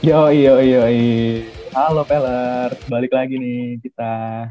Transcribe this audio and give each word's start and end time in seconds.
Yo 0.00 0.32
yo 0.32 0.56
yo 0.64 0.80
Halo 1.76 2.00
Peller, 2.08 2.72
balik 2.88 3.12
lagi 3.12 3.36
nih 3.36 3.76
kita. 3.84 4.48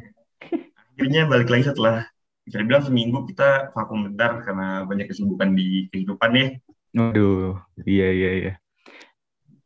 Akhirnya 0.93 1.25
balik 1.25 1.49
lagi 1.49 1.65
setelah 1.65 2.05
bisa 2.45 2.61
dibilang 2.61 2.85
seminggu 2.85 3.25
kita 3.25 3.73
vakum 3.73 4.05
bentar 4.05 4.45
karena 4.45 4.85
banyak 4.85 5.09
kesibukan 5.09 5.57
di 5.57 5.89
kehidupan 5.89 6.29
nih. 6.37 6.49
Waduh, 6.93 7.57
iya 7.81 8.13
iya 8.13 8.31
iya. 8.37 8.53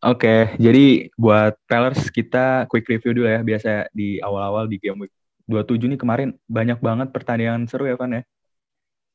Oke, 0.08 0.56
jadi 0.56 1.12
buat 1.20 1.60
Pellers 1.68 2.08
kita 2.16 2.64
quick 2.72 2.88
review 2.88 3.20
dulu 3.20 3.28
ya. 3.28 3.44
Biasa 3.44 3.92
di 3.92 4.24
awal-awal 4.24 4.72
di 4.72 4.80
game 4.80 5.04
week 5.04 5.12
27 5.52 5.84
nih 5.84 6.00
kemarin 6.00 6.32
banyak 6.48 6.80
banget 6.80 7.12
pertandingan 7.12 7.68
seru 7.68 7.92
ya 7.92 8.00
Van 8.00 8.24
ya. 8.24 8.24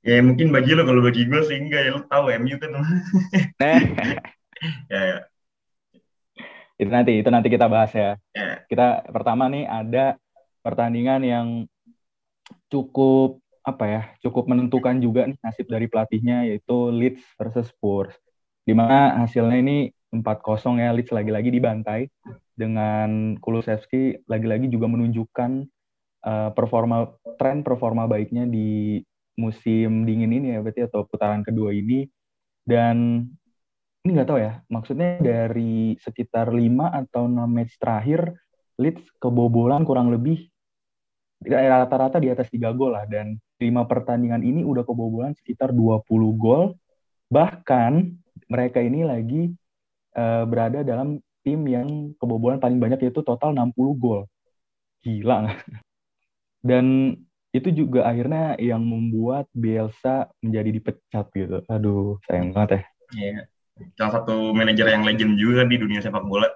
Ya 0.05 0.21
mungkin 0.21 0.53
bagi 0.53 0.77
lo 0.77 0.85
kalau 0.85 1.01
bagi 1.01 1.25
gue 1.25 1.41
sih 1.49 1.65
enggak 1.65 1.81
ya 1.89 1.91
lo 1.97 2.05
tahu 2.05 2.29
MU 2.45 2.61
kan. 2.61 2.77
ya, 4.93 5.01
ya 5.17 5.19
itu 6.79 6.91
nanti 6.91 7.19
itu 7.19 7.29
nanti 7.29 7.49
kita 7.51 7.67
bahas 7.67 7.91
ya. 7.91 8.15
Yeah. 8.33 8.63
Kita 8.71 9.11
pertama 9.11 9.51
nih 9.51 9.67
ada 9.67 10.15
pertandingan 10.63 11.21
yang 11.27 11.47
cukup 12.71 13.43
apa 13.67 13.85
ya 13.85 14.03
cukup 14.25 14.49
menentukan 14.49 14.97
juga 15.03 15.29
nih 15.29 15.37
nasib 15.45 15.69
dari 15.69 15.91
pelatihnya 15.91 16.49
yaitu 16.49 16.95
Leeds 16.95 17.23
versus 17.35 17.69
Spurs. 17.69 18.15
Di 18.63 18.73
mana 18.73 19.19
hasilnya 19.19 19.59
ini 19.59 19.79
4-0 20.15 20.81
ya 20.81 20.95
Leeds 20.95 21.13
lagi-lagi 21.13 21.51
dibantai 21.53 22.09
dengan 22.57 23.37
Kulusevski 23.43 24.25
lagi-lagi 24.25 24.73
juga 24.73 24.89
menunjukkan 24.89 25.51
uh, 26.25 26.51
performa 26.57 27.13
tren 27.37 27.61
performa 27.61 28.09
baiknya 28.09 28.49
di 28.49 29.03
musim 29.39 30.03
dingin 30.09 30.35
ini 30.35 30.57
ya 30.57 30.59
berarti 30.65 30.89
atau 30.89 31.07
putaran 31.07 31.47
kedua 31.47 31.71
ini 31.71 32.09
dan 32.67 33.27
ini 34.09 34.17
nggak 34.17 34.29
tahu 34.33 34.41
ya, 34.41 34.65
maksudnya 34.73 35.21
dari 35.21 35.93
sekitar 36.01 36.49
5 36.49 36.89
atau 36.89 37.29
6 37.29 37.45
match 37.45 37.77
terakhir, 37.77 38.33
Leeds 38.81 39.05
kebobolan 39.21 39.85
kurang 39.85 40.09
lebih 40.09 40.49
rata-rata 41.45 42.17
di 42.17 42.33
atas 42.33 42.49
3 42.49 42.73
gol 42.73 42.97
lah. 42.97 43.05
Dan 43.05 43.37
5 43.61 43.85
pertandingan 43.85 44.41
ini 44.41 44.65
udah 44.65 44.89
kebobolan 44.89 45.37
sekitar 45.37 45.77
20 45.77 46.09
gol. 46.41 46.73
Bahkan 47.29 47.93
mereka 48.49 48.81
ini 48.81 49.05
lagi 49.05 49.53
uh, 50.17 50.49
berada 50.49 50.81
dalam 50.81 51.21
tim 51.45 51.69
yang 51.69 52.17
kebobolan 52.17 52.57
paling 52.57 52.81
banyak 52.81 53.05
yaitu 53.05 53.21
total 53.21 53.53
60 53.53 53.77
gol. 54.01 54.25
Gila. 55.05 55.53
Dan 56.69 57.13
itu 57.53 57.69
juga 57.77 58.09
akhirnya 58.09 58.57
yang 58.57 58.81
membuat 58.81 59.53
Bielsa 59.53 60.33
menjadi 60.41 60.71
dipecat 60.81 61.29
gitu. 61.37 61.61
Aduh, 61.69 62.17
sayang 62.25 62.57
banget 62.57 62.73
ya. 62.73 62.83
Iya 63.13 63.58
salah 63.99 64.13
satu 64.23 64.53
manajer 64.55 64.87
yang 64.91 65.03
legend 65.07 65.39
juga 65.39 65.63
di 65.67 65.77
dunia 65.79 66.01
sepak 66.03 66.25
bola. 66.25 66.49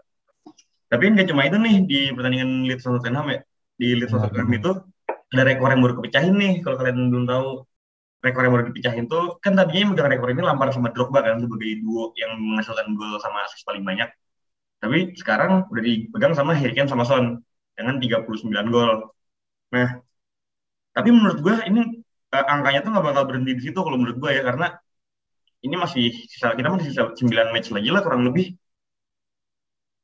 Tapi 0.92 1.04
nggak 1.12 1.26
cuma 1.32 1.48
itu 1.48 1.56
nih 1.56 1.74
di 1.88 1.98
pertandingan 2.12 2.68
Leeds 2.68 2.84
Tottenham 2.84 3.26
ya. 3.32 3.40
Di 3.80 3.88
Leeds 3.96 4.12
Tottenham 4.12 4.50
itu 4.52 4.70
ada 5.32 5.42
rekor 5.48 5.68
yang 5.72 5.80
baru 5.80 5.94
kepecahin 5.98 6.34
nih. 6.36 6.52
Kalau 6.60 6.76
kalian 6.76 7.08
belum 7.08 7.24
tahu 7.24 7.46
rekor 8.22 8.40
yang 8.46 8.52
baru 8.54 8.64
dipecahin 8.70 9.04
tuh 9.10 9.42
kan 9.42 9.58
tadinya 9.58 9.80
yang 9.82 9.90
megang 9.96 10.08
rekor 10.14 10.28
ini 10.30 10.42
Lampard 10.46 10.70
sama 10.70 10.94
Drogba 10.94 11.26
kan 11.26 11.42
sebagai 11.42 11.82
duo 11.82 12.14
yang 12.14 12.38
menghasilkan 12.38 12.94
gol 12.94 13.18
sama 13.18 13.48
asis 13.48 13.66
paling 13.66 13.82
banyak. 13.82 14.08
Tapi 14.78 15.14
sekarang 15.18 15.66
udah 15.70 15.82
dipegang 15.82 16.34
sama 16.38 16.54
Harry 16.54 16.74
Kane 16.74 16.90
sama 16.90 17.02
Son 17.02 17.42
dengan 17.74 17.98
39 17.98 18.74
gol. 18.74 19.10
Nah, 19.74 19.88
tapi 20.92 21.08
menurut 21.08 21.38
gue 21.40 21.54
ini 21.66 21.80
uh, 22.34 22.46
angkanya 22.46 22.80
tuh 22.84 22.90
nggak 22.92 23.06
bakal 23.10 23.24
berhenti 23.28 23.52
di 23.58 23.62
situ 23.70 23.78
kalau 23.80 23.96
menurut 23.98 24.18
gue 24.22 24.30
ya 24.32 24.42
karena 24.44 24.66
ini 25.62 25.74
masih 25.78 26.10
sisa 26.26 26.52
kita 26.58 26.68
masih 26.68 26.90
sisa 26.90 27.02
9 27.14 27.54
match 27.54 27.70
lagi 27.70 27.88
lah 27.88 28.02
kurang 28.02 28.26
lebih. 28.26 28.58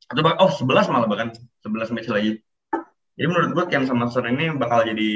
Atau 0.09 0.25
oh 0.25 0.51
11 0.51 0.89
malah 0.89 1.07
bahkan 1.11 1.35
11 1.61 1.95
match 1.95 2.09
lagi. 2.09 2.41
Jadi 3.19 3.27
menurut 3.27 3.51
gue 3.51 3.65
Ken 3.67 3.83
sama 3.83 4.07
Son 4.09 4.31
ini 4.31 4.55
bakal 4.55 4.87
jadi 4.87 5.11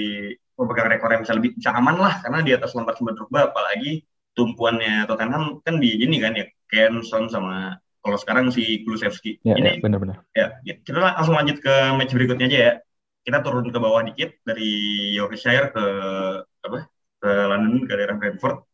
pemegang 0.59 0.91
rekor 0.91 1.09
yang 1.15 1.23
bisa 1.23 1.39
lebih 1.39 1.55
bisa 1.55 1.71
aman 1.71 1.97
lah 1.97 2.19
karena 2.19 2.43
di 2.43 2.51
atas 2.51 2.75
Lampard 2.75 2.99
sama 2.99 3.15
Drogba 3.15 3.55
apalagi 3.55 4.03
tumpuannya 4.35 5.07
Tottenham 5.07 5.63
kan 5.63 5.79
di 5.79 6.03
ini 6.03 6.19
kan 6.19 6.35
ya 6.35 6.51
Ken 6.67 6.99
Son 7.07 7.31
sama 7.31 7.79
kalau 8.03 8.19
sekarang 8.19 8.51
si 8.51 8.83
Kulusevski. 8.83 9.39
Ya, 9.47 9.55
ini 9.55 9.79
ya, 9.79 9.83
benar-benar. 9.87 10.17
Ya, 10.35 10.59
ya 10.67 10.75
kita 10.83 10.99
langsung 10.99 11.39
lanjut 11.39 11.63
ke 11.63 11.75
match 11.95 12.11
berikutnya 12.11 12.51
aja 12.51 12.59
ya. 12.59 12.73
Kita 13.23 13.39
turun 13.39 13.71
ke 13.71 13.79
bawah 13.79 14.03
dikit 14.03 14.43
dari 14.43 14.71
Yorkshire 15.15 15.71
ke 15.71 15.85
apa 16.43 16.91
ke 17.23 17.31
London 17.31 17.87
ke 17.87 17.93
daerah 17.95 18.19
Brentford 18.19 18.67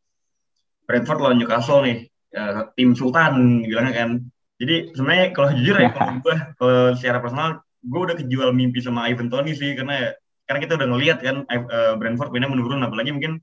Brentford 0.89 1.21
lawan 1.21 1.37
Newcastle 1.37 1.85
nih. 1.85 2.09
Ya, 2.33 2.73
tim 2.73 2.97
Sultan 2.97 3.63
bilangnya 3.69 3.93
kan. 3.93 4.11
Jadi 4.59 4.97
sebenarnya 4.97 5.27
kalau 5.37 5.49
jujur 5.55 5.77
ya 5.77 5.93
kalau 5.93 6.19
gue 6.25 6.37
kalau 6.57 6.79
secara 6.97 7.23
personal 7.23 7.49
gue 7.85 8.01
udah 8.01 8.17
kejual 8.19 8.51
mimpi 8.57 8.83
sama 8.83 9.07
Ivan 9.07 9.31
Tony 9.31 9.55
sih 9.55 9.77
karena 9.79 10.11
karena 10.49 10.59
kita 10.65 10.75
udah 10.81 10.89
ngelihat 10.91 11.19
kan 11.23 11.47
uh, 11.47 11.95
Brentford 11.95 12.35
mainnya 12.35 12.51
menurun 12.51 12.83
apalagi 12.83 13.15
mungkin 13.15 13.39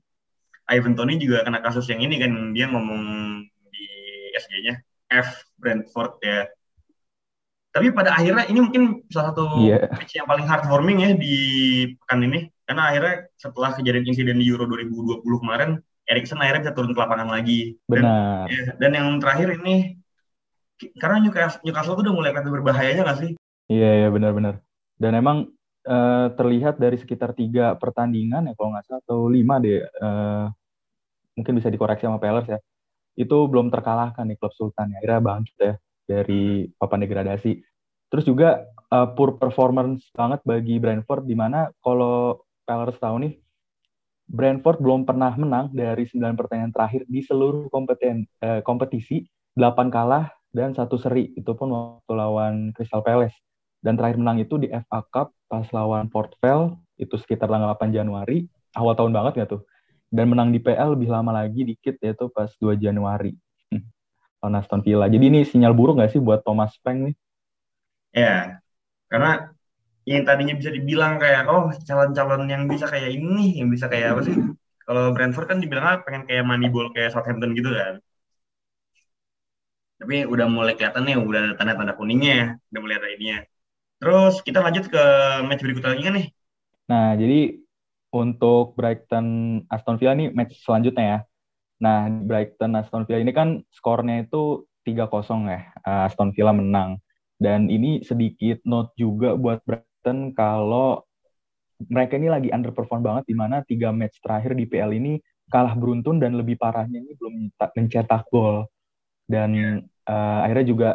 Ivan 0.66 0.98
Tony 0.98 1.16
juga 1.16 1.46
kena 1.46 1.62
kasus 1.62 1.86
yang 1.88 2.02
ini 2.02 2.18
kan 2.18 2.52
dia 2.52 2.66
ngomong 2.66 3.00
di 3.70 3.86
SG-nya 4.34 4.82
F 5.14 5.46
Brentford 5.56 6.18
ya. 6.20 6.50
Tapi 7.70 7.92
pada 7.92 8.16
akhirnya 8.16 8.48
ini 8.50 8.58
mungkin 8.60 9.04
salah 9.12 9.30
satu 9.30 9.62
yeah. 9.62 9.86
match 9.92 10.16
yang 10.16 10.26
paling 10.26 10.48
heartwarming 10.48 10.98
ya 11.00 11.10
di 11.14 11.36
pekan 12.02 12.24
ini. 12.24 12.50
Karena 12.66 12.90
akhirnya 12.90 13.30
setelah 13.38 13.70
kejadian 13.78 14.04
insiden 14.10 14.42
di 14.42 14.48
Euro 14.50 14.66
2020 14.66 15.22
kemarin 15.22 15.70
Erikson 16.06 16.38
akhirnya 16.38 16.70
bisa 16.70 16.74
turun 16.74 16.94
ke 16.94 17.00
lapangan 17.02 17.28
lagi. 17.28 17.74
Benar. 17.90 18.46
Dan, 18.46 18.50
ya, 18.50 18.62
dan 18.78 18.90
yang 18.94 19.08
terakhir 19.18 19.48
ini 19.58 19.98
karena 21.00 21.24
Newcastle, 21.24 21.62
Newcastle 21.64 21.96
tuh 21.98 22.04
udah 22.06 22.14
mulai 22.14 22.30
kelihatan 22.30 22.52
berbahayanya 22.52 23.02
nggak 23.02 23.20
sih? 23.20 23.30
Iya 23.66 23.90
iya 24.04 24.08
benar-benar. 24.12 24.62
Dan 24.96 25.12
emang 25.18 25.50
uh, 25.88 26.26
terlihat 26.36 26.78
dari 26.78 26.96
sekitar 27.00 27.34
tiga 27.34 27.74
pertandingan 27.74 28.46
ya 28.46 28.54
kalau 28.54 28.76
nggak 28.76 28.84
salah 28.86 29.02
atau 29.02 29.26
lima 29.26 29.58
deh. 29.58 29.82
Uh, 29.98 30.46
mungkin 31.34 31.58
bisa 31.58 31.68
dikoreksi 31.72 32.06
sama 32.06 32.22
Pellers 32.22 32.48
ya. 32.48 32.60
Itu 33.16 33.48
belum 33.48 33.72
terkalahkan 33.72 34.28
nih 34.28 34.36
klub 34.38 34.52
Sultan 34.54 34.94
ya. 34.94 35.02
Akhirnya 35.02 35.20
bangkit 35.24 35.56
ya 35.58 35.74
dari 36.06 36.70
papan 36.76 37.02
degradasi. 37.02 37.52
Terus 38.06 38.24
juga 38.28 38.62
uh, 38.94 39.08
poor 39.16 39.34
performance 39.40 40.06
banget 40.14 40.44
bagi 40.46 40.78
Brentford 40.78 41.26
di 41.26 41.34
mana 41.34 41.72
kalau 41.82 42.46
Pellers 42.62 43.00
tahu 43.00 43.16
nih 43.26 43.32
Brentford 44.26 44.82
belum 44.82 45.06
pernah 45.06 45.30
menang 45.38 45.70
dari 45.70 46.04
9 46.06 46.34
pertandingan 46.34 46.74
terakhir 46.74 47.06
di 47.06 47.22
seluruh 47.22 47.70
kompeten, 47.70 48.26
eh, 48.42 48.60
kompetisi, 48.66 49.22
8 49.54 49.88
kalah 49.88 50.30
dan 50.50 50.74
satu 50.74 50.98
seri. 50.98 51.30
Itu 51.38 51.54
pun 51.54 51.70
waktu 51.70 52.12
lawan 52.12 52.74
Crystal 52.74 53.02
Palace. 53.06 53.38
Dan 53.78 53.94
terakhir 53.94 54.18
menang 54.18 54.42
itu 54.42 54.58
di 54.58 54.66
FA 54.66 55.00
Cup 55.14 55.30
pas 55.46 55.66
lawan 55.70 56.10
Port 56.10 56.34
Vale, 56.42 56.74
itu 56.98 57.14
sekitar 57.14 57.46
tanggal 57.46 57.70
8 57.70 57.94
Januari, 57.94 58.50
awal 58.74 58.98
tahun 58.98 59.14
banget 59.14 59.32
nggak 59.38 59.50
tuh? 59.54 59.62
Dan 60.10 60.34
menang 60.34 60.50
di 60.50 60.58
PL 60.58 60.98
lebih 60.98 61.10
lama 61.10 61.30
lagi 61.30 61.62
dikit 61.62 61.94
yaitu 62.02 62.26
pas 62.34 62.50
2 62.58 62.74
Januari. 62.74 63.34
lawan 64.42 64.62
Aston 64.62 64.82
Villa. 64.84 65.10
Jadi 65.10 65.24
ini 65.26 65.40
sinyal 65.42 65.74
buruk 65.74 65.98
nggak 65.98 66.12
sih 66.12 66.20
buat 66.22 66.44
Thomas 66.46 66.74
Frank 66.84 67.10
nih? 67.10 67.16
Ya, 68.14 68.62
karena 69.10 69.55
yang 70.06 70.22
tadinya 70.22 70.54
bisa 70.54 70.70
dibilang 70.70 71.18
kayak 71.18 71.50
oh 71.50 71.74
calon-calon 71.82 72.46
yang 72.46 72.70
bisa 72.70 72.86
kayak 72.86 73.10
ini 73.10 73.58
yang 73.58 73.68
bisa 73.74 73.90
kayak 73.90 74.14
apa 74.14 74.22
sih? 74.22 74.38
Kalau 74.86 75.10
Brentford 75.10 75.50
kan 75.50 75.58
dibilang 75.58 76.06
pengen 76.06 76.30
kayak 76.30 76.46
Moneyball 76.46 76.94
kayak 76.94 77.10
Southampton 77.10 77.58
gitu 77.58 77.74
kan. 77.74 77.98
Tapi 79.98 80.22
udah 80.30 80.46
mulai 80.46 80.78
kelihatan 80.78 81.10
nih 81.10 81.18
udah 81.18 81.40
ada 81.42 81.54
tanda-tanda 81.58 81.98
kuningnya 81.98 82.62
udah 82.70 82.80
mulai 82.80 82.96
ada 83.02 83.08
ininya. 83.10 83.42
Terus 83.98 84.44
kita 84.46 84.62
lanjut 84.62 84.86
ke 84.86 85.04
match 85.42 85.66
berikutnya 85.66 85.90
lagi 85.90 86.02
kan 86.06 86.14
nih? 86.14 86.26
Nah 86.86 87.08
jadi 87.18 87.40
untuk 88.14 88.78
Brighton 88.78 89.26
Aston 89.66 89.98
Villa 89.98 90.14
nih 90.14 90.30
match 90.30 90.54
selanjutnya 90.62 91.04
ya. 91.04 91.18
Nah 91.82 92.06
Brighton 92.06 92.78
Aston 92.78 93.10
Villa 93.10 93.26
ini 93.26 93.34
kan 93.34 93.66
skornya 93.74 94.22
itu 94.22 94.70
3-0 94.86 95.50
ya 95.50 95.66
Aston 95.82 96.30
Villa 96.30 96.54
menang. 96.54 97.02
Dan 97.36 97.68
ini 97.68 98.06
sedikit 98.06 98.62
note 98.64 98.94
juga 98.94 99.34
buat 99.34 99.60
Brighton 99.66 99.85
Brighton 100.06 100.30
kalau 100.38 101.02
mereka 101.90 102.14
ini 102.14 102.30
lagi 102.30 102.48
underperform 102.54 103.02
banget 103.02 103.24
di 103.26 103.34
mana 103.34 103.66
tiga 103.66 103.90
match 103.90 104.22
terakhir 104.22 104.54
di 104.54 104.70
PL 104.70 104.94
ini 104.94 105.18
kalah 105.50 105.74
beruntun 105.74 106.22
dan 106.22 106.38
lebih 106.38 106.54
parahnya 106.54 107.02
ini 107.02 107.18
belum 107.18 107.50
mencetak 107.50 108.30
gol. 108.30 108.70
Dan 109.26 109.82
uh, 110.06 110.38
akhirnya 110.46 110.66
juga 110.70 110.90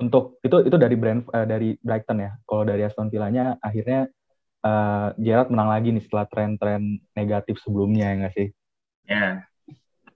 untuk 0.00 0.40
itu 0.40 0.56
itu 0.64 0.76
dari 0.80 0.96
brand 0.96 1.28
uh, 1.36 1.44
dari 1.44 1.76
Brighton 1.76 2.24
ya. 2.24 2.32
Kalau 2.48 2.64
dari 2.64 2.80
Aston 2.80 3.12
Villa-nya 3.12 3.60
akhirnya 3.60 4.08
uh, 4.64 5.12
Gerrard 5.20 5.52
menang 5.52 5.68
lagi 5.68 5.92
nih 5.92 6.02
setelah 6.08 6.24
tren-tren 6.32 7.04
negatif 7.12 7.60
sebelumnya 7.60 8.08
ya 8.08 8.14
nggak 8.24 8.34
sih? 8.34 8.48
Ya. 9.04 9.28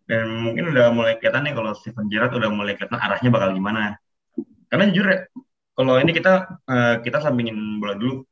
Dan 0.09 0.41
mungkin 0.41 0.73
udah 0.73 0.89
mulai 0.97 1.21
kelihatan 1.21 1.45
nih 1.45 1.53
kalau 1.53 1.77
Steven 1.77 2.09
Gerrard 2.09 2.33
udah 2.33 2.49
mulai 2.49 2.73
kelihatan 2.73 2.97
arahnya 2.97 3.29
bakal 3.29 3.53
gimana. 3.53 4.01
Karena 4.73 4.89
jujur 4.89 5.29
kalau 5.79 5.95
ini 6.03 6.11
kita 6.11 6.59
uh, 6.67 6.95
kita 7.07 7.23
sampingin 7.23 7.79
bola 7.79 7.95
dulu. 7.95 8.27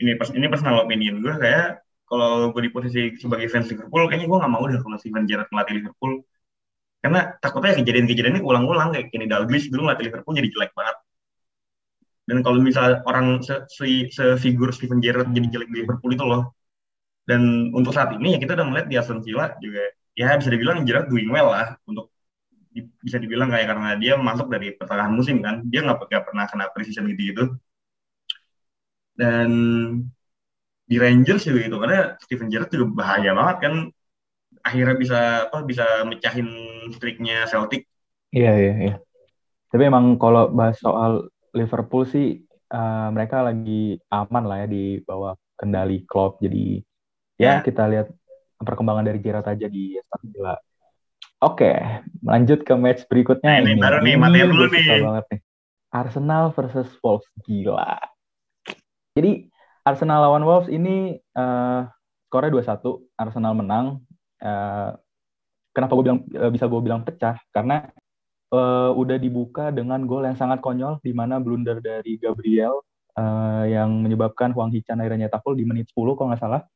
Ini 0.00 0.20
pas 0.20 0.28
ini 0.36 0.46
personal 0.52 0.84
opinion 0.84 1.24
gue 1.24 1.32
kayak 1.40 1.80
kalau 2.04 2.52
gue 2.52 2.62
di 2.68 2.70
posisi 2.76 3.00
sebagai 3.16 3.48
fans 3.52 3.68
Liverpool 3.72 4.04
kayaknya 4.08 4.28
gue 4.28 4.38
nggak 4.40 4.52
mau 4.52 4.64
deh 4.68 4.80
kalau 4.84 4.96
Steven 5.00 5.24
Gerrard 5.24 5.48
ngelatih 5.48 5.74
Liverpool. 5.80 6.12
Karena 7.00 7.20
takutnya 7.40 7.72
kejadian-kejadian 7.80 8.36
ini 8.36 8.42
ulang-ulang 8.44 8.92
kayak 8.92 9.08
Kenny 9.08 9.24
Dalglish 9.24 9.72
dulu 9.72 9.88
ngelatih 9.88 10.04
Liverpool 10.12 10.34
jadi 10.36 10.48
jelek 10.52 10.72
banget. 10.76 10.96
Dan 12.28 12.36
kalau 12.44 12.58
misalnya 12.60 13.00
orang 13.08 13.40
se, 13.40 13.64
se, 13.72 13.86
se 14.12 14.24
Steven 14.76 15.00
Gerrard 15.00 15.32
jadi 15.32 15.48
jelek 15.48 15.68
di 15.72 15.76
Liverpool 15.80 16.12
itu 16.12 16.24
loh. 16.28 16.52
Dan 17.24 17.72
untuk 17.72 17.96
saat 17.96 18.12
ini 18.12 18.36
ya 18.36 18.38
kita 18.44 18.52
udah 18.60 18.66
melihat 18.68 18.86
di 18.92 18.96
Aston 19.00 19.24
Villa 19.24 19.56
juga 19.64 19.88
ya 20.12 20.36
bisa 20.36 20.52
dibilang 20.52 20.84
Gerrard 20.84 21.08
doing 21.08 21.32
well 21.32 21.48
lah 21.48 21.80
untuk 21.88 22.12
bisa 22.74 23.18
dibilang 23.18 23.50
kayak 23.50 23.66
karena 23.66 23.90
dia 23.98 24.14
masuk 24.14 24.46
dari 24.46 24.74
pertengahan 24.78 25.10
musim 25.10 25.42
kan 25.42 25.66
dia 25.66 25.82
nggak 25.82 26.06
pernah 26.06 26.46
kena 26.46 26.70
precision 26.70 27.10
gitu 27.10 27.22
gitu. 27.34 27.44
Dan 29.18 29.50
di 30.86 30.96
Rangers 30.98 31.46
juga 31.46 31.58
gitu 31.66 31.76
karena 31.82 32.14
Steven 32.22 32.48
Gerrard 32.50 32.70
juga 32.70 32.86
bahaya 32.94 33.30
banget 33.34 33.56
kan. 33.62 33.74
Akhirnya 34.60 34.96
bisa 34.98 35.20
apa 35.48 35.64
bisa 35.64 35.84
mecahin 36.06 36.48
streaknya 36.94 37.48
Celtic. 37.50 37.88
Iya 38.30 38.52
iya 38.54 38.74
iya. 38.78 38.94
Tapi 39.70 39.82
emang 39.86 40.18
kalau 40.18 40.50
bahas 40.50 40.78
soal 40.78 41.30
Liverpool 41.54 42.06
sih 42.06 42.46
uh, 42.70 43.08
mereka 43.10 43.42
lagi 43.42 43.98
aman 44.10 44.44
lah 44.46 44.66
ya 44.66 44.68
di 44.70 45.02
bawah 45.02 45.34
kendali 45.58 46.06
Klopp. 46.06 46.38
Jadi 46.38 46.78
ya, 47.40 47.58
ya. 47.58 47.66
kita 47.66 47.90
lihat 47.90 48.10
perkembangan 48.60 49.06
dari 49.06 49.18
Gerrard 49.18 49.48
aja 49.48 49.66
di 49.66 49.96
Aston 49.96 50.22
Villa 50.30 50.54
Oke, 51.40 51.72
lanjut 52.20 52.60
ke 52.68 52.74
match 52.76 53.08
berikutnya. 53.08 53.48
Nah, 53.48 53.64
ini, 53.64 53.72
ini 53.72 53.80
baru 53.80 53.98
nih, 54.04 54.14
materi 54.20 54.44
dulu 54.44 54.64
nih. 54.68 55.00
Banget 55.00 55.26
nih. 55.32 55.40
Arsenal 55.88 56.44
versus 56.52 56.92
Wolves, 57.00 57.24
gila. 57.48 57.96
Jadi 59.16 59.48
Arsenal 59.80 60.20
lawan 60.20 60.44
Wolves 60.44 60.68
ini 60.68 61.16
uh, 61.32 61.88
skornya 62.28 62.52
2-1, 62.52 63.16
Arsenal 63.16 63.56
menang. 63.56 64.04
Uh, 64.36 64.92
kenapa 65.72 65.96
gue 65.96 66.04
bilang 66.12 66.20
uh, 66.36 66.52
bisa 66.52 66.68
gue 66.68 66.80
bilang 66.84 67.08
pecah? 67.08 67.40
Karena 67.56 67.88
uh, 68.52 68.92
udah 68.92 69.16
dibuka 69.16 69.72
dengan 69.72 70.04
gol 70.04 70.28
yang 70.28 70.36
sangat 70.36 70.60
konyol 70.60 71.00
di 71.00 71.16
mana 71.16 71.40
blunder 71.40 71.80
dari 71.80 72.20
Gabriel 72.20 72.84
uh, 73.16 73.64
yang 73.64 74.04
menyebabkan 74.04 74.52
Huang 74.52 74.76
Hichan 74.76 75.00
akhirnya 75.00 75.24
nyetak 75.24 75.40
gol 75.40 75.56
di 75.56 75.64
menit 75.64 75.88
10 75.96 76.04
kalau 76.20 76.36
nggak 76.36 76.42
salah. 76.44 76.68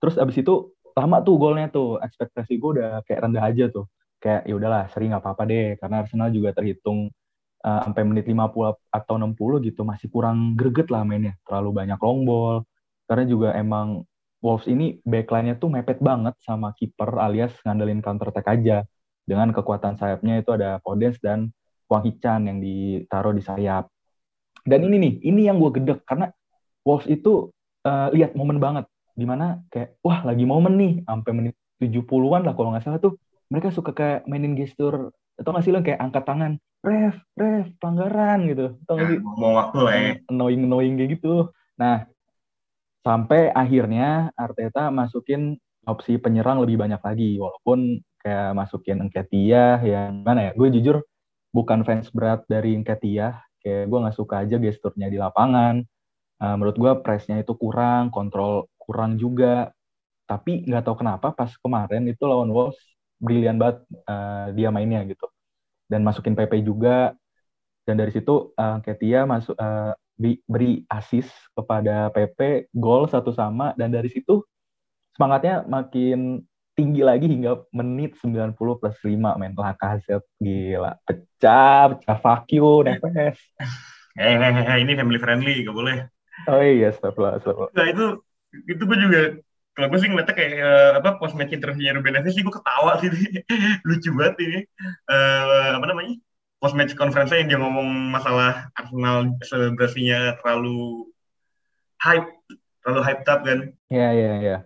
Terus 0.00 0.16
abis 0.16 0.40
itu 0.40 0.72
lama 0.96 1.20
tuh 1.20 1.36
golnya 1.36 1.68
tuh, 1.68 2.00
ekspektasi 2.00 2.56
gue 2.56 2.80
udah 2.80 3.04
kayak 3.04 3.28
rendah 3.28 3.44
aja 3.44 3.68
tuh 3.68 3.84
kayak 4.26 4.42
ya 4.42 4.54
udahlah 4.58 4.90
sering 4.90 5.14
nggak 5.14 5.22
apa-apa 5.22 5.42
deh. 5.46 5.78
Karena 5.78 6.02
Arsenal 6.02 6.34
juga 6.34 6.50
terhitung 6.50 7.14
uh, 7.62 7.80
sampai 7.86 8.02
menit 8.02 8.26
50 8.26 8.74
atau 8.90 9.14
60 9.14 9.66
gitu 9.70 9.86
masih 9.86 10.10
kurang 10.10 10.58
greget 10.58 10.90
lah 10.90 11.06
mainnya. 11.06 11.38
Terlalu 11.46 11.70
banyak 11.86 11.98
long 12.02 12.26
ball. 12.26 12.66
Karena 13.06 13.24
juga 13.30 13.54
emang 13.54 14.02
Wolves 14.42 14.66
ini 14.66 14.98
backline-nya 15.06 15.56
tuh 15.62 15.70
mepet 15.70 16.02
banget 16.02 16.34
sama 16.42 16.74
kiper 16.74 17.22
alias 17.22 17.54
ngandelin 17.62 18.02
counter 18.02 18.34
attack 18.34 18.50
aja. 18.50 18.82
Dengan 19.22 19.54
kekuatan 19.54 19.94
sayapnya 19.94 20.42
itu 20.42 20.50
ada 20.54 20.82
Podence 20.82 21.22
dan 21.22 21.54
Wang 21.86 22.02
Hichan 22.02 22.50
yang 22.50 22.58
ditaruh 22.58 23.34
di 23.34 23.42
sayap. 23.42 23.86
Dan 24.66 24.90
ini 24.90 24.96
nih 24.98 25.14
ini 25.30 25.46
yang 25.46 25.62
gue 25.62 25.70
gedek 25.78 26.02
karena 26.02 26.34
Wolves 26.82 27.06
itu 27.06 27.54
uh, 27.86 28.10
lihat 28.10 28.34
momen 28.34 28.58
banget. 28.58 28.90
Di 29.14 29.22
mana 29.22 29.62
kayak 29.70 30.02
wah 30.02 30.26
lagi 30.26 30.42
momen 30.42 30.74
nih. 30.74 30.92
Sampai 31.06 31.32
menit 31.34 31.54
70-an 31.78 32.42
lah 32.42 32.54
kalau 32.58 32.74
nggak 32.74 32.84
salah 32.86 32.98
tuh 32.98 33.14
mereka 33.50 33.68
suka 33.70 33.94
kayak 33.94 34.26
mainin 34.26 34.58
gestur 34.58 35.14
atau 35.36 35.50
nggak 35.52 35.64
sih 35.64 35.72
lo 35.72 35.84
kayak 35.84 36.00
angkat 36.00 36.24
tangan 36.24 36.52
ref 36.86 37.16
ref 37.36 37.66
pelanggaran 37.82 38.38
gitu. 38.48 38.66
Atau 38.86 38.92
nggak 38.96 39.08
sih? 39.10 39.18
Mau 39.22 39.52
waktu 39.54 39.78
lah 39.82 39.94
ya. 39.94 40.12
Annoying 40.30 40.62
annoying 40.66 40.94
kayak 40.98 41.10
gitu. 41.18 41.34
Nah 41.76 42.06
sampai 43.06 43.54
akhirnya 43.54 44.34
Arteta 44.34 44.90
masukin 44.90 45.54
opsi 45.86 46.18
penyerang 46.18 46.58
lebih 46.62 46.82
banyak 46.82 46.98
lagi 46.98 47.38
walaupun 47.38 48.02
kayak 48.18 48.58
masukin 48.58 49.06
Enketia 49.06 49.78
yang 49.86 50.26
mana 50.26 50.50
ya 50.50 50.52
gue 50.58 50.68
jujur 50.74 51.06
bukan 51.54 51.86
fans 51.86 52.10
berat 52.10 52.42
dari 52.50 52.74
Enketia 52.74 53.38
kayak 53.62 53.86
gue 53.86 53.98
nggak 54.02 54.16
suka 54.16 54.42
aja 54.42 54.56
gesturnya 54.58 55.10
di 55.10 55.18
lapangan. 55.18 55.82
Uh, 56.36 56.52
menurut 56.60 56.76
gue 56.76 56.92
pressnya 57.00 57.40
itu 57.42 57.54
kurang 57.58 58.10
kontrol 58.10 58.70
kurang 58.78 59.18
juga. 59.18 59.70
Tapi 60.26 60.66
nggak 60.66 60.82
tahu 60.90 61.06
kenapa 61.06 61.30
pas 61.30 61.54
kemarin 61.54 62.02
itu 62.10 62.26
lawan 62.26 62.50
Wolves 62.50 62.95
brilian 63.18 63.56
banget 63.56 63.84
uh, 64.06 64.52
dia 64.52 64.68
mainnya 64.70 65.02
gitu. 65.06 65.26
Dan 65.86 66.02
masukin 66.02 66.34
PP 66.34 66.66
juga. 66.66 67.14
Dan 67.86 68.02
dari 68.02 68.10
situ 68.10 68.50
uh, 68.58 68.78
Ketia 68.82 69.24
masuk 69.24 69.54
uh, 69.54 69.94
beri 70.48 70.82
asis 70.90 71.28
kepada 71.54 72.10
PP 72.10 72.72
gol 72.74 73.06
satu 73.06 73.30
sama. 73.30 73.72
Dan 73.78 73.94
dari 73.94 74.10
situ 74.10 74.42
semangatnya 75.14 75.64
makin 75.64 76.42
tinggi 76.76 77.00
lagi 77.00 77.24
hingga 77.24 77.64
menit 77.72 78.20
90 78.20 78.52
plus 78.52 78.96
5 79.00 79.16
main 79.16 79.54
Lacazette 79.56 80.28
gila. 80.36 80.98
Pecah 81.08 81.96
pecah. 81.96 82.16
Fuck 82.20 82.52
you 82.52 82.84
Neves. 82.84 83.40
Eh, 84.16 84.32
eh, 84.32 84.64
eh, 84.64 84.80
ini 84.80 84.96
family 84.96 85.20
friendly 85.20 85.60
gak 85.60 85.76
boleh. 85.76 86.08
Oh 86.48 86.60
iya 86.60 86.92
stop 86.92 87.16
lah 87.16 87.40
stop 87.40 87.72
nah 87.72 87.84
itu 87.88 88.20
itu 88.68 88.82
gue 88.84 88.98
juga 89.00 89.20
kalau 89.76 89.92
gue 89.92 89.98
sih 90.00 90.08
ngeliatnya 90.08 90.32
kayak 90.32 90.52
uh, 90.56 90.90
apa 90.96 91.20
post 91.20 91.36
match 91.36 91.52
interviewnya 91.52 91.92
Ruben 91.92 92.16
Neves 92.16 92.32
sih 92.32 92.40
gue 92.40 92.48
ketawa 92.48 92.96
sih 92.96 93.12
lucu 93.86 94.08
banget 94.16 94.34
ini. 94.40 94.58
Uh, 95.04 95.76
apa 95.76 95.84
namanya? 95.92 96.16
Post 96.56 96.74
match 96.80 96.96
conference 96.96 97.36
yang 97.36 97.52
dia 97.52 97.60
ngomong 97.60 97.84
masalah 98.08 98.72
Arsenal 98.72 99.36
selebrasinya 99.44 100.40
terlalu 100.40 101.12
hype 102.00 102.24
terlalu 102.80 103.00
hype 103.04 103.22
up 103.28 103.40
kan. 103.44 103.58
Iya 103.92 104.08
iya 104.16 104.32
iya. 104.40 104.56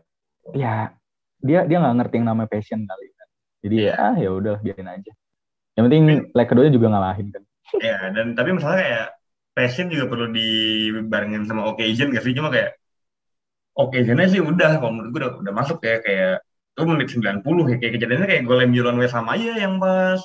Ya 0.54 0.74
dia 1.42 1.66
dia 1.66 1.76
nggak 1.82 1.96
ngerti 1.98 2.14
yang 2.22 2.26
namanya 2.30 2.48
passion 2.54 2.80
kali 2.86 3.06
kan. 3.10 3.28
Jadi 3.66 3.76
ya 3.90 3.92
ah 3.98 4.14
ya 4.14 4.30
udah 4.30 4.56
biarin 4.62 4.94
aja. 4.94 5.12
Yang 5.74 5.84
penting 5.90 6.02
leg 6.30 6.46
keduanya 6.46 6.72
juga 6.72 6.86
ngalahin 6.94 7.28
kan. 7.34 7.42
Ya 7.82 7.98
dan 8.14 8.38
tapi 8.38 8.54
masalah 8.54 8.78
kayak 8.78 9.06
passion 9.58 9.90
juga 9.90 10.06
perlu 10.06 10.30
dibarengin 10.30 11.50
sama 11.50 11.66
occasion 11.66 12.14
gak 12.14 12.22
sih? 12.22 12.30
Cuma 12.30 12.54
kayak 12.54 12.79
oke 13.76 13.96
jadi 14.00 14.26
sih 14.26 14.42
udah 14.42 14.80
kalau 14.80 14.92
menurut 14.96 15.10
gue 15.12 15.20
udah, 15.22 15.32
udah 15.42 15.54
masuk 15.54 15.78
ya 15.84 16.00
kayak 16.02 16.34
itu 16.80 16.82
menit 16.86 17.08
90 17.12 17.64
ya 17.68 17.76
kayak 17.76 17.92
kejadiannya 17.98 18.28
kayak 18.30 18.42
gol 18.48 18.60
yang 18.62 18.72
Milan 18.72 18.96
West 18.96 19.12
sama 19.12 19.36
aja 19.36 19.52
yang 19.60 19.76
pas 19.76 20.20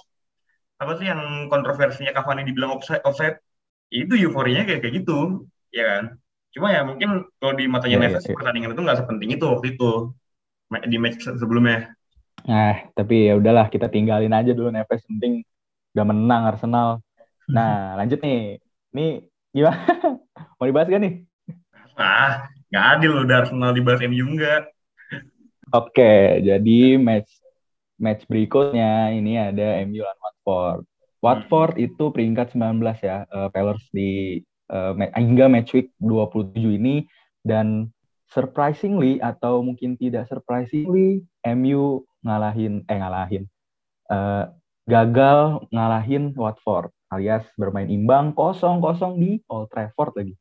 apa 0.76 0.92
sih 1.00 1.08
yang 1.08 1.48
kontroversinya 1.48 2.12
Cavani 2.12 2.44
dibilang 2.44 2.76
offside, 2.76 3.04
offside. 3.08 3.40
Itu 3.88 4.20
euforinya 4.20 4.68
kayak 4.68 4.84
kayak 4.84 4.96
gitu 5.04 5.48
ya 5.72 5.84
kan? 5.88 6.04
Cuma 6.52 6.72
ya 6.72 6.82
mungkin 6.84 7.28
kalau 7.40 7.54
di 7.56 7.66
matanya 7.68 8.00
yeah, 8.00 8.04
Neves 8.08 8.24
yeah, 8.24 8.32
yeah. 8.32 8.38
pertandingan 8.40 8.72
itu 8.76 8.82
nggak 8.84 9.00
sepenting 9.04 9.30
itu 9.36 9.46
waktu 9.46 9.68
itu 9.76 9.92
di 10.88 10.98
match 11.00 11.24
sebelumnya. 11.24 11.96
Nah 12.48 12.76
tapi 12.96 13.32
ya 13.32 13.34
udahlah 13.40 13.72
kita 13.72 13.88
tinggalin 13.88 14.36
aja 14.36 14.52
dulu 14.52 14.72
Neves 14.72 15.04
penting 15.08 15.44
udah 15.96 16.06
menang 16.08 16.44
Arsenal. 16.48 17.00
Nah 17.48 17.96
lanjut 18.00 18.20
nih. 18.20 18.60
Nih 18.96 19.28
gimana? 19.52 19.80
Mau 20.60 20.68
dibahas 20.68 20.88
gak 20.88 21.04
nih? 21.04 21.14
Ah 21.96 22.52
Nggak 22.70 22.86
adil 22.98 23.12
udah 23.26 23.36
Arsenal 23.46 23.72
dibahas 23.74 24.02
MU 24.06 24.26
enggak. 24.36 24.64
Oke, 25.74 26.40
jadi 26.46 26.80
match 27.02 27.32
match 27.98 28.28
berikutnya 28.28 29.12
ini 29.16 29.40
ada 29.40 29.82
MU 29.88 30.04
lawan 30.04 30.20
Watford. 30.22 30.80
Watford 31.24 31.74
hmm. 31.80 31.86
itu 31.90 32.06
peringkat 32.14 32.54
19 32.54 32.86
ya, 33.02 33.26
uh, 33.34 33.50
Pellers 33.50 33.82
di 33.90 34.42
uh, 34.70 34.94
hingga 35.18 35.50
match 35.50 35.74
week 35.74 35.90
27 35.98 36.54
ini 36.78 37.10
dan 37.42 37.90
surprisingly 38.30 39.18
atau 39.22 39.62
mungkin 39.66 39.98
tidak 39.98 40.30
surprisingly 40.30 41.26
MU 41.46 42.04
ngalahin 42.26 42.82
eh 42.90 42.98
ngalahin 42.98 43.46
uh, 44.10 44.50
gagal 44.90 45.66
ngalahin 45.70 46.34
Watford 46.34 46.90
alias 47.14 47.46
bermain 47.56 47.90
imbang 47.90 48.34
kosong-kosong 48.34 49.22
di 49.22 49.32
Old 49.50 49.70
Trafford 49.72 50.14
lagi. 50.18 50.36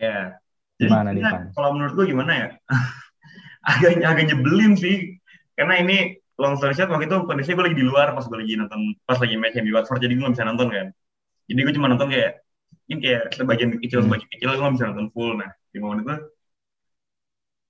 Ya. 0.00 0.08
Yeah. 0.08 0.28
Gimana 0.78 1.10
nih, 1.10 1.22
Pan? 1.26 1.42
Kalau 1.52 1.70
menurut 1.74 1.92
gue 1.98 2.06
gimana 2.14 2.32
ya? 2.32 2.48
agak 3.70 4.00
agak 4.00 4.24
nyebelin 4.30 4.78
sih. 4.78 5.18
Karena 5.58 5.82
ini 5.82 6.16
long 6.38 6.54
story 6.54 6.74
short 6.78 6.88
waktu 6.94 7.10
itu 7.10 7.18
kondisinya 7.26 7.54
gue 7.58 7.64
lagi 7.70 7.78
di 7.82 7.86
luar 7.86 8.14
pas 8.14 8.22
gue 8.22 8.38
lagi 8.38 8.54
nonton 8.54 8.94
pas 9.02 9.18
lagi 9.18 9.34
match 9.34 9.58
di 9.58 9.74
Watford 9.74 9.98
jadi 9.98 10.14
gue 10.14 10.22
gak 10.22 10.34
bisa 10.38 10.46
nonton 10.46 10.68
kan. 10.70 10.86
Jadi 11.50 11.60
gue 11.66 11.74
cuma 11.74 11.90
nonton 11.90 12.08
kayak 12.14 12.46
ini 12.88 12.98
kayak 13.02 13.22
sebagian 13.34 13.74
kecil 13.82 13.98
hmm. 14.00 14.06
sebagian 14.06 14.30
kecil 14.30 14.48
gue 14.54 14.62
gak 14.62 14.74
bisa 14.78 14.86
nonton 14.94 15.08
full. 15.10 15.34
Nah 15.34 15.50
di 15.74 15.78
momen 15.82 16.06
itu 16.06 16.14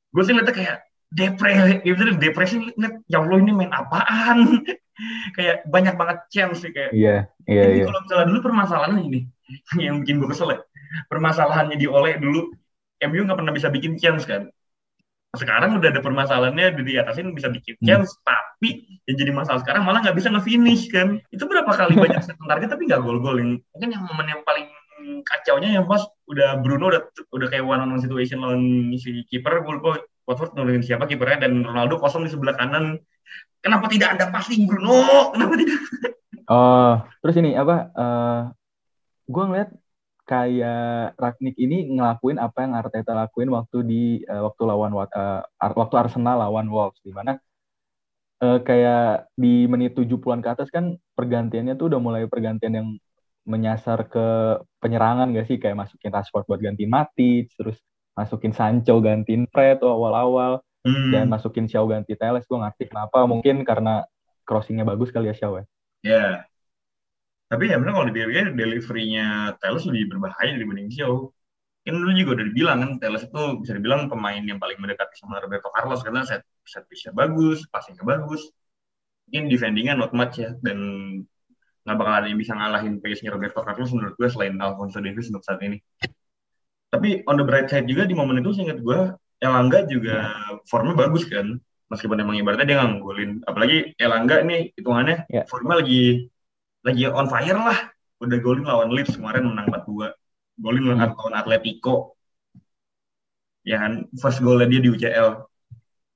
gue 0.08 0.22
sih 0.24 0.32
lihatnya 0.36 0.54
kayak 0.56 0.76
depresi, 1.08 1.80
ya 1.84 1.92
bener 1.96 2.16
depresi 2.20 2.54
lihat 2.60 2.94
ya 3.08 3.24
Allah 3.24 3.38
ini 3.40 3.52
main 3.56 3.72
apaan? 3.72 4.38
kayak 5.36 5.64
banyak 5.70 5.94
banget 5.96 6.18
chance 6.28 6.60
sih 6.60 6.72
kayak. 6.74 6.92
Iya, 6.92 7.16
iya, 7.48 7.64
iya. 7.72 7.84
Kalau 7.88 8.00
misalnya 8.04 8.26
dulu 8.28 8.38
permasalahannya 8.44 9.02
ini 9.08 9.20
yang 9.84 10.04
bikin 10.04 10.20
gue 10.20 10.28
kesel 10.28 10.52
ya. 10.52 10.60
Permasalahannya 11.08 11.76
di 11.76 11.86
oleh 11.88 12.20
dulu 12.20 12.52
MU 13.06 13.22
nggak 13.24 13.38
pernah 13.38 13.54
bisa 13.54 13.68
bikin 13.70 13.94
chance 14.00 14.26
kan? 14.26 14.50
Sekarang 15.36 15.76
udah 15.76 15.92
ada 15.92 16.00
permasalahannya 16.00 16.80
di 16.82 16.96
atasin 16.96 17.36
bisa 17.36 17.52
bikin 17.52 17.76
hmm. 17.78 17.86
chance 17.86 18.10
hmm. 18.16 18.24
tapi 18.24 18.70
yang 19.04 19.16
jadi 19.20 19.32
masalah 19.36 19.60
sekarang 19.60 19.84
malah 19.84 20.00
nggak 20.02 20.16
bisa 20.16 20.32
nge-finish 20.32 20.90
kan? 20.90 21.20
Itu 21.30 21.46
berapa 21.46 21.68
kali 21.68 21.94
banyak 22.04 22.24
target 22.24 22.68
tapi 22.68 22.82
nggak 22.88 23.02
gol-gol. 23.04 23.38
Yang 23.38 23.62
mungkin 23.70 23.88
yang 23.92 24.02
momen 24.08 24.26
yang 24.26 24.42
paling 24.42 24.66
kacaunya 25.22 25.78
yang 25.78 25.86
pas 25.86 26.02
udah 26.26 26.58
Bruno 26.58 26.90
udah 26.90 27.02
udah 27.30 27.46
kayak 27.48 27.64
one 27.64 27.80
on 27.80 27.94
one 27.94 28.02
situation 28.02 28.42
lawan 28.42 28.92
si 28.98 29.22
kiper 29.30 29.62
gue 29.62 29.74
lupa 29.78 30.02
Watford 30.28 30.52
nulungin 30.58 30.84
siapa 30.84 31.08
kipernya 31.08 31.48
dan 31.48 31.64
Ronaldo 31.64 31.96
kosong 31.96 32.26
di 32.26 32.30
sebelah 32.32 32.58
kanan. 32.58 33.00
Kenapa 33.64 33.88
tidak 33.88 34.18
ada 34.18 34.28
passing 34.28 34.68
Bruno? 34.68 35.32
Kenapa 35.32 35.54
tidak? 35.56 35.80
Oh 36.48 36.94
terus 37.24 37.36
ini 37.40 37.56
apa 37.56 37.92
uh, 37.94 38.04
eh, 38.04 38.40
gue 39.28 39.44
ngeliat 39.44 39.70
kayak 40.28 41.16
Ragnik 41.16 41.56
ini 41.56 41.88
ngelakuin 41.96 42.36
apa 42.36 42.60
yang 42.60 42.76
Arteta 42.76 43.16
lakuin 43.16 43.48
waktu 43.48 43.78
di 43.80 44.02
uh, 44.28 44.44
waktu 44.44 44.62
lawan 44.68 44.92
uh, 44.92 45.40
waktu 45.56 45.94
Arsenal 45.96 46.44
lawan 46.44 46.68
Wolves 46.68 47.00
di 47.00 47.16
mana 47.16 47.40
uh, 48.44 48.60
kayak 48.60 49.32
di 49.32 49.64
menit 49.64 49.96
70-an 49.96 50.44
ke 50.44 50.48
atas 50.52 50.68
kan 50.68 51.00
pergantiannya 51.16 51.80
tuh 51.80 51.88
udah 51.88 52.00
mulai 52.04 52.28
pergantian 52.28 52.74
yang 52.76 52.88
menyasar 53.48 54.12
ke 54.12 54.60
penyerangan 54.84 55.32
gak 55.32 55.48
sih 55.48 55.56
kayak 55.56 55.88
masukin 55.88 56.12
Rashford 56.12 56.44
buat 56.44 56.60
ganti 56.60 56.84
mati 56.84 57.48
terus 57.56 57.80
masukin 58.12 58.52
Sancho 58.52 59.00
gantiin 59.00 59.48
Fred 59.48 59.80
awal-awal 59.80 60.60
hmm. 60.84 61.10
dan 61.16 61.32
masukin 61.32 61.64
Xiao 61.64 61.88
ganti 61.88 62.12
Teles 62.12 62.44
gue 62.44 62.58
ngerti 62.60 62.92
kenapa 62.92 63.24
mungkin 63.24 63.64
karena 63.64 64.04
crossingnya 64.44 64.84
bagus 64.84 65.08
kali 65.08 65.32
ya 65.32 65.36
Xiao 65.36 65.54
ya. 65.56 65.64
Yeah. 66.04 66.34
Tapi 67.48 67.64
ya 67.72 67.80
benar 67.80 67.96
kalau 67.96 68.06
di 68.12 68.14
delivery 68.20 68.52
deliverynya 68.52 69.56
Teles 69.56 69.88
lebih 69.88 70.16
berbahaya 70.16 70.52
dibanding 70.60 70.92
Xiao. 70.92 71.32
Kan 71.80 71.96
dulu 71.96 72.12
juga 72.12 72.30
udah 72.40 72.46
dibilang 72.52 72.78
kan 72.84 72.90
Teles 73.00 73.24
itu 73.24 73.42
bisa 73.64 73.72
dibilang 73.72 74.12
pemain 74.12 74.44
yang 74.44 74.60
paling 74.60 74.76
mendekati 74.76 75.16
sama 75.16 75.40
Roberto 75.40 75.72
Carlos 75.72 76.04
karena 76.04 76.28
set 76.28 76.44
set 76.68 76.84
piece 76.92 77.08
bagus, 77.16 77.64
passingnya 77.72 78.04
bagus. 78.04 78.52
Mungkin 79.28 79.48
defendingnya 79.48 79.96
not 79.96 80.12
much 80.12 80.36
ya 80.36 80.52
dan 80.60 80.78
nggak 81.88 81.96
bakal 81.96 82.14
ada 82.20 82.28
yang 82.28 82.36
bisa 82.36 82.52
ngalahin 82.52 83.00
pace-nya 83.00 83.32
Roberto 83.32 83.64
Carlos 83.64 83.88
menurut 83.96 84.12
gue 84.20 84.28
selain 84.28 84.52
Alfonso 84.60 85.00
Davies 85.00 85.32
untuk 85.32 85.40
saat 85.40 85.64
ini. 85.64 85.80
Tapi 86.92 87.24
on 87.24 87.40
the 87.40 87.44
bright 87.48 87.72
side 87.72 87.88
juga 87.88 88.04
di 88.04 88.12
momen 88.12 88.44
itu 88.44 88.52
seingat 88.52 88.80
gue 88.84 89.16
Elangga 89.38 89.86
juga 89.86 90.34
formnya 90.66 90.98
bagus 90.98 91.24
kan 91.30 91.56
meskipun 91.88 92.20
emang 92.20 92.36
ibaratnya 92.36 92.66
dia 92.68 92.78
nganggulin 92.82 93.46
apalagi 93.46 93.94
Elangga 93.96 94.44
ini 94.44 94.74
hitungannya 94.76 95.30
yeah. 95.30 95.46
formnya 95.48 95.80
lagi 95.80 96.28
lagi 96.84 97.02
on 97.08 97.26
fire 97.30 97.58
lah. 97.58 97.78
Udah 98.18 98.38
golin 98.42 98.66
lawan 98.66 98.90
Leeds 98.90 99.14
kemarin 99.14 99.46
menang 99.46 99.70
4-2. 99.70 100.10
Golin 100.58 100.82
hmm. 100.90 100.98
lawan 100.98 101.34
Atletico. 101.38 102.18
Ya 103.62 103.84
kan, 103.84 104.08
first 104.16 104.42
goal 104.42 104.58
dia 104.64 104.80
di 104.80 104.90
UCL. 104.90 105.44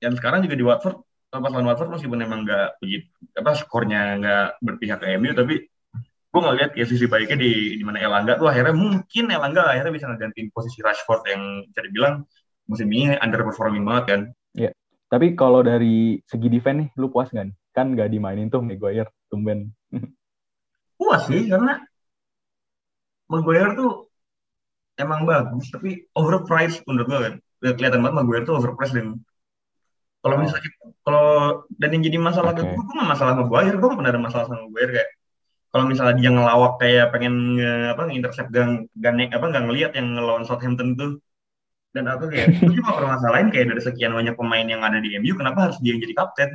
Dan 0.01 0.19
sekarang 0.19 0.43
juga 0.43 0.55
di 0.57 0.65
Watford, 0.65 0.97
pas 1.31 1.39
lawan 1.39 1.69
Watford 1.69 1.95
meskipun 1.95 2.19
emang 2.19 2.43
nggak 2.43 2.81
begitu, 2.83 3.07
apa 3.39 3.51
skornya 3.55 4.19
nggak 4.19 4.47
berpihak 4.59 4.99
ke 4.99 5.15
MU, 5.15 5.31
tapi 5.31 5.63
gue 6.33 6.39
nggak 6.41 6.57
lihat 6.57 6.71
ya 6.73 6.85
sisi 6.89 7.05
baiknya 7.05 7.37
di 7.37 7.77
di 7.77 7.83
mana 7.85 8.01
Elangga 8.01 8.41
tuh 8.41 8.49
akhirnya 8.49 8.73
mungkin 8.73 9.29
Elangga 9.29 9.69
akhirnya 9.69 9.93
bisa 9.93 10.09
ngegantiin 10.09 10.49
posisi 10.49 10.81
Rashford 10.81 11.29
yang 11.29 11.41
bisa 11.69 11.81
dibilang 11.85 12.25
musim 12.65 12.89
ini 12.89 13.13
underperforming 13.21 13.85
banget 13.85 14.05
kan. 14.09 14.21
Iya. 14.57 14.71
Tapi 15.13 15.37
kalau 15.37 15.61
dari 15.61 16.17
segi 16.25 16.49
defense 16.49 16.77
nih, 16.81 16.89
lu 16.97 17.13
puas 17.13 17.29
nggak 17.29 17.45
nih? 17.53 17.55
Kan 17.69 17.93
nggak 17.93 18.09
dimainin 18.09 18.49
tuh 18.49 18.65
Maguire, 18.65 19.13
tumben. 19.29 19.69
puas 21.03 21.27
sih 21.27 21.51
karena 21.51 21.83
Maguire 23.27 23.75
tuh 23.75 24.07
emang 24.95 25.27
bagus 25.27 25.67
tapi 25.73 26.07
overpriced 26.15 26.87
menurut 26.87 27.07
gue 27.11 27.19
kan 27.19 27.33
kelihatan 27.75 27.99
banget 27.99 28.15
Maguire 28.15 28.45
tuh 28.47 28.55
overpriced 28.55 28.95
dan 28.95 29.19
kalau 30.23 30.39
oh. 30.39 30.41
misalnya 30.41 30.69
kalau 31.03 31.27
dan 31.75 31.89
yang 31.91 32.03
jadi 32.07 32.17
masalah 32.23 32.55
okay. 32.55 32.63
gue 32.63 32.71
gue 32.79 32.95
gak 32.95 33.11
masalah 33.11 33.33
Maguire 33.35 33.75
gue 33.75 33.87
gak 33.91 33.99
pernah 33.99 34.13
ada 34.15 34.21
masalah 34.21 34.45
sama 34.47 34.63
Maguire 34.71 34.91
kayak 34.95 35.09
kalau 35.73 35.85
misalnya 35.89 36.15
dia 36.21 36.29
ngelawak 36.29 36.73
kayak 36.77 37.05
pengen 37.09 37.57
nge, 37.57 37.97
apa 37.97 38.01
ngintercept 38.05 38.49
gang 38.53 38.85
gang 38.93 39.17
apa 39.33 39.45
nggak 39.49 39.63
ngelihat 39.65 39.91
yang 39.97 40.13
ngelawan 40.13 40.45
Southampton 40.45 40.93
tuh 40.93 41.17
dan 41.97 42.05
aku 42.09 42.29
kayak 42.29 42.61
gue 42.61 42.73
cuma 42.77 42.93
permasalahan 42.93 43.49
kayak 43.49 43.73
dari 43.73 43.81
sekian 43.81 44.13
banyak 44.13 44.37
pemain 44.37 44.65
yang 44.65 44.85
ada 44.85 45.01
di 45.01 45.17
MU 45.17 45.33
kenapa 45.33 45.69
harus 45.69 45.77
dia 45.81 45.97
yang 45.97 46.01
jadi 46.05 46.13
kapten 46.13 46.49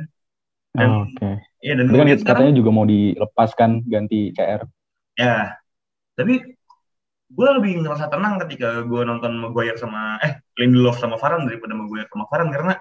dan 0.73 0.89
oh, 0.89 1.03
okay. 1.09 1.41
Iya 1.59 1.73
dan 1.75 1.91
kan 1.91 2.07
sekarang, 2.15 2.23
katanya 2.23 2.53
juga 2.55 2.69
mau 2.71 2.85
dilepaskan 2.87 3.83
ganti 3.83 4.31
CR. 4.31 4.63
Ya, 5.19 5.59
tapi 6.15 6.39
gue 7.29 7.49
lebih 7.61 7.83
ngerasa 7.83 8.09
tenang 8.09 8.39
ketika 8.47 8.81
gue 8.87 9.01
nonton 9.05 9.37
Maguire 9.37 9.77
sama 9.77 10.17
eh 10.23 10.39
Lindelof 10.57 10.97
sama 10.97 11.19
Varane 11.19 11.45
daripada 11.45 11.77
Maguire 11.77 12.09
sama 12.09 12.25
Varane 12.25 12.51
karena 12.55 12.73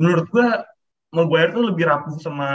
menurut 0.00 0.26
gue 0.32 0.46
Maguire 1.14 1.54
tuh 1.54 1.64
lebih 1.70 1.84
rapuh 1.86 2.18
sama 2.18 2.48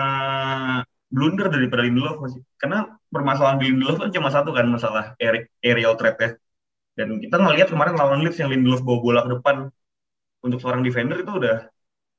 blunder 1.08 1.48
daripada 1.48 1.88
Lindelof 1.88 2.20
masih 2.20 2.44
karena 2.60 3.00
permasalahan 3.08 3.62
di 3.64 3.72
Lindelof 3.72 4.02
kan 4.02 4.12
cuma 4.12 4.28
satu 4.28 4.52
kan 4.52 4.68
masalah 4.68 5.16
aerial 5.64 5.96
threat 5.96 6.18
ya 6.20 6.30
dan 7.00 7.16
kita 7.24 7.36
ngelihat 7.40 7.72
kemarin 7.72 7.96
lawan 7.96 8.20
Leeds 8.26 8.42
yang 8.42 8.52
Lindelof 8.52 8.84
bawa 8.84 9.00
bola 9.00 9.20
ke 9.24 9.40
depan 9.40 9.56
untuk 10.44 10.60
seorang 10.60 10.84
defender 10.84 11.22
itu 11.24 11.32
udah 11.32 11.70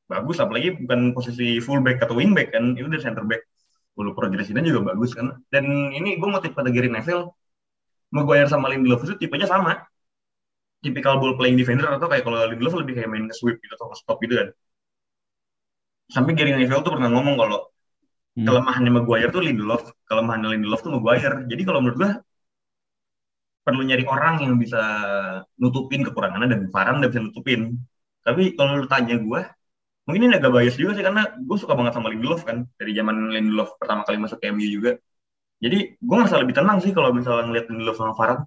bagus 0.07 0.39
apalagi 0.39 0.79
bukan 0.83 1.11
posisi 1.13 1.59
fullback 1.59 2.03
atau 2.03 2.15
wingback 2.19 2.55
kan? 2.55 2.75
Itu 2.79 2.87
dari 2.91 3.03
center 3.03 3.27
back. 3.27 3.43
Bulu 3.97 4.13
progresinya 4.13 4.61
juga 4.61 4.93
bagus 4.93 5.17
kan? 5.17 5.41
Dan 5.51 5.91
ini 5.93 6.21
gue 6.21 6.29
motif 6.29 6.53
pada 6.53 6.69
Gary 6.69 6.93
Neville 6.93 7.33
Maguire 8.15 8.47
sama 8.47 8.71
Lindelof 8.71 9.03
itu 9.03 9.15
tipenya 9.19 9.49
sama. 9.51 9.83
Tipikal 10.85 11.19
ball 11.19 11.35
playing 11.35 11.59
defender 11.59 11.89
atau 11.91 12.07
kayak 12.07 12.23
kalau 12.23 12.39
Lindelof 12.47 12.77
lebih 12.79 13.03
kayak 13.03 13.11
main 13.11 13.27
sweep 13.35 13.59
gitu 13.59 13.75
atau 13.75 13.91
stop 13.99 14.23
gitu 14.23 14.39
kan? 14.39 14.49
Sampai 16.07 16.39
Gary 16.39 16.55
Neville 16.55 16.85
tuh 16.87 16.95
pernah 16.95 17.11
ngomong 17.11 17.35
kalau 17.35 17.59
hmm. 18.39 18.47
kelemahannya 18.47 18.93
Maguire 18.95 19.31
tuh 19.35 19.43
Lindelof 19.43 19.91
kelemahannya 20.07 20.49
Lindelof 20.55 20.81
tuh 20.87 20.93
Maguire. 20.95 21.49
Jadi 21.51 21.63
kalau 21.67 21.83
menurut 21.83 21.99
gue 21.99 22.11
perlu 23.67 23.83
nyari 23.83 24.05
orang 24.07 24.47
yang 24.47 24.55
bisa 24.63 24.79
nutupin 25.59 26.07
kekurangannya 26.07 26.47
dan 26.47 26.61
Varane 26.71 27.03
udah 27.03 27.11
bisa 27.11 27.23
nutupin. 27.27 27.75
Tapi 28.23 28.55
kalau 28.55 28.79
lu 28.79 28.87
tanya 28.87 29.19
gue 29.19 29.41
mungkin 30.07 30.31
ini 30.31 30.35
agak 30.39 30.55
bias 30.55 30.79
juga 30.79 30.95
sih 30.95 31.05
karena 31.05 31.35
gue 31.35 31.59
suka 31.59 31.75
banget 31.75 31.99
sama 31.99 32.09
Lindelof 32.15 32.47
kan. 32.47 32.65
Dari 32.79 32.95
zaman 32.95 33.35
Lindelof 33.35 33.75
pertama 33.77 34.07
kali 34.07 34.23
masuk 34.23 34.39
ke 34.39 34.55
MU 34.55 34.65
juga. 34.65 34.97
Jadi 35.59 35.99
gue 35.99 36.15
ngerasa 36.17 36.39
lebih 36.41 36.55
tenang 36.55 36.79
sih 36.79 36.95
kalau 36.95 37.11
misalnya 37.11 37.51
ngeliat 37.51 37.67
Lindelof 37.69 37.99
sama 37.99 38.15
Farad 38.15 38.47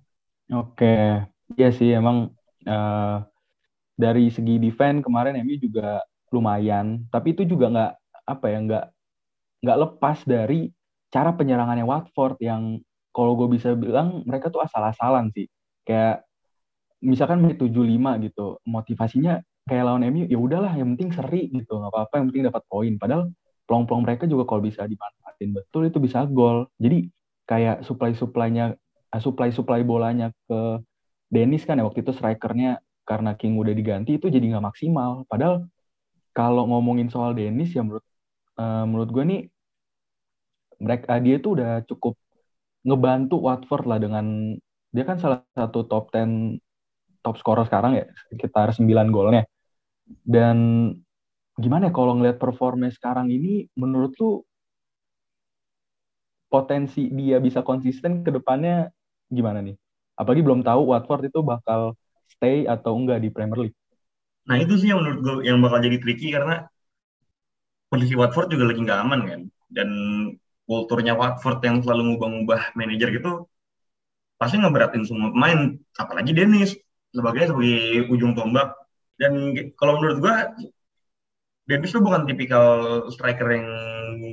oke. 0.54 1.26
Iya 1.58 1.70
sih 1.74 1.90
emang 1.94 2.30
uh, 2.66 3.18
dari 3.98 4.30
segi 4.30 4.62
defense 4.62 5.06
kemarin 5.06 5.42
MU 5.42 5.58
juga 5.58 6.02
lumayan. 6.34 7.06
Tapi 7.10 7.34
itu 7.34 7.46
juga 7.46 7.66
nggak 7.74 7.92
apa 8.30 8.46
ya 8.50 8.58
nggak 8.62 8.86
nggak 9.66 9.78
lepas 9.82 10.18
dari 10.26 10.70
cara 11.10 11.34
penyerangannya 11.34 11.86
Watford 11.86 12.38
yang 12.42 12.78
kalau 13.10 13.34
gue 13.34 13.58
bisa 13.58 13.74
bilang 13.74 14.22
mereka 14.26 14.54
tuh 14.54 14.62
asal-asalan 14.62 15.34
sih. 15.34 15.50
Kayak 15.86 16.26
misalkan 17.02 17.42
menit 17.42 17.58
75 17.58 18.28
gitu 18.28 18.60
motivasinya 18.68 19.42
kayak 19.70 19.84
lawan 19.86 20.04
MU 20.10 20.26
ya 20.26 20.40
udahlah 20.42 20.74
yang 20.74 20.98
penting 20.98 21.14
seri 21.14 21.48
gitu 21.54 21.78
nggak 21.78 21.94
apa-apa 21.94 22.14
yang 22.20 22.26
penting 22.34 22.44
dapat 22.50 22.64
poin. 22.66 22.94
Padahal 22.98 23.24
peluang-peluang 23.70 24.04
mereka 24.04 24.24
juga 24.26 24.44
kalau 24.50 24.62
bisa 24.66 24.82
dimanfaatin 24.90 25.50
betul 25.54 25.82
itu 25.86 25.98
bisa 26.02 26.26
gol. 26.26 26.66
Jadi 26.82 27.06
kayak 27.46 27.86
supply 27.86 28.12
supply-nya 28.18 28.66
eh, 29.14 29.22
supply 29.22 29.50
supply 29.54 29.86
bolanya 29.86 30.34
ke 30.50 30.82
Dennis 31.30 31.64
kan 31.70 31.78
ya 31.78 31.86
waktu 31.86 32.02
itu 32.02 32.12
strikernya 32.18 32.82
karena 33.06 33.38
King 33.38 33.62
udah 33.62 33.74
diganti 33.74 34.18
itu 34.18 34.28
jadi 34.34 34.58
nggak 34.58 34.66
maksimal. 34.74 35.30
Padahal 35.30 35.70
kalau 36.34 36.66
ngomongin 36.70 37.14
soal 37.14 37.38
Dennis 37.38 37.70
ya 37.74 37.86
menurut 37.86 38.06
uh, 38.58 38.86
menurut 38.90 39.10
gue 39.14 39.24
nih 39.26 39.42
mereka 40.82 41.20
dia 41.22 41.36
itu 41.38 41.54
udah 41.54 41.84
cukup 41.86 42.16
ngebantu 42.88 43.36
Watford 43.44 43.86
lah 43.86 44.00
dengan 44.00 44.56
dia 44.90 45.04
kan 45.06 45.22
salah 45.22 45.46
satu 45.54 45.86
top 45.86 46.10
10 46.10 46.58
top 47.22 47.36
scorer 47.38 47.68
sekarang 47.68 48.00
ya 48.00 48.06
sekitar 48.32 48.72
9 48.72 48.88
golnya 49.12 49.44
dan 50.26 50.58
gimana 51.60 51.90
ya 51.90 51.94
kalau 51.94 52.18
ngelihat 52.18 52.40
performa 52.40 52.90
sekarang 52.90 53.30
ini 53.30 53.68
menurut 53.76 54.16
tuh 54.16 54.48
potensi 56.50 57.14
dia 57.14 57.38
bisa 57.38 57.62
konsisten 57.62 58.26
ke 58.26 58.34
depannya 58.34 58.90
gimana 59.30 59.62
nih? 59.62 59.78
Apalagi 60.18 60.42
belum 60.42 60.66
tahu 60.66 60.92
Watford 60.92 61.30
itu 61.30 61.40
bakal 61.46 61.94
stay 62.26 62.66
atau 62.66 62.98
enggak 62.98 63.22
di 63.22 63.30
Premier 63.30 63.70
League. 63.70 63.78
Nah 64.50 64.58
itu 64.58 64.82
sih 64.82 64.90
yang 64.90 65.06
menurut 65.06 65.20
gue 65.22 65.36
yang 65.46 65.62
bakal 65.62 65.78
jadi 65.80 66.02
tricky 66.02 66.34
karena 66.34 66.66
kondisi 67.94 68.18
Watford 68.18 68.50
juga 68.50 68.74
lagi 68.74 68.82
nggak 68.82 69.00
aman 69.06 69.22
kan. 69.30 69.42
Dan 69.70 69.90
kulturnya 70.66 71.14
Watford 71.14 71.62
yang 71.62 71.86
selalu 71.86 72.18
ngubah-ngubah 72.18 72.74
manajer 72.74 73.14
gitu 73.14 73.46
pasti 74.42 74.58
ngeberatin 74.58 75.06
semua 75.06 75.30
pemain. 75.30 75.78
Apalagi 76.00 76.34
Dennis 76.34 76.74
sebagai 77.14 77.54
sebagai 77.54 78.10
ujung 78.10 78.34
tombak 78.34 78.79
dan 79.20 79.54
kalau 79.76 80.00
menurut 80.00 80.18
gua 80.24 80.36
Dennis 81.70 81.94
tuh 81.94 82.02
bukan 82.02 82.26
tipikal 82.26 82.66
striker 83.14 83.46
yang 83.54 83.68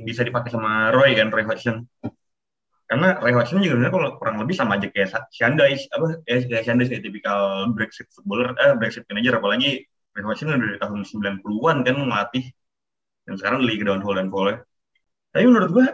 bisa 0.01 0.25
dipakai 0.25 0.49
sama 0.49 0.89
Roy 0.89 1.13
kan 1.13 1.29
Roy 1.29 1.45
Hodgson. 1.45 1.85
Karena 2.89 3.19
Roy 3.21 3.35
Hodgson 3.35 3.61
juga 3.61 3.77
sebenarnya 3.77 3.93
kalau 3.93 4.09
kurang 4.17 4.37
lebih 4.41 4.55
sama 4.57 4.81
aja 4.81 4.89
kayak 4.89 5.29
Shandais 5.29 5.85
apa 5.93 6.23
ya 6.25 6.41
kayak 6.41 6.63
Shandais 6.65 6.89
kayak 6.89 7.03
tipikal 7.05 7.69
Brexit 7.77 8.09
footballer 8.09 8.57
eh 8.57 8.73
Brexit 8.73 9.05
manager. 9.05 9.37
Apalagi 9.37 9.85
Roy 10.17 10.23
Hodgson 10.25 10.49
udah 10.49 10.59
dari 10.65 10.79
tahun 10.81 10.99
90-an 11.05 11.77
kan 11.85 11.93
ngelatih. 11.93 12.45
Dan 13.29 13.33
sekarang 13.37 13.59
lagi 13.61 13.77
ke 13.77 13.85
downfall 13.85 14.17
dan 14.17 14.31
ya. 14.31 14.55
tapi 15.35 15.43
menurut 15.45 15.69
gua 15.75 15.87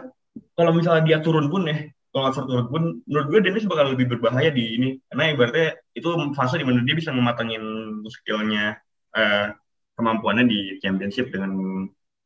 kalau 0.56 0.72
misalnya 0.72 1.02
dia 1.04 1.18
turun 1.20 1.50
pun 1.52 1.66
ya 1.68 1.76
kalau 2.14 2.30
Hazard 2.30 2.46
turun 2.46 2.66
pun 2.70 2.82
menurut 3.10 3.26
gue 3.26 3.40
Dennis 3.42 3.66
bakal 3.66 3.90
lebih 3.98 4.06
berbahaya 4.06 4.54
di 4.54 4.78
ini. 4.78 4.88
Karena 5.10 5.34
ibaratnya 5.34 5.68
itu 5.98 6.06
fase 6.38 6.62
di 6.62 6.64
mana 6.64 6.86
dia 6.86 6.94
bisa 6.94 7.10
mematangin 7.10 7.60
skillnya 8.06 8.78
uh, 9.14 9.54
kemampuannya 9.94 10.44
di 10.50 10.60
championship 10.82 11.30
dengan 11.30 11.54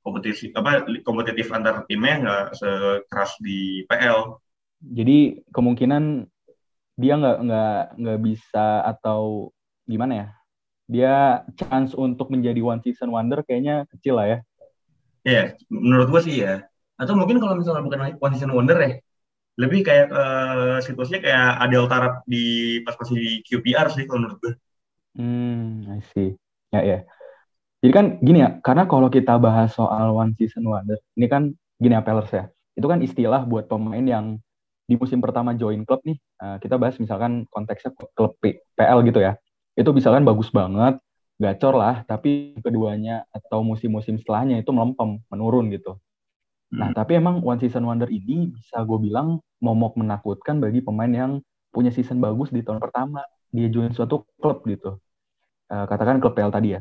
kompetisi 0.00 0.48
apa 0.56 0.88
kompetitif 1.04 1.52
antar 1.52 1.84
timnya 1.84 2.14
nggak 2.24 2.44
sekeras 2.56 3.36
di 3.44 3.84
PL. 3.84 4.40
Jadi 4.80 5.44
kemungkinan 5.52 6.24
dia 6.98 7.14
nggak 7.14 7.38
nggak 7.44 7.80
nggak 8.00 8.18
bisa 8.24 8.82
atau 8.82 9.52
gimana 9.86 10.12
ya 10.14 10.28
dia 10.88 11.16
chance 11.54 11.92
untuk 11.92 12.32
menjadi 12.32 12.64
one 12.64 12.80
season 12.80 13.12
wonder 13.12 13.44
kayaknya 13.44 13.84
kecil 13.92 14.18
lah 14.18 14.26
ya 14.26 14.38
Iya, 15.28 15.36
yeah, 15.36 15.46
menurut 15.68 16.08
gue 16.08 16.20
sih 16.24 16.40
ya. 16.40 16.64
Atau 16.96 17.12
mungkin 17.12 17.36
kalau 17.36 17.58
misalnya 17.58 17.84
bukan 17.84 18.16
one 18.16 18.32
season 18.32 18.54
wonder 18.54 18.80
ya, 18.80 18.96
lebih 19.60 19.84
kayak 19.84 20.08
uh, 20.08 20.78
situasinya 20.80 21.20
kayak 21.20 21.46
Adel 21.68 21.84
Tarap 21.84 22.24
di 22.24 22.78
pas 22.86 22.96
masih 22.96 23.16
di 23.18 23.30
QPR 23.44 23.92
sih 23.92 24.08
kalau 24.08 24.24
menurut 24.24 24.38
gue. 24.40 24.52
Hmm, 25.18 25.84
I 25.90 26.00
see. 26.14 26.38
Ya 26.74 26.80
ya. 26.84 26.98
Jadi 27.78 27.92
kan 27.94 28.06
gini 28.18 28.42
ya, 28.42 28.58
karena 28.60 28.90
kalau 28.90 29.06
kita 29.06 29.38
bahas 29.38 29.70
soal 29.70 30.10
one 30.10 30.34
season 30.34 30.66
wonder, 30.66 30.98
ini 31.14 31.26
kan 31.30 31.54
gini 31.78 31.94
ya 31.94 32.02
Pellers 32.02 32.32
ya, 32.34 32.50
itu 32.74 32.86
kan 32.90 32.98
istilah 32.98 33.46
buat 33.46 33.70
pemain 33.70 34.02
yang 34.02 34.42
di 34.90 34.98
musim 34.98 35.22
pertama 35.22 35.54
join 35.54 35.86
klub 35.86 36.02
nih, 36.02 36.18
uh, 36.42 36.58
kita 36.58 36.74
bahas 36.74 36.98
misalkan 36.98 37.46
konteksnya 37.54 37.94
klub 38.18 38.34
PL 38.74 38.98
gitu 39.06 39.22
ya, 39.22 39.38
itu 39.78 39.86
misalkan 39.94 40.26
bagus 40.26 40.50
banget, 40.50 40.98
gacor 41.38 41.78
lah, 41.78 42.02
tapi 42.02 42.58
keduanya 42.58 43.22
atau 43.30 43.62
musim-musim 43.62 44.18
setelahnya 44.18 44.58
itu 44.58 44.74
melempem, 44.74 45.22
menurun 45.30 45.70
gitu. 45.70 46.02
Nah, 46.74 46.90
hmm. 46.90 46.98
tapi 46.98 47.16
emang 47.16 47.40
one 47.46 47.62
season 47.62 47.86
wonder 47.86 48.10
ini 48.10 48.50
bisa 48.50 48.82
gue 48.82 48.98
bilang 48.98 49.38
momok 49.62 49.96
menakutkan 49.96 50.58
bagi 50.58 50.82
pemain 50.82 51.08
yang 51.08 51.32
punya 51.70 51.94
season 51.94 52.18
bagus 52.18 52.50
di 52.50 52.66
tahun 52.66 52.82
pertama 52.82 53.22
dia 53.54 53.70
join 53.70 53.94
suatu 53.94 54.26
klub 54.42 54.66
gitu. 54.66 54.98
Uh, 55.68 55.84
katakan 55.84 56.16
klub 56.18 56.32
PL 56.32 56.48
tadi 56.48 56.76
ya. 56.76 56.80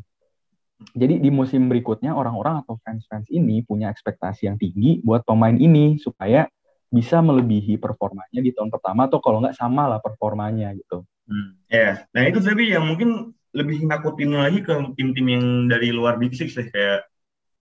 Jadi 0.93 1.17
di 1.17 1.29
musim 1.33 1.67
berikutnya 1.67 2.13
orang-orang 2.13 2.61
atau 2.61 2.77
fans-fans 2.85 3.27
ini 3.33 3.65
punya 3.65 3.89
ekspektasi 3.89 4.45
yang 4.45 4.61
tinggi 4.61 5.01
buat 5.01 5.25
pemain 5.25 5.57
ini 5.57 5.97
supaya 5.97 6.45
bisa 6.87 7.19
melebihi 7.19 7.75
performanya 7.81 8.39
di 8.39 8.53
tahun 8.55 8.71
pertama 8.71 9.11
atau 9.11 9.19
kalau 9.19 9.43
nggak 9.43 9.57
sama 9.57 9.89
lah 9.89 9.99
performanya 9.99 10.71
gitu. 10.77 11.03
Hmm. 11.27 11.59
Ya, 11.67 11.75
yeah. 11.75 11.93
nah 12.15 12.23
itu 12.23 12.39
tapi 12.39 12.71
yang 12.71 12.87
mungkin 12.87 13.35
lebih 13.51 13.83
nakutin 13.83 14.31
lagi 14.37 14.63
ke 14.63 14.71
tim-tim 14.95 15.27
yang 15.27 15.45
dari 15.67 15.91
luar 15.91 16.15
Big 16.21 16.37
Six 16.37 16.55
deh 16.55 16.69
kayak 16.71 17.09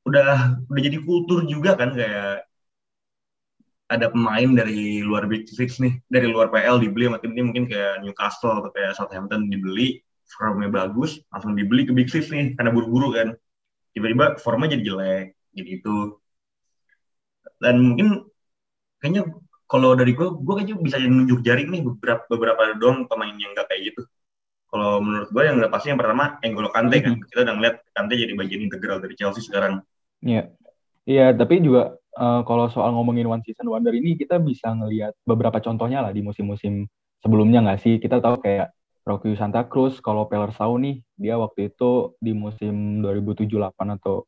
udah 0.07 0.63
udah 0.71 0.83
jadi 0.83 1.03
kultur 1.03 1.43
juga 1.51 1.75
kan 1.75 1.97
kayak 1.97 2.47
ada 3.87 4.07
pemain 4.11 4.51
dari 4.55 5.03
luar 5.03 5.27
Big 5.27 5.51
Six 5.51 5.83
nih 5.83 5.99
dari 6.07 6.31
luar 6.31 6.51
PL 6.55 6.79
dibeli 6.79 7.11
sama 7.11 7.19
tim-tim 7.19 7.51
mungkin 7.51 7.67
kayak 7.67 8.07
Newcastle 8.07 8.63
atau 8.63 8.71
kayak 8.71 8.95
Southampton 8.95 9.51
dibeli 9.51 9.99
formnya 10.27 10.69
bagus 10.69 11.23
langsung 11.31 11.55
dibeli 11.55 11.87
ke 11.87 11.93
Big 11.95 12.11
Six 12.11 12.29
nih 12.29 12.59
karena 12.59 12.75
buru-buru 12.75 13.15
kan. 13.15 13.33
Tiba-tiba 13.95 14.37
formnya 14.43 14.77
jadi 14.77 14.85
jelek 14.85 15.27
jadi 15.57 15.71
itu. 15.81 15.97
Dan 17.57 17.75
mungkin 17.81 18.29
kayaknya 19.01 19.33
kalau 19.67 19.99
dari 19.99 20.13
gue 20.15 20.29
gue 20.31 20.55
kayaknya 20.55 20.77
bisa 20.79 20.97
nunjuk 21.01 21.41
jaring 21.43 21.69
nih 21.73 21.83
beberapa 21.83 22.23
beberapa 22.31 22.77
doang 22.79 23.09
pemain 23.09 23.35
yang 23.35 23.57
gak 23.57 23.71
kayak 23.73 23.95
gitu. 23.95 24.03
Kalau 24.67 25.01
menurut 25.01 25.31
gue 25.31 25.43
yang 25.47 25.57
udah 25.63 25.71
pasti 25.71 25.89
yang 25.95 25.99
pertama 25.99 26.37
Enggolo 26.43 26.69
Kante 26.75 26.99
kan. 27.01 27.17
Mm-hmm. 27.17 27.29
kita 27.33 27.41
udah 27.47 27.55
ngeliat 27.57 27.77
Kante 27.95 28.15
jadi 28.19 28.33
bagian 28.35 28.63
integral 28.67 28.99
dari 29.01 29.15
Chelsea 29.17 29.43
sekarang. 29.43 29.81
Iya. 30.21 30.53
Iya 31.07 31.31
tapi 31.39 31.63
juga 31.63 31.95
uh, 32.19 32.43
kalau 32.43 32.67
soal 32.69 32.91
ngomongin 32.91 33.31
one 33.31 33.43
season 33.47 33.71
wonder 33.71 33.95
ini 33.95 34.19
kita 34.19 34.43
bisa 34.43 34.75
ngelihat 34.75 35.15
beberapa 35.23 35.63
contohnya 35.63 36.03
lah 36.03 36.11
di 36.11 36.21
musim-musim 36.21 36.85
sebelumnya 37.23 37.63
nggak 37.63 37.81
sih? 37.81 37.95
Kita 38.03 38.19
tahu 38.19 38.43
kayak 38.43 38.76
Rocky 39.07 39.39
Santa 39.39 39.63
Cruz 39.71 40.03
kalau 40.03 40.27
Sau 40.59 40.75
nih 40.83 40.99
dia 41.15 41.39
waktu 41.39 41.71
itu 41.71 42.19
di 42.19 42.35
musim 42.35 43.01
2007-8 43.07 44.03
atau 44.03 44.27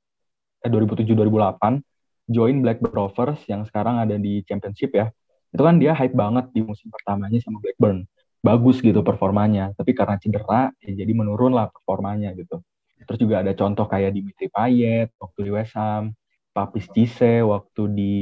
eh 0.62 0.70
2007-2008 0.70 1.82
join 2.30 2.62
Blackburn 2.62 2.94
Rovers 2.94 3.42
yang 3.50 3.66
sekarang 3.66 3.98
ada 3.98 4.14
di 4.14 4.46
Championship 4.46 4.94
ya. 4.94 5.10
Itu 5.50 5.66
kan 5.66 5.82
dia 5.82 5.98
hype 5.98 6.14
banget 6.14 6.54
di 6.54 6.62
musim 6.62 6.94
pertamanya 6.94 7.42
sama 7.42 7.58
Blackburn. 7.58 8.06
Bagus 8.38 8.78
gitu 8.78 9.02
performanya 9.02 9.74
tapi 9.74 9.98
karena 9.98 10.14
cedera 10.22 10.70
ya 10.78 10.92
jadi 10.94 11.10
menurun 11.10 11.58
lah 11.58 11.74
performanya 11.74 12.30
gitu. 12.38 12.62
Terus 13.02 13.18
juga 13.18 13.42
ada 13.42 13.50
contoh 13.58 13.90
kayak 13.90 14.14
Dimitri 14.14 14.46
Payet 14.46 15.10
waktu 15.18 15.38
di 15.42 15.50
West 15.50 15.74
Ham 15.74 16.14
Papis 16.54 16.86
Cisse 16.94 17.42
waktu 17.42 17.82
di 17.90 18.12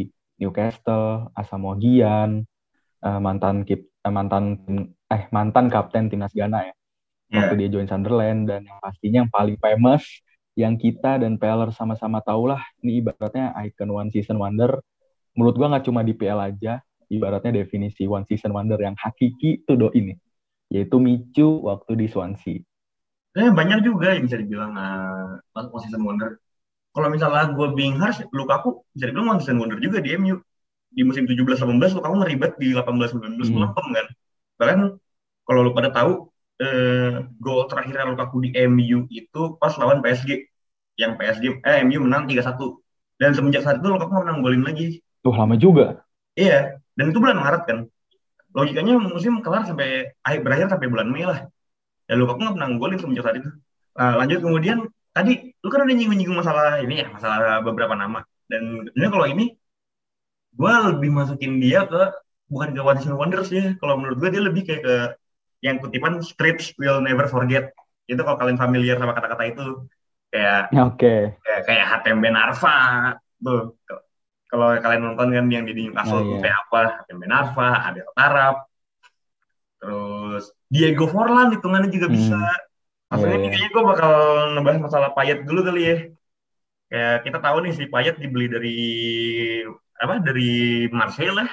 Newcastle 0.40 1.32
Asamoah 1.32 1.80
uh, 3.00 3.20
mantan 3.20 3.64
kip, 3.64 3.88
uh, 3.88 3.95
mantan 4.12 4.60
eh 5.06 5.22
mantan 5.30 5.70
kapten 5.70 6.10
timnas 6.10 6.34
Ghana 6.34 6.70
ya 6.70 6.74
waktu 7.32 7.54
yeah. 7.54 7.60
dia 7.66 7.68
join 7.78 7.88
Sunderland 7.90 8.46
dan 8.50 8.66
yang 8.66 8.78
pastinya 8.78 9.18
yang 9.26 9.32
paling 9.32 9.56
famous 9.58 10.04
yang 10.56 10.74
kita 10.80 11.20
dan 11.20 11.36
Peller 11.36 11.70
sama-sama 11.74 12.22
tahu 12.24 12.50
lah 12.50 12.62
ini 12.82 13.02
ibaratnya 13.04 13.52
icon 13.66 13.92
one 13.92 14.10
season 14.14 14.38
wonder 14.38 14.78
menurut 15.36 15.54
gua 15.58 15.76
nggak 15.76 15.84
cuma 15.90 16.00
di 16.06 16.14
PL 16.16 16.38
aja 16.38 16.80
ibaratnya 17.10 17.62
definisi 17.62 18.06
one 18.06 18.26
season 18.26 18.50
wonder 18.54 18.78
yang 18.78 18.98
hakiki 18.98 19.62
itu 19.62 19.72
do 19.78 19.90
ini 19.94 20.16
yaitu 20.70 20.98
Micu 20.98 21.62
waktu 21.62 21.94
di 21.94 22.06
Swansea. 22.10 22.58
Eh, 23.36 23.50
banyak 23.52 23.84
juga 23.84 24.16
yang 24.16 24.24
bisa 24.26 24.40
dibilang 24.40 24.72
uh, 24.74 25.36
one 25.52 25.82
season 25.84 26.02
wonder. 26.02 26.40
Kalau 26.96 27.12
misalnya 27.12 27.52
gue 27.52 27.68
Binghars, 27.76 28.24
Lukaku 28.32 28.88
bisa 28.96 29.12
dibilang 29.12 29.36
one 29.36 29.40
season 29.44 29.60
wonder 29.60 29.76
juga 29.78 30.00
di 30.00 30.16
MU. 30.16 30.40
Di 30.92 31.02
musim 31.04 31.28
17-18 31.28 31.96
Lukaku 31.96 32.14
ngeribet 32.24 32.52
di 32.56 32.72
18-19 32.72 33.36
hmm. 33.36 33.52
melempem 33.52 33.86
kan. 33.92 34.06
Bahkan 34.56 34.78
kalau 35.46 35.60
lu 35.66 35.72
pada 35.76 35.92
tahu 35.92 36.32
eh, 36.62 37.24
gol 37.38 37.68
terakhir 37.68 38.06
Lukaku 38.08 38.48
di 38.48 38.50
MU 38.66 39.06
itu 39.12 39.42
pas 39.60 39.74
lawan 39.76 40.00
PSG. 40.00 40.50
Yang 40.96 41.12
PSG 41.20 41.44
eh 41.64 41.84
MU 41.84 42.04
menang 42.08 42.24
3-1. 42.24 42.56
Dan 43.16 43.30
semenjak 43.32 43.62
saat 43.64 43.80
itu 43.80 43.88
Lukaku 43.88 44.24
menang 44.24 44.40
golin 44.40 44.64
lagi. 44.64 45.00
Tuh 45.20 45.34
lama 45.36 45.56
juga. 45.58 46.04
Iya, 46.36 46.76
dan 46.96 47.12
itu 47.12 47.18
bulan 47.20 47.40
Maret 47.40 47.64
kan 47.64 47.78
logikanya 48.56 48.96
musim 48.96 49.44
kelar 49.44 49.68
sampai 49.68 50.16
akhir 50.24 50.40
berakhir 50.40 50.66
sampai 50.72 50.88
bulan 50.88 51.12
Mei 51.12 51.28
lah 51.28 51.44
ya 52.08 52.16
lu 52.16 52.24
kok 52.24 52.40
nggak 52.40 52.56
pernah 52.56 52.68
golin 52.80 52.96
semenjak 52.96 53.24
saat 53.28 53.36
itu 53.36 53.50
nah, 53.92 54.16
lanjut 54.16 54.40
kemudian 54.40 54.78
tadi 55.12 55.52
lu 55.60 55.68
kan 55.68 55.84
udah 55.84 55.92
nyinggung-nyinggung 55.92 56.40
masalah 56.40 56.80
ini 56.80 57.04
ya 57.04 57.06
masalah 57.12 57.60
beberapa 57.60 57.92
nama 57.92 58.24
dan 58.48 58.88
ini 58.96 59.06
kalau 59.12 59.28
ini 59.28 59.52
gue 60.56 60.72
lebih 60.96 61.10
masukin 61.12 61.60
dia 61.60 61.84
ke 61.84 62.02
bukan 62.48 62.72
ke 62.72 62.80
One 62.80 62.98
Season 62.98 63.18
Wonders 63.20 63.52
ya 63.52 63.76
kalau 63.78 64.00
menurut 64.00 64.16
gue 64.18 64.28
dia 64.32 64.42
lebih 64.42 64.62
kayak 64.64 64.82
ke 64.82 64.96
yang 65.60 65.76
kutipan 65.80 66.20
streets 66.24 66.72
will 66.80 67.04
never 67.04 67.28
forget 67.28 67.72
itu 68.06 68.20
kalau 68.22 68.38
kalian 68.38 68.56
familiar 68.56 68.96
sama 68.96 69.12
kata-kata 69.12 69.44
itu 69.52 69.64
kayak 70.32 70.72
oke 70.88 70.96
okay. 70.96 71.20
kayak 71.44 71.62
kayak 71.68 71.86
Hatem 71.86 72.18
Ben 72.24 72.38
Arfa 72.38 72.76
tuh 73.42 73.76
kalau 74.46 74.78
kalian 74.78 75.02
nonton 75.12 75.34
kan 75.34 75.46
yang 75.50 75.66
di 75.66 75.74
Newcastle 75.74 76.22
oh, 76.22 76.38
iya. 76.38 76.38
kayak 76.38 76.58
apa 76.66 76.80
Hatem 77.02 77.18
Benarfa, 77.18 77.68
Adel 77.92 78.08
Tarap 78.14 78.56
terus 79.76 80.44
Diego 80.70 81.06
Forlan 81.10 81.52
hitungannya 81.52 81.90
juga 81.92 82.08
hmm. 82.08 82.14
bisa 82.14 82.40
maksudnya 83.06 83.36
yeah, 83.36 83.42
ini 83.42 83.46
iya. 83.46 83.52
kayaknya 83.54 83.70
gue 83.74 83.84
bakal 83.84 84.12
ngebahas 84.56 84.78
masalah 84.82 85.10
Payet 85.14 85.38
dulu 85.46 85.60
kali 85.66 85.82
ya 85.82 85.96
kayak 86.86 87.16
kita 87.26 87.38
tahu 87.42 87.56
nih 87.66 87.72
si 87.74 87.84
Payet 87.90 88.16
dibeli 88.18 88.46
dari 88.46 88.78
apa 89.96 90.14
dari 90.20 90.86
Marseille 90.92 91.32
lah 91.32 91.48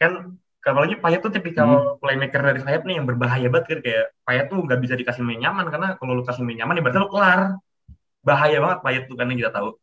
kan 0.00 0.36
apalagi 0.62 0.94
Payet 1.02 1.20
tuh 1.20 1.32
tipikal 1.34 1.68
hmm. 1.68 1.98
playmaker 1.98 2.42
dari 2.42 2.60
sayap 2.62 2.82
nih 2.86 3.02
yang 3.02 3.06
berbahaya 3.06 3.48
banget 3.50 3.66
kan 3.68 3.78
kayak 3.82 4.04
Payet 4.22 4.46
tuh 4.50 4.58
nggak 4.62 4.80
bisa 4.80 4.94
dikasih 4.94 5.22
main 5.26 5.40
nyaman 5.42 5.66
karena 5.68 5.88
kalau 5.98 6.12
lu 6.18 6.22
kasih 6.22 6.42
main 6.46 6.58
nyaman 6.58 6.78
ya 6.78 6.82
berarti 6.86 6.98
lu 7.02 7.10
kelar 7.10 7.40
bahaya 8.22 8.58
banget 8.62 8.78
Payet 8.86 9.04
tuh 9.10 9.16
karena 9.18 9.34
kita 9.34 9.50
tahu 9.50 9.74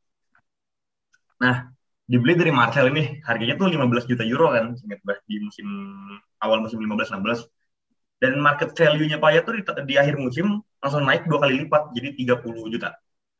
Nah, 1.39 1.55
dibeli 2.03 2.33
dari 2.35 2.51
Marcel 2.51 2.91
ini 2.91 3.23
harganya 3.23 3.55
tuh 3.55 3.71
15 3.71 4.05
juta 4.11 4.23
euro 4.27 4.51
kan, 4.51 4.75
ingat 4.75 4.99
di 5.23 5.35
musim 5.39 5.67
awal 6.43 6.59
musim 6.63 6.79
15-16. 6.83 7.47
Dan 8.19 8.43
market 8.43 8.75
value-nya 8.75 9.17
Payet 9.23 9.47
tuh 9.47 9.55
di, 9.55 9.63
di 9.63 9.95
akhir 9.95 10.19
musim 10.19 10.59
langsung 10.83 11.07
naik 11.07 11.23
dua 11.31 11.39
kali 11.47 11.63
lipat, 11.63 11.95
jadi 11.95 12.07
30 12.19 12.73
juta. 12.75 12.89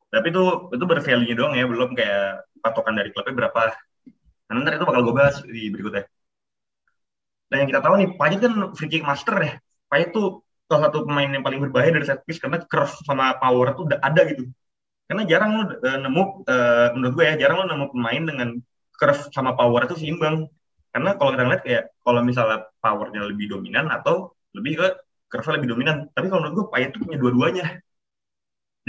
Tapi 0.08 0.26
itu 0.32 0.42
itu 0.72 0.84
bervalue-nya 0.88 1.34
doang 1.36 1.54
ya, 1.54 1.64
belum 1.68 1.90
kayak 1.92 2.48
patokan 2.60 2.94
dari 2.94 3.10
klubnya 3.10 3.34
berapa. 3.46 3.72
Nah, 4.48 4.52
nanti 4.54 4.76
itu 4.76 4.86
bakal 4.86 5.02
gue 5.02 5.14
bahas 5.16 5.36
di 5.44 5.72
berikutnya. 5.72 6.04
Dan 7.50 7.56
yang 7.66 7.68
kita 7.74 7.80
tahu 7.82 7.94
nih, 7.98 8.08
Payet 8.14 8.38
kan 8.44 8.52
free 8.78 8.90
kick 8.90 9.02
master 9.02 9.36
ya. 9.42 9.52
Payet 9.90 10.14
tuh 10.14 10.46
salah 10.70 10.86
satu 10.86 11.02
pemain 11.02 11.26
yang 11.26 11.42
paling 11.42 11.58
berbahaya 11.58 11.90
dari 11.90 12.06
set 12.06 12.22
piece 12.22 12.38
karena 12.38 12.62
curve 12.62 12.94
sama 13.02 13.34
power 13.42 13.74
tuh 13.74 13.90
udah 13.90 13.98
ada 13.98 14.22
gitu 14.30 14.46
karena 15.10 15.26
jarang 15.26 15.50
lu 15.58 15.62
uh, 15.66 15.98
nemu 15.98 16.22
uh, 16.46 16.88
menurut 16.94 17.12
gue 17.18 17.24
ya 17.26 17.34
jarang 17.34 17.66
lu 17.66 17.74
nemu 17.74 17.86
pemain 17.90 18.22
dengan 18.22 18.48
curve 18.94 19.22
sama 19.34 19.58
power 19.58 19.90
itu 19.90 19.98
seimbang 19.98 20.46
karena 20.94 21.18
kalau 21.18 21.34
kita 21.34 21.42
lihat 21.50 21.62
kayak 21.66 21.84
kalau 22.06 22.22
misalnya 22.22 22.70
powernya 22.78 23.26
lebih 23.26 23.50
dominan 23.50 23.90
atau 23.90 24.30
lebih 24.54 24.78
ke 24.78 24.86
curve 25.26 25.58
lebih 25.58 25.74
dominan 25.74 26.06
tapi 26.14 26.30
kalau 26.30 26.46
menurut 26.46 26.54
gue 26.54 26.66
Payet 26.70 26.88
itu 26.94 27.02
punya 27.02 27.18
dua-duanya 27.18 27.66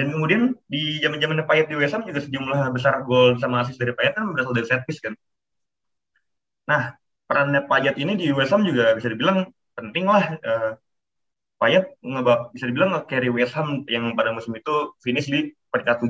dan 0.02 0.08
kemudian 0.10 0.42
di 0.66 0.98
zaman 0.98 1.22
zaman 1.22 1.46
Payet 1.46 1.70
di 1.70 1.78
Ham 1.78 2.02
juga 2.10 2.20
sejumlah 2.26 2.74
besar 2.74 3.06
gol 3.06 3.38
sama 3.38 3.62
asis 3.62 3.78
dari 3.78 3.94
Payet 3.94 4.18
kan 4.18 4.26
berasal 4.34 4.58
dari 4.58 4.66
set 4.66 4.82
piece 4.90 4.98
kan 5.06 5.14
nah 6.66 6.98
perannya 7.30 7.62
Payet 7.70 7.96
ini 8.02 8.18
di 8.18 8.34
Ham 8.34 8.62
juga 8.66 8.98
bisa 8.98 9.08
dibilang 9.14 9.46
penting 9.78 10.10
lah 10.10 10.24
uh, 10.42 10.72
Payet 11.62 11.94
bisa 12.58 12.66
dibilang 12.66 12.90
nge-carry 12.98 13.30
West 13.30 13.54
Ham 13.54 13.86
yang 13.86 14.18
pada 14.18 14.34
musim 14.34 14.50
itu 14.58 14.98
finish 14.98 15.30
di 15.30 15.54
peringkat 15.70 16.10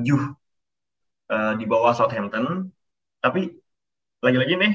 uh, 1.28 1.52
di 1.60 1.64
bawah 1.68 1.92
Southampton. 1.92 2.72
Tapi 3.20 3.52
lagi-lagi 4.24 4.56
nih 4.56 4.72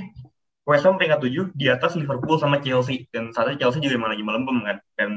West 0.69 0.85
Ham 0.85 1.01
peringkat 1.01 1.25
7 1.25 1.57
di 1.57 1.65
atas 1.73 1.97
Liverpool 1.97 2.37
sama 2.37 2.61
Chelsea 2.61 3.09
dan 3.09 3.33
saat 3.33 3.57
itu 3.57 3.65
Chelsea 3.65 3.81
juga 3.81 3.97
emang 3.97 4.13
lagi 4.13 4.21
melempem 4.21 4.57
kan 4.61 4.77
dan 4.93 5.11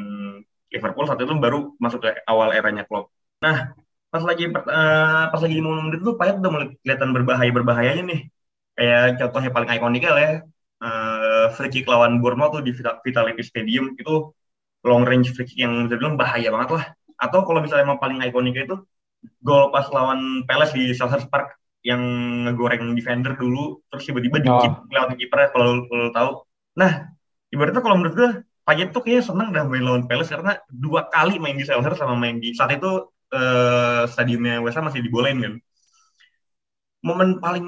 Liverpool 0.73 1.05
saat 1.05 1.21
itu 1.21 1.35
baru 1.37 1.77
masuk 1.77 2.09
ke 2.09 2.11
awal 2.25 2.57
eranya 2.57 2.89
Klopp. 2.89 3.13
Nah 3.45 3.77
pas 4.11 4.23
lagi 4.27 4.51
uh, 4.51 5.25
pas 5.31 5.41
lagi 5.41 5.57
mau 5.63 5.79
menit 5.79 6.03
itu 6.03 6.13
Payet 6.19 6.43
udah 6.43 6.51
mulai 6.51 6.69
kelihatan 6.83 7.11
berbahaya 7.15 7.51
berbahayanya 7.55 8.05
nih 8.11 8.21
kayak 8.75 9.23
contohnya 9.23 9.51
paling 9.55 9.71
ikonik 9.71 10.03
ya 10.03 10.43
uh, 10.83 11.47
free 11.55 11.71
kick 11.71 11.87
lawan 11.87 12.19
Bournemouth 12.19 12.59
tuh 12.59 12.63
di 12.67 12.75
Vitality 12.75 13.43
Stadium 13.47 13.95
itu 13.95 14.35
long 14.83 15.07
range 15.07 15.31
free 15.33 15.47
kick 15.47 15.63
yang 15.63 15.87
bisa 15.87 15.97
bilang 15.97 16.19
bahaya 16.19 16.51
banget 16.51 16.71
lah 16.75 16.85
atau 17.21 17.47
kalau 17.47 17.63
misalnya 17.63 17.87
emang 17.87 18.03
paling 18.03 18.19
ikonik 18.19 18.67
itu 18.67 18.77
gol 19.45 19.71
pas 19.71 19.87
lawan 19.93 20.43
Palace 20.49 20.75
di 20.75 20.91
Selhurst 20.97 21.29
Park 21.29 21.61
yang 21.81 22.01
ngegoreng 22.45 22.93
defender 22.93 23.37
dulu 23.37 23.81
terus 23.89 24.05
tiba-tiba 24.05 24.37
di 24.41 24.49
oh. 24.49 24.85
lewat 24.89 25.17
kiper 25.17 25.49
kalau 25.53 25.85
lo 25.89 26.13
tahu. 26.13 26.31
Nah, 26.77 27.09
ibaratnya 27.49 27.81
kalau 27.81 27.97
menurut 27.97 28.17
gue 28.17 28.31
Payet 28.61 28.93
tuh 28.93 29.01
kayaknya 29.01 29.25
seneng 29.25 29.49
dah 29.51 29.65
main 29.65 29.83
lawan 29.83 30.05
Palace 30.05 30.31
karena 30.31 30.61
dua 30.69 31.09
kali 31.09 31.41
main 31.41 31.57
di 31.57 31.65
Selhurst 31.65 32.01
sama 32.01 32.15
main 32.17 32.39
di 32.39 32.53
saat 32.53 32.77
itu 32.77 33.09
uh, 33.35 34.05
stadiumnya 34.11 34.63
West 34.63 34.77
Ham 34.79 34.87
masih 34.87 35.03
dibolehin 35.03 35.39
kan. 35.43 35.55
Momen 37.01 37.41
paling 37.41 37.65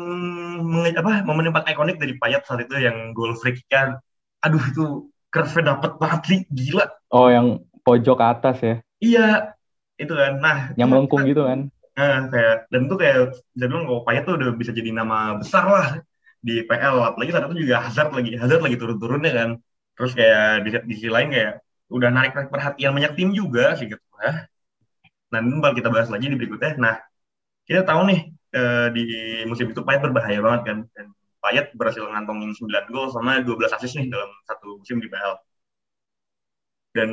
apa 0.92 1.25
momen 1.25 1.48
yang 1.48 1.57
paling 1.57 1.72
ikonik 1.72 1.96
dari 1.96 2.14
Payet 2.20 2.44
saat 2.44 2.68
itu 2.68 2.77
yang 2.77 3.16
gol 3.16 3.33
free 3.38 3.57
kick 3.57 3.68
kan. 3.72 3.96
Aduh 4.44 4.61
itu 4.61 5.09
curve 5.33 5.64
dapet 5.64 5.96
banget 5.96 6.20
sih 6.29 6.38
gila. 6.53 6.87
Oh 7.09 7.33
yang 7.33 7.64
pojok 7.81 8.18
atas 8.20 8.57
ya. 8.61 8.77
Iya, 9.03 9.57
itu 9.96 10.12
kan. 10.12 10.38
Nah, 10.38 10.59
yang 10.79 10.92
melengkung 10.92 11.25
gitu 11.27 11.42
kan 11.48 11.72
Nah, 11.92 12.33
kayak 12.33 12.72
dan 12.72 12.88
tuh 12.88 12.96
kayak 12.96 13.16
bisa 13.53 13.64
bilang 13.68 13.85
kalau 13.85 14.01
Payet 14.01 14.25
tuh 14.25 14.35
udah 14.40 14.48
bisa 14.57 14.72
jadi 14.72 14.90
nama 14.96 15.37
besar 15.37 15.64
lah 15.68 15.87
di 16.40 16.64
PL 16.64 16.96
apalagi 17.05 17.31
saat 17.31 17.46
itu 17.53 17.68
juga 17.68 17.77
Hazard 17.85 18.11
lagi 18.16 18.33
Hazard 18.40 18.62
lagi 18.64 18.77
turun-turunnya 18.81 19.33
kan 19.37 19.51
terus 19.94 20.12
kayak 20.16 20.64
di, 20.64 20.68
di 20.88 20.94
sisi 20.96 21.11
lain 21.12 21.29
kayak 21.31 21.53
udah 21.92 22.09
narik 22.09 22.33
narik 22.33 22.48
perhatian 22.48 22.92
banyak 22.96 23.12
tim 23.12 23.31
juga 23.37 23.77
sih 23.77 23.87
gitu 23.92 24.01
ya 24.25 24.48
nah 25.33 25.38
ini 25.40 25.59
bakal 25.64 25.77
kita 25.81 25.88
bahas 25.95 26.09
lagi 26.12 26.29
di 26.29 26.37
berikutnya. 26.37 26.73
Nah 26.77 26.95
kita 27.68 27.83
tahu 27.88 28.01
nih 28.11 28.21
eh, 28.57 28.87
di 28.95 29.05
musim 29.49 29.73
itu 29.73 29.81
Payet 29.87 30.01
berbahaya 30.05 30.40
banget 30.45 30.62
kan. 30.68 30.79
Dan 30.95 31.07
Payet 31.42 31.66
berhasil 31.75 32.05
ngantongin 32.05 32.53
9 32.55 32.92
gol 32.95 33.07
sama 33.11 33.40
12 33.40 33.75
assist 33.77 33.97
nih 33.99 34.07
dalam 34.12 34.31
satu 34.47 34.79
musim 34.79 35.01
di 35.03 35.09
PL 35.11 35.35
dan 36.92 37.11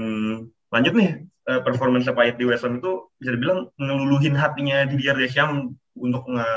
lanjut 0.69 0.93
nih 0.93 1.10
uh, 1.49 1.62
performance 1.63 2.08
Payet 2.12 2.36
di 2.36 2.45
West 2.45 2.63
Ham 2.67 2.79
itu 2.84 3.08
bisa 3.19 3.32
dibilang 3.36 3.71
ngeluluhin 3.79 4.36
hatinya 4.36 4.84
di 4.86 4.99
Didier 4.99 5.15
Deschamps 5.15 5.71
untuk 5.95 6.23
nge 6.27 6.47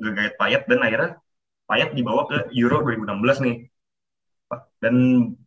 ngegait 0.00 0.34
Payet. 0.36 0.62
Dan 0.68 0.84
akhirnya 0.84 1.10
Payet 1.68 1.90
dibawa 1.96 2.28
ke 2.28 2.52
Euro 2.60 2.84
2016 2.84 3.44
nih. 3.48 3.56
Dan 4.82 4.94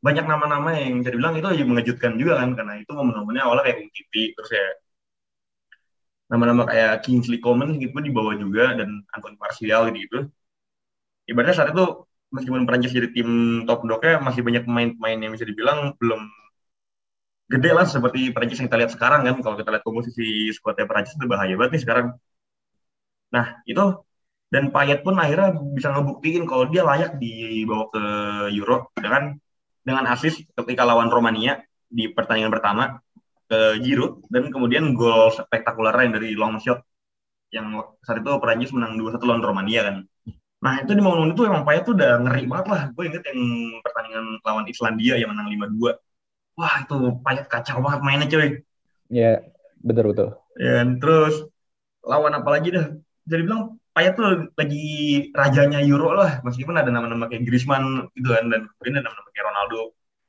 banyak 0.02 0.26
nama-nama 0.26 0.74
yang 0.74 1.06
bisa 1.06 1.14
dibilang 1.14 1.38
itu 1.38 1.48
mengejutkan 1.70 2.18
juga 2.18 2.42
kan. 2.42 2.58
Karena 2.58 2.74
itu 2.82 2.92
momen-momennya 2.92 3.42
awalnya 3.46 3.64
kayak 3.70 3.78
Umtiti 3.86 4.34
terus 4.34 4.50
ya 4.50 4.66
nama-nama 6.32 6.64
kayak 6.66 6.94
Kingsley 7.06 7.40
Coman 7.44 7.78
gitu 7.78 7.94
dibawa 8.02 8.34
juga 8.44 8.74
dan 8.78 8.90
Anton 9.14 9.36
Martial 9.42 9.94
gitu. 9.94 10.18
Ibaratnya 11.30 11.56
saat 11.58 11.70
itu 11.74 11.86
meskipun 12.34 12.66
Prancis 12.68 12.94
jadi 12.94 13.10
tim 13.16 13.30
top 13.68 13.86
dognya 13.90 14.22
masih 14.22 14.42
banyak 14.46 14.64
pemain-pemain 14.68 15.20
yang 15.22 15.32
bisa 15.36 15.46
dibilang 15.46 15.94
belum 16.02 16.22
gede 17.46 17.70
lah 17.78 17.86
seperti 17.86 18.34
Prancis 18.34 18.58
yang 18.58 18.68
kita 18.70 18.80
lihat 18.82 18.92
sekarang 18.96 19.22
kan. 19.26 19.36
Kalau 19.46 19.56
kita 19.58 19.70
lihat 19.74 19.84
komposisi 19.86 20.50
skuadnya 20.56 20.86
Prancis 20.90 21.14
itu 21.18 21.26
bahaya 21.30 21.54
banget 21.58 21.72
nih 21.78 21.84
sekarang. 21.86 22.08
Nah 23.34 23.46
itu 23.70 23.84
dan 24.54 24.70
Payet 24.74 25.02
pun 25.06 25.18
akhirnya 25.18 25.58
bisa 25.78 25.90
ngebuktiin 25.94 26.46
kalau 26.50 26.70
dia 26.70 26.86
layak 26.86 27.18
dibawa 27.22 27.86
ke 27.94 28.04
Euro 28.54 28.94
dengan 28.98 29.38
dengan 29.86 30.04
asis 30.10 30.42
ketika 30.58 30.82
lawan 30.86 31.10
Romania 31.14 31.62
di 31.86 32.10
pertandingan 32.10 32.54
pertama 32.54 32.98
ke 33.46 33.80
Giroud 33.82 34.26
dan 34.34 34.50
kemudian 34.50 34.98
gol 34.98 35.30
spektakuler 35.34 35.94
yang 35.94 36.14
dari 36.18 36.34
long 36.34 36.58
shot 36.58 36.82
yang 37.54 37.72
saat 38.02 38.20
itu 38.20 38.32
Prancis 38.42 38.74
menang 38.74 38.98
2-1 38.98 39.22
lawan 39.22 39.44
Romania 39.46 39.82
kan. 39.86 39.96
Nah 40.66 40.82
itu 40.82 40.98
di 40.98 41.02
momen 41.06 41.38
itu 41.38 41.46
emang 41.46 41.62
Payet 41.62 41.86
tuh 41.86 41.94
udah 41.94 42.26
ngeri 42.26 42.50
banget 42.50 42.68
lah. 42.74 42.82
Gue 42.92 43.08
inget 43.08 43.24
yang 43.30 43.40
pertandingan 43.86 44.42
lawan 44.42 44.66
Islandia 44.66 45.16
yang 45.22 45.30
menang 45.32 45.54
5-2 45.54 45.94
wah 46.56 46.76
itu 46.82 46.98
payet 47.22 47.46
kacau 47.52 47.84
banget 47.84 48.00
mainnya 48.02 48.28
cuy. 48.32 48.64
Iya, 49.12 49.44
betul 49.84 50.16
betul. 50.16 50.28
Ya, 50.56 50.82
terus 50.98 51.44
lawan 52.02 52.34
apa 52.34 52.50
lagi 52.50 52.72
dah? 52.74 52.96
Jadi 53.28 53.42
bilang 53.44 53.78
Payet 53.96 54.20
tuh 54.20 54.52
lagi 54.60 54.88
rajanya 55.32 55.80
Euro 55.80 56.12
lah, 56.20 56.44
meskipun 56.44 56.76
ada 56.76 56.92
nama-nama 56.92 57.32
kayak 57.32 57.48
Griezmann 57.48 58.12
gitu 58.12 58.28
kan, 58.28 58.52
dan 58.52 58.68
kemudian 58.76 59.00
ada 59.00 59.08
nama-nama 59.08 59.30
kayak 59.32 59.48
Ronaldo 59.48 59.80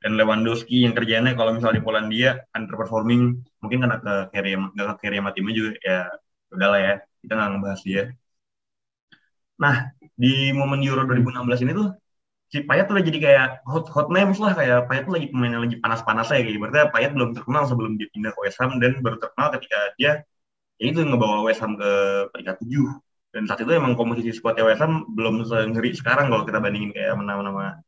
dan 0.01 0.11
Lewandowski 0.19 0.85
yang 0.85 0.93
kerjanya 0.97 1.31
kalau 1.33 1.51
misalnya 1.55 1.81
di 1.81 1.85
Polandia 1.85 2.29
underperforming, 2.53 3.21
mungkin 3.61 3.77
karena 3.83 3.97
ke 4.05 4.13
carry 4.33 4.51
nggak 4.53 4.85
ke 4.97 5.01
carry 5.01 5.17
sama 5.19 5.31
timnya 5.35 5.53
juga 5.57 5.71
ya 5.81 5.97
udahlah 6.53 6.79
ya, 6.79 6.93
kita 7.21 7.33
nggak 7.37 7.49
ngebahas 7.53 7.81
dia. 7.87 8.03
Nah, 9.57 9.75
di 10.21 10.53
momen 10.53 10.79
Euro 10.85 11.01
2016 11.09 11.65
ini 11.65 11.71
tuh 11.73 11.87
si 12.47 12.63
Payet 12.63 12.85
tuh 12.87 12.95
jadi 13.03 13.19
kayak 13.19 13.47
hot 13.67 13.85
hot 13.91 14.07
names 14.07 14.39
lah 14.39 14.55
kayak 14.55 14.87
Payet 14.87 15.03
tuh 15.07 15.13
lagi 15.19 15.27
pemain 15.31 15.51
yang 15.51 15.63
lagi 15.67 15.77
panas-panasnya 15.83 16.45
kayak 16.45 16.59
berarti 16.63 16.79
Payet 16.93 17.11
belum 17.17 17.29
terkenal 17.35 17.63
sebelum 17.67 17.91
dia 17.99 18.07
pindah 18.13 18.31
ke 18.31 18.39
West 18.39 18.57
Ham 18.63 18.79
dan 18.79 19.03
baru 19.03 19.17
terkenal 19.19 19.47
ketika 19.59 19.77
dia 19.99 20.11
ya 20.79 20.85
itu 20.93 20.99
ngebawa 21.03 21.43
West 21.43 21.59
Ham 21.59 21.75
ke 21.75 21.91
peringkat 22.31 22.55
tujuh 22.63 22.87
dan 23.35 23.43
saat 23.51 23.59
itu 23.61 23.71
emang 23.75 23.99
komposisi 23.99 24.31
skuadnya 24.31 24.63
West 24.63 24.79
Ham 24.79 25.11
belum 25.11 25.43
ngeri 25.43 25.91
sekarang 25.99 26.31
kalau 26.31 26.47
kita 26.47 26.63
bandingin 26.63 26.95
kayak 26.95 27.19
nama-nama 27.19 27.83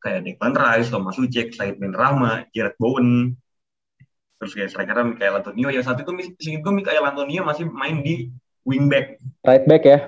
kayak 0.00 0.24
Declan 0.24 0.56
Rice, 0.56 0.88
Thomas 0.88 1.14
Suchek, 1.16 1.52
Said 1.52 1.76
Bin 1.76 1.92
Rahma, 1.92 2.48
Jared 2.56 2.74
Bowen, 2.80 3.36
terus 4.40 4.56
kayak 4.56 4.72
strikernya 4.72 5.04
Mikael 5.04 5.38
Antonio. 5.38 5.68
Yang 5.68 5.84
saat 5.86 6.00
itu 6.00 6.12
singkat 6.40 6.60
gue 6.64 6.72
Mikael 6.72 7.04
Antonio 7.04 7.44
masih 7.44 7.68
main 7.68 8.00
di 8.00 8.32
wingback 8.64 9.20
right 9.44 9.64
back 9.64 9.82
ya? 9.84 9.98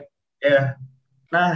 Ya 0.42 0.48
yeah. 0.48 0.66
nah 1.32 1.52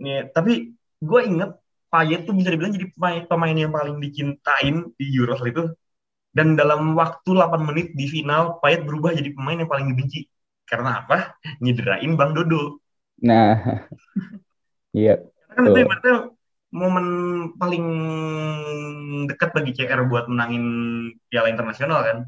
nih 0.00 0.28
tapi 0.32 0.76
gue 1.00 1.20
inget 1.24 1.56
Payet 1.90 2.22
tuh 2.22 2.38
bisa 2.38 2.54
dibilang 2.54 2.70
jadi 2.70 2.86
pemain, 2.94 3.26
pemain 3.26 3.56
yang 3.66 3.74
paling 3.74 3.98
dicintain 3.98 4.94
di 4.94 5.10
Euros 5.10 5.42
itu. 5.42 5.74
Dan 6.30 6.54
dalam 6.54 6.94
waktu 6.94 7.34
8 7.34 7.66
menit 7.66 7.90
di 7.98 8.06
final 8.06 8.62
Payet 8.62 8.86
berubah 8.86 9.10
jadi 9.10 9.34
pemain 9.34 9.58
yang 9.58 9.66
paling 9.66 9.90
dibenci. 9.90 10.30
Karena 10.62 11.02
apa? 11.02 11.34
Nyederain 11.58 12.14
Bang 12.14 12.38
Dodo. 12.38 12.78
Nah 13.26 13.58
iya. 14.94 15.18
Kan 15.50 15.66
itu 15.66 15.82
berarti 15.82 16.10
momen 16.70 17.06
paling 17.58 17.86
dekat 19.26 19.50
bagi 19.50 19.74
CR 19.74 20.06
buat 20.06 20.30
menangin 20.30 20.64
piala 21.26 21.50
internasional 21.50 22.00
kan 22.06 22.18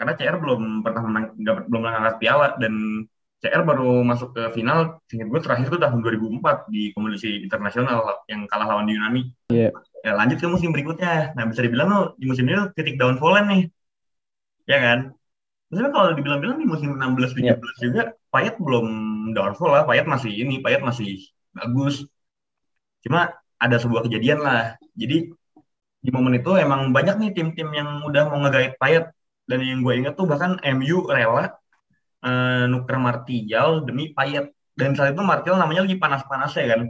karena 0.00 0.12
CR 0.16 0.36
belum 0.40 0.80
pernah 0.80 1.02
menang 1.04 1.24
gak, 1.44 1.68
belum 1.68 1.82
mengangkat 1.84 2.16
piala 2.20 2.56
dan 2.56 3.04
CR 3.40 3.64
baru 3.64 4.04
masuk 4.04 4.36
ke 4.36 4.42
final, 4.52 5.00
ingat 5.08 5.28
gue 5.32 5.40
terakhir 5.40 5.72
itu 5.72 5.80
tahun 5.80 6.00
2004 6.04 6.68
di 6.68 6.92
kompetisi 6.92 7.40
internasional 7.40 8.20
yang 8.28 8.44
kalah 8.44 8.68
lawan 8.68 8.84
di 8.84 9.00
Yunani. 9.00 9.22
Iya. 9.48 9.72
Yeah. 9.72 9.72
Ya 10.00 10.12
lanjut 10.16 10.40
ke 10.40 10.48
musim 10.48 10.76
berikutnya. 10.76 11.32
Nah 11.36 11.48
bisa 11.48 11.64
dibilang 11.64 11.88
lo 11.88 12.00
di 12.20 12.28
musim 12.28 12.44
ini 12.48 12.68
titik 12.76 13.00
downfall 13.00 13.40
nih. 13.48 13.68
Ya 14.68 14.78
kan? 14.80 14.98
Maksudnya 15.72 15.92
kalau 15.92 16.08
dibilang-bilang 16.16 16.60
di 16.60 16.68
musim 16.68 16.96
16-17 17.00 17.40
yeah. 17.44 17.56
juga, 17.80 18.02
Payet 18.28 18.56
belum 18.60 18.86
downfall 19.32 19.72
lah. 19.72 19.82
Payet 19.88 20.04
masih 20.04 20.32
ini, 20.32 20.60
Payet 20.60 20.84
masih 20.84 21.24
bagus. 21.56 22.04
Cuma 23.00 23.32
ada 23.60 23.76
sebuah 23.76 24.08
kejadian 24.08 24.40
lah. 24.40 24.74
Jadi 24.96 25.30
di 26.00 26.10
momen 26.10 26.40
itu 26.40 26.56
emang 26.56 26.90
banyak 26.96 27.20
nih 27.20 27.30
tim-tim 27.36 27.68
yang 27.70 28.02
udah 28.08 28.32
mau 28.32 28.40
ngegait 28.48 28.80
Payet. 28.80 29.12
Dan 29.44 29.66
yang 29.66 29.80
gue 29.84 29.94
inget 29.98 30.14
tuh 30.16 30.24
bahkan 30.24 30.56
MU 30.78 31.10
rela 31.10 31.52
uh, 32.24 32.64
nuker 32.66 32.96
Martial 32.96 33.84
demi 33.84 34.16
Payet. 34.16 34.50
Dan 34.72 34.96
saat 34.96 35.12
itu 35.12 35.20
Martial 35.20 35.60
namanya 35.60 35.84
lagi 35.84 36.00
panas-panas 36.00 36.56
ya 36.56 36.66
kan. 36.72 36.88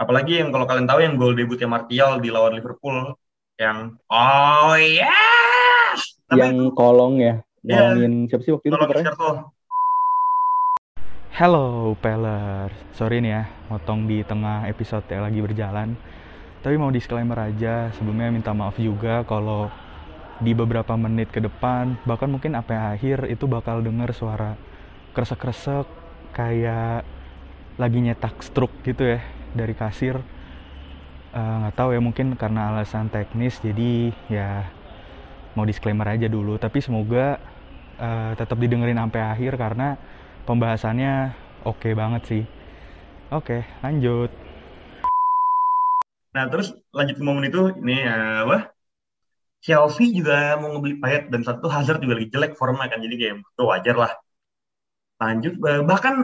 Apalagi 0.00 0.40
yang 0.40 0.48
kalau 0.48 0.64
kalian 0.64 0.88
tahu 0.88 1.00
yang 1.04 1.14
gol 1.20 1.36
debutnya 1.36 1.68
Martial 1.68 2.18
di 2.24 2.32
lawan 2.32 2.56
Liverpool 2.56 3.12
yang 3.60 4.00
oh 4.08 4.72
yes! 4.80 6.16
Tapi 6.24 6.40
yang 6.40 6.72
kolong 6.72 7.20
ya 7.20 7.44
yeah, 7.64 7.92
siapa 8.28 8.42
sih 8.44 8.52
waktu 8.56 8.72
itu 8.72 8.76
Halo 11.30 11.94
Peller, 12.02 12.74
sorry 12.90 13.22
nih 13.22 13.30
ya, 13.30 13.42
motong 13.70 14.10
di 14.10 14.26
tengah 14.26 14.66
episode 14.66 15.06
yang 15.06 15.22
lagi 15.22 15.38
berjalan. 15.38 15.94
Tapi 16.58 16.74
mau 16.74 16.90
disclaimer 16.90 17.38
aja, 17.38 17.94
sebelumnya 17.94 18.34
minta 18.34 18.50
maaf 18.50 18.74
juga 18.82 19.22
kalau 19.22 19.70
di 20.42 20.58
beberapa 20.58 20.98
menit 20.98 21.30
ke 21.30 21.38
depan 21.38 21.94
bahkan 22.02 22.26
mungkin 22.26 22.58
yang 22.58 22.66
akhir 22.66 23.30
itu 23.30 23.46
bakal 23.46 23.78
denger 23.78 24.10
suara 24.10 24.58
kresek-kresek 25.14 25.86
kayak 26.34 27.06
lagi 27.78 27.98
nyetak 28.02 28.34
struk 28.42 28.74
gitu 28.82 29.14
ya 29.14 29.22
dari 29.54 29.78
kasir. 29.78 30.18
Eh, 31.30 31.38
nggak 31.38 31.74
uh, 31.74 31.78
tahu 31.78 31.94
ya 31.94 32.02
mungkin 32.02 32.34
karena 32.34 32.74
alasan 32.74 33.06
teknis 33.06 33.62
jadi 33.62 34.10
ya 34.26 34.66
mau 35.54 35.62
disclaimer 35.62 36.10
aja 36.10 36.26
dulu. 36.26 36.58
Tapi 36.58 36.82
semoga 36.82 37.38
uh, 38.02 38.34
tetap 38.34 38.58
didengerin 38.58 38.98
sampai 38.98 39.22
akhir 39.22 39.54
karena 39.54 39.94
pembahasannya 40.50 41.30
oke 41.62 41.78
okay 41.78 41.92
banget 41.94 42.22
sih 42.26 42.42
oke 43.30 43.46
okay, 43.46 43.60
lanjut 43.86 44.30
Nah 46.34 46.44
terus 46.50 46.68
lanjut 46.94 47.16
ke 47.18 47.24
momen 47.26 47.44
itu 47.50 47.60
ini 47.82 48.06
ya 48.06 48.46
apa? 48.46 48.56
Chelsea 49.60 50.06
juga 50.18 50.56
mau 50.60 50.68
ngebeli 50.72 50.96
Payet 51.02 51.24
dan 51.32 51.42
satu 51.44 51.66
Hazard 51.68 52.00
juga 52.00 52.16
lagi 52.16 52.28
jelek 52.32 52.52
formnya 52.60 52.86
kan 52.92 52.98
jadi 53.04 53.14
kayak 53.20 53.34
itu 53.44 53.62
wajar 53.70 53.96
lah. 54.02 54.12
Lanjut 55.20 55.52
bahkan 55.90 56.14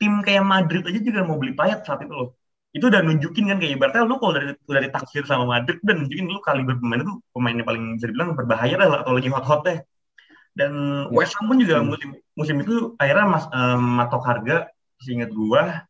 tim 0.00 0.14
kayak 0.26 0.44
Madrid 0.46 0.82
aja 0.88 1.00
juga 1.08 1.20
mau 1.28 1.36
beli 1.40 1.52
Payet 1.58 1.84
saat 1.84 2.00
itu 2.06 2.14
loh. 2.14 2.28
Itu 2.76 2.84
udah 2.90 3.00
nunjukin 3.06 3.44
kan 3.50 3.58
kayak 3.60 3.72
ibaratnya 3.76 4.02
lu 4.08 4.16
kalau 4.22 4.32
dari 4.36 4.46
udah 4.70 4.80
ditaksir 4.86 5.22
sama 5.26 5.44
Madrid 5.52 5.76
udah 5.84 5.94
nunjukin 5.98 6.26
lu 6.30 6.40
kali 6.40 6.62
bermain 6.68 7.02
itu 7.04 7.12
pemainnya 7.34 7.64
paling 7.68 7.82
bisa 7.98 8.06
dibilang 8.08 8.38
berbahaya 8.38 8.74
lah 8.80 8.86
atau 9.02 9.12
lagi 9.16 9.28
hot-hotnya. 9.34 9.74
Dan 10.58 10.72
ya. 11.06 11.14
West 11.14 11.38
Ham 11.38 11.46
pun 11.46 11.58
juga 11.62 11.78
musim 11.86 12.18
musim 12.34 12.56
itu 12.66 12.98
akhirnya 12.98 13.26
mas, 13.30 13.44
um, 13.54 13.78
matok 14.02 14.22
harga 14.26 14.56
seingat 14.98 15.30
gua 15.30 15.86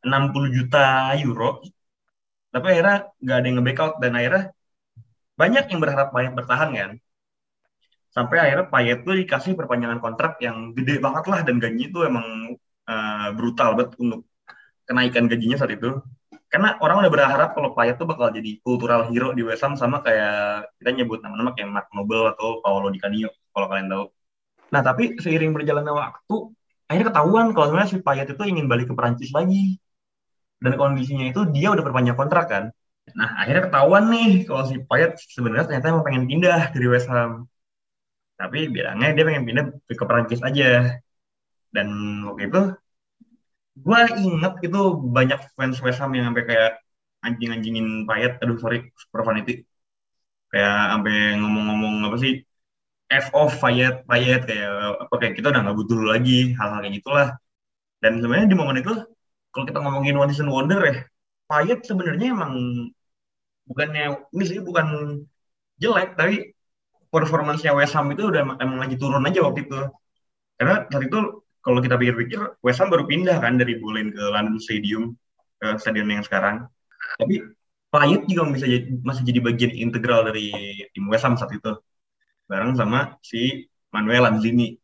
60 0.00 0.56
juta 0.56 1.12
euro. 1.20 1.60
Tapi 2.48 2.66
akhirnya 2.72 3.12
nggak 3.20 3.36
ada 3.36 3.46
yang 3.46 3.56
nge-backout 3.60 3.94
dan 4.00 4.12
akhirnya 4.16 4.44
banyak 5.36 5.64
yang 5.70 5.80
berharap 5.84 6.08
Payet 6.16 6.32
bertahan 6.32 6.70
kan? 6.72 6.90
Sampai 8.08 8.36
akhirnya 8.40 8.66
Payet 8.72 8.98
tuh 9.04 9.14
dikasih 9.20 9.52
perpanjangan 9.52 10.00
kontrak 10.00 10.40
yang 10.40 10.72
gede 10.72 10.96
banget 11.04 11.24
lah 11.28 11.40
dan 11.44 11.60
gaji 11.60 11.92
itu 11.92 11.98
emang 12.08 12.56
uh, 12.88 13.28
brutal 13.36 13.76
banget 13.76 13.92
untuk 14.00 14.24
kenaikan 14.88 15.28
gajinya 15.28 15.60
saat 15.60 15.76
itu. 15.76 16.00
Karena 16.48 16.80
orang 16.80 17.04
udah 17.04 17.12
berharap 17.12 17.52
kalau 17.52 17.76
Payet 17.76 18.00
tuh 18.00 18.08
bakal 18.08 18.32
jadi 18.32 18.56
cultural 18.64 19.04
hero 19.12 19.36
di 19.36 19.44
West 19.44 19.60
Ham 19.60 19.76
sama 19.76 20.00
kayak 20.00 20.72
kita 20.80 20.90
nyebut 20.96 21.20
nama-nama 21.20 21.52
kayak 21.52 21.68
Mark 21.68 21.88
Noble 21.92 22.32
atau 22.32 22.64
Paolo 22.64 22.88
Di 22.88 22.96
Canio 22.96 23.28
kalau 23.58 23.68
kalian 23.70 23.88
tahu. 23.90 24.04
Nah 24.72 24.82
tapi 24.86 25.04
seiring 25.18 25.50
berjalannya 25.56 25.94
waktu 25.94 26.36
akhirnya 26.88 27.06
ketahuan 27.10 27.46
kalau 27.52 27.66
sebenarnya 27.68 27.90
si 27.92 27.98
Payet 28.06 28.28
itu 28.32 28.42
ingin 28.46 28.66
balik 28.70 28.86
ke 28.90 28.94
Perancis 28.96 29.30
lagi 29.34 29.76
dan 30.62 30.72
kondisinya 30.80 31.26
itu 31.30 31.40
dia 31.54 31.68
udah 31.74 31.84
perpanjang 31.86 32.16
kontrak 32.18 32.46
kan. 32.50 32.64
Nah, 33.18 33.28
akhirnya 33.40 33.62
ketahuan 33.70 34.04
nih 34.12 34.28
kalau 34.48 34.62
si 34.68 34.76
Payet 34.88 35.16
sebenarnya 35.34 35.64
ternyata 35.68 35.86
emang 35.92 36.04
pengen 36.06 36.24
pindah 36.30 36.60
dari 36.74 36.86
West 36.92 37.08
Ham. 37.12 37.46
Tapi 38.38 38.58
bilangnya 38.74 39.08
dia 39.16 39.24
pengen 39.28 39.44
pindah 39.48 39.64
ke 39.86 40.04
Perancis 40.08 40.40
aja. 40.48 40.98
Dan 41.74 41.88
waktu 42.26 42.42
itu 42.50 42.60
gue 43.78 44.00
inget 44.26 44.54
itu 44.66 44.80
banyak 45.16 45.38
fans 45.56 45.78
West 45.84 46.00
Ham 46.02 46.10
yang 46.16 46.26
sampai 46.32 46.44
kayak 46.50 46.70
anjing-anjingin 47.26 47.86
Payet. 48.08 48.32
Aduh 48.42 48.58
sorry, 48.58 48.90
super 48.98 49.22
vanity. 49.26 49.62
Kayak 50.50 50.74
sampai 50.92 51.14
ngomong-ngomong 51.40 51.94
apa 52.08 52.16
sih 52.24 52.32
F 53.08 53.26
off 53.32 53.56
Payet, 53.56 54.04
Payet 54.04 54.44
kayak 54.44 54.72
apa 55.08 55.14
kayak 55.16 55.34
kita 55.40 55.48
udah 55.48 55.60
nggak 55.64 55.78
butuh 55.80 56.00
lagi 56.04 56.52
hal-hal 56.56 56.80
kayak 56.84 56.94
gitulah. 57.00 57.28
Dan 57.98 58.20
sebenarnya 58.20 58.48
di 58.52 58.56
momen 58.56 58.78
itu 58.78 58.94
kalau 59.50 59.64
kita 59.64 59.80
ngomongin 59.80 60.20
One 60.20 60.30
Season 60.30 60.52
Wonder 60.52 60.80
ya, 60.84 60.96
Payet 61.48 61.80
sebenarnya 61.88 62.36
emang 62.36 62.52
bukannya 63.64 64.28
ini 64.36 64.44
sih 64.44 64.60
bukan 64.60 64.86
jelek, 65.80 66.20
tapi 66.20 66.52
performansnya 67.08 67.72
West 67.72 67.96
Ham 67.96 68.12
itu 68.12 68.28
udah 68.28 68.60
emang 68.60 68.76
lagi 68.76 69.00
turun 69.00 69.24
aja 69.24 69.40
waktu 69.40 69.64
itu. 69.64 69.80
Karena 70.60 70.84
saat 70.92 71.04
itu 71.08 71.18
kalau 71.64 71.80
kita 71.80 71.96
pikir-pikir 71.96 72.60
West 72.60 72.80
Ham 72.84 72.92
baru 72.92 73.08
pindah 73.08 73.40
kan 73.40 73.56
dari 73.56 73.80
Boleyn 73.80 74.12
ke 74.12 74.20
London 74.20 74.60
Stadium 74.60 75.16
ke 75.58 75.80
stadion 75.80 76.12
yang 76.12 76.24
sekarang. 76.24 76.68
Tapi 77.16 77.40
Payet 77.88 78.28
juga 78.28 78.52
bisa 78.52 78.68
jadi, 78.68 78.84
masih 79.00 79.24
jadi 79.24 79.40
bagian 79.40 79.72
integral 79.72 80.28
dari 80.28 80.52
tim 80.92 81.08
West 81.08 81.24
Ham 81.24 81.40
saat 81.40 81.56
itu. 81.56 81.72
Bareng 82.50 82.72
sama 82.80 82.98
si 83.30 83.68
Manuel 83.94 84.22
Lanzini. 84.26 84.74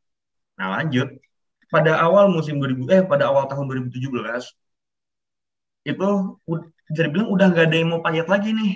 Nah 0.59 0.68
lanjut, 0.79 1.09
pada 1.74 1.92
awal 2.07 2.24
musim 2.37 2.55
2000 2.62 2.87
eh 2.94 3.03
pada 3.12 3.24
awal 3.31 3.44
tahun 3.50 3.64
2017 3.66 4.55
itu 5.90 6.09
bisa 6.88 7.03
dibilang 7.07 7.29
udah 7.35 7.46
gak 7.53 7.66
ada 7.68 7.77
yang 7.77 7.88
mau 7.92 8.00
payet 8.05 8.29
lagi 8.29 8.50
nih. 8.59 8.72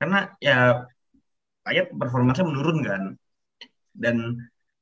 Karena 0.00 0.18
ya 0.42 0.56
payet 1.64 1.86
performanya 2.00 2.42
menurun 2.46 2.78
kan. 2.88 3.02
Dan 4.02 4.16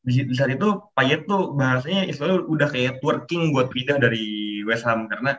di, 0.05 0.13
saat 0.37 0.53
itu 0.57 0.69
payet 0.97 1.25
tuh 1.31 1.57
bahasanya 1.59 2.05
istilahnya 2.11 2.45
udah 2.55 2.69
kayak 2.75 2.93
twerking 3.01 3.43
buat 3.55 3.69
pindah 3.75 3.97
dari 4.05 4.25
West 4.69 4.85
Ham. 4.89 5.09
Karena 5.13 5.37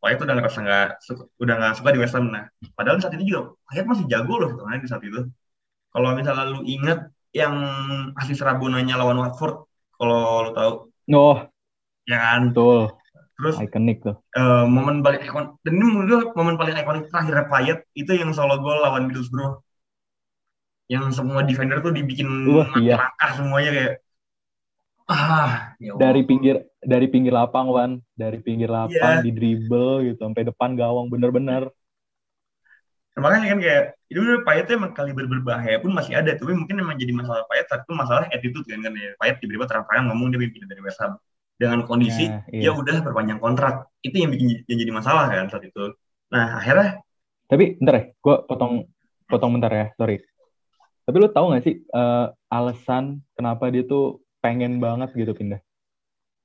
payet 0.00 0.18
udah 0.24 0.34
ngerasa 0.36 0.58
nggak 0.64 0.86
udah 1.42 1.54
nggak 1.58 1.74
suka 1.78 1.90
di 1.94 2.00
West 2.02 2.14
Ham. 2.16 2.26
Nah 2.34 2.44
padahal 2.76 3.00
saat 3.02 3.14
itu 3.16 3.24
juga 3.32 3.42
payet 3.68 3.84
masih 3.90 4.04
jago 4.12 4.34
loh 4.40 4.48
sebenarnya 4.52 4.80
di 4.84 4.90
saat 4.92 5.04
itu 5.04 5.20
kalau 5.96 6.12
misalnya 6.12 6.44
lu 6.52 6.60
ingat 6.68 7.08
yang 7.32 7.56
Asis 8.20 8.44
Rabonanya 8.44 9.00
lawan 9.00 9.16
Watford 9.16 9.64
kalau 9.96 10.44
lo 10.44 10.50
tahu. 10.52 10.72
Oh, 11.16 11.38
ya 12.04 12.20
kan. 12.20 12.52
Betul. 12.52 12.92
Terus 13.36 13.56
ikonik 13.64 14.04
tuh. 14.04 14.16
Uh, 14.36 14.68
momen 14.68 15.00
paling 15.00 15.24
ikon 15.24 15.56
dan 15.64 15.72
ini 15.72 15.84
menurut 15.88 16.08
gue 16.08 16.20
momen 16.36 16.60
paling 16.60 16.76
ikonik 16.76 17.08
terakhir 17.08 17.48
Payet 17.48 17.78
itu 17.96 18.12
yang 18.12 18.36
solo 18.36 18.60
gol 18.60 18.84
lawan 18.84 19.08
Middlesbrough. 19.08 19.60
Yang 20.92 21.16
semua 21.16 21.40
defender 21.48 21.80
tuh 21.80 21.96
dibikin 21.96 22.28
uh, 22.52 22.68
iya. 22.76 23.08
semuanya 23.32 23.72
kayak 23.72 23.94
ah 25.06 25.70
ya 25.78 25.94
dari 25.94 26.26
pinggir 26.26 26.66
dari 26.82 27.06
pinggir 27.06 27.30
lapang 27.30 27.70
Wan 27.70 28.02
dari 28.18 28.42
pinggir 28.42 28.66
lapang 28.66 29.22
yeah. 29.22 29.22
di 29.22 29.30
dribble 29.30 30.02
gitu 30.02 30.18
sampai 30.18 30.42
depan 30.42 30.74
gawang 30.74 31.06
bener-bener 31.06 31.70
Nah, 33.16 33.20
makanya 33.24 33.56
kan 33.56 33.58
kayak 33.64 33.82
itu 34.12 34.20
udah 34.20 34.44
Payet 34.44 34.68
emang 34.76 34.92
kali 34.92 35.16
berbahaya 35.16 35.80
pun 35.80 35.96
masih 35.96 36.20
ada 36.20 36.36
tapi 36.36 36.52
mungkin 36.52 36.76
emang 36.84 37.00
jadi 37.00 37.16
masalah 37.16 37.48
Payet 37.48 37.64
saat 37.72 37.88
itu 37.88 37.92
masalah 37.96 38.28
attitude 38.28 38.68
kan 38.68 38.84
kan 38.84 38.92
ya. 38.92 39.16
Payet 39.16 39.40
tiba-tiba 39.40 39.64
terang 39.64 40.04
ngomong 40.12 40.36
dia 40.36 40.44
pindah 40.44 40.68
dari 40.68 40.84
West 40.84 41.00
Ham. 41.00 41.16
Dengan 41.56 41.88
kondisi 41.88 42.28
ya, 42.28 42.44
iya. 42.52 42.68
dia 42.68 42.72
udah 42.76 43.00
perpanjang 43.00 43.40
kontrak. 43.40 43.88
Itu 44.04 44.20
yang 44.20 44.28
bikin 44.36 44.68
yang 44.68 44.78
jadi 44.84 44.92
masalah 44.92 45.32
kan 45.32 45.48
saat 45.48 45.64
itu. 45.64 45.96
Nah 46.28 46.60
akhirnya 46.60 47.00
tapi 47.46 47.78
bentar 47.78 47.94
ya 47.94 48.04
gue 48.10 48.36
potong 48.44 48.84
potong 49.30 49.50
bentar 49.56 49.72
ya 49.72 49.86
sorry. 49.96 50.20
Tapi 51.06 51.16
lu 51.22 51.30
tahu 51.30 51.54
gak 51.54 51.64
sih 51.64 51.86
uh, 51.94 52.34
alasan 52.50 53.22
kenapa 53.38 53.70
dia 53.70 53.86
tuh 53.86 54.20
pengen 54.42 54.82
banget 54.82 55.14
gitu 55.14 55.32
pindah? 55.32 55.62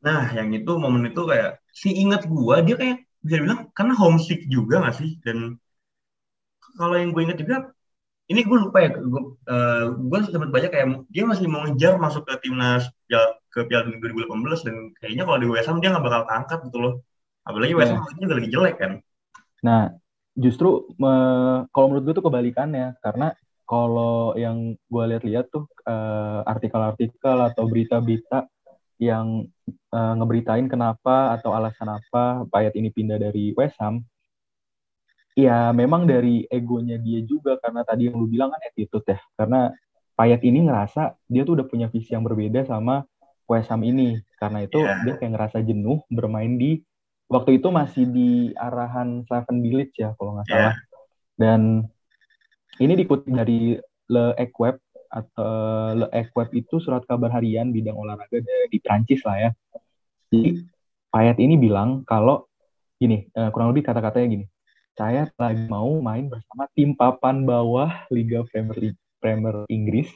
Nah 0.06 0.30
yang 0.32 0.54
itu 0.54 0.72
momen 0.78 1.10
itu 1.10 1.22
kayak 1.26 1.60
si 1.74 1.98
inget 1.98 2.30
gue 2.30 2.56
dia 2.64 2.76
kayak 2.78 2.98
bisa 3.26 3.38
bilang 3.42 3.68
karena 3.74 3.94
homesick 3.98 4.46
juga 4.48 4.86
gak 4.86 5.02
sih? 5.02 5.18
Dan 5.26 5.58
kalau 6.76 6.96
yang 6.96 7.12
gue 7.12 7.22
inget 7.24 7.40
juga 7.42 7.72
ini 8.32 8.48
gue 8.48 8.58
lupa 8.58 8.78
ya 8.80 8.90
gue 8.96 9.22
uh, 9.52 9.86
gue 9.96 10.18
sempat 10.32 10.50
baca 10.50 10.68
kayak 10.72 11.04
dia 11.12 11.24
masih 11.28 11.52
mau 11.52 11.68
ngejar 11.68 12.00
masuk 12.00 12.24
ke 12.24 12.48
timnas 12.48 12.88
ya, 13.12 13.20
ke 13.52 13.68
Piala 13.68 13.92
Dunia 13.92 14.00
2018 14.00 14.68
dan 14.68 14.76
kayaknya 15.04 15.24
kalau 15.28 15.40
di 15.44 15.48
WSM 15.52 15.78
dia 15.84 15.90
nggak 15.92 16.06
bakal 16.08 16.22
keangkat 16.32 16.60
gitu 16.72 16.78
loh 16.80 16.94
apalagi 17.44 17.74
WSM 17.76 18.00
yeah. 18.00 18.20
juga 18.24 18.36
lagi 18.40 18.50
jelek 18.50 18.76
kan 18.80 18.92
nah 19.62 19.84
justru 20.34 20.88
me, 20.96 21.14
kalau 21.76 21.86
menurut 21.92 22.04
gue 22.08 22.14
tuh 22.18 22.26
kebalikannya 22.26 22.96
karena 23.04 23.36
kalau 23.68 24.36
yang 24.36 24.76
gue 24.76 25.04
lihat-lihat 25.16 25.48
tuh 25.48 25.68
uh, 25.88 26.44
artikel-artikel 26.44 27.38
atau 27.40 27.64
berita-berita 27.68 28.48
yang 29.00 29.48
uh, 29.96 30.14
ngeberitain 30.20 30.68
kenapa 30.68 31.36
atau 31.40 31.56
alasan 31.56 31.88
apa 31.88 32.46
Payet 32.52 32.76
ini 32.76 32.92
pindah 32.92 33.18
dari 33.18 33.56
West 33.56 33.80
Ham 33.80 34.04
ya 35.38 35.72
memang 35.72 36.04
dari 36.04 36.44
egonya 36.48 37.00
dia 37.00 37.24
juga 37.24 37.56
karena 37.60 37.82
tadi 37.88 38.12
yang 38.12 38.20
lu 38.20 38.28
bilang 38.28 38.52
kan 38.52 38.62
attitude 38.63 39.08
ya. 39.08 39.20
Karena 39.36 39.72
Payet 40.12 40.44
ini 40.44 40.67
ngerasa 40.67 41.17
dia 41.26 41.41
tuh 41.48 41.58
udah 41.58 41.65
punya 41.65 41.88
visi 41.88 42.13
yang 42.13 42.22
berbeda 42.22 42.67
sama 42.67 43.08
West 43.48 43.72
Ham 43.72 43.82
ini. 43.82 44.20
Karena 44.38 44.67
itu 44.67 44.84
yeah. 44.84 45.02
dia 45.08 45.13
kayak 45.17 45.34
ngerasa 45.34 45.63
jenuh 45.63 46.04
bermain 46.12 46.60
di 46.60 46.84
waktu 47.32 47.63
itu 47.63 47.72
masih 47.72 48.06
di 48.12 48.52
arahan 48.60 49.24
Slaven 49.26 49.63
Bilic 49.63 49.96
ya 49.96 50.13
kalau 50.20 50.38
nggak 50.38 50.48
salah. 50.52 50.76
Yeah. 50.76 50.76
dan 51.41 51.62
ini 52.78 52.94
dikutip 53.02 53.34
dari 53.34 53.80
Le 54.12 54.36
Equip 54.38 54.78
atau 55.10 55.54
Le 55.96 56.08
Equip 56.13 56.54
itu 56.54 56.78
surat 56.78 57.02
kabar 57.08 57.34
harian 57.34 57.74
bidang 57.74 57.98
olahraga 57.98 58.38
di 58.44 58.78
Prancis 58.84 59.24
lah 59.26 59.50
ya. 59.50 59.52
Jadi 60.30 60.62
Payet 61.12 61.39
ini 61.44 61.56
bilang 61.58 62.04
kalau 62.06 62.46
gini 63.02 63.26
uh, 63.34 63.50
kurang 63.50 63.74
lebih 63.74 63.89
kata-katanya 63.89 64.28
gini 64.38 64.46
saya 64.96 65.32
lagi 65.40 65.66
mau 65.72 66.00
main 66.04 66.28
bersama 66.28 66.68
tim 66.76 66.92
papan 66.94 67.48
bawah 67.48 67.90
Liga 68.12 68.44
Premier 68.48 68.96
Premier 69.22 69.56
Inggris. 69.72 70.12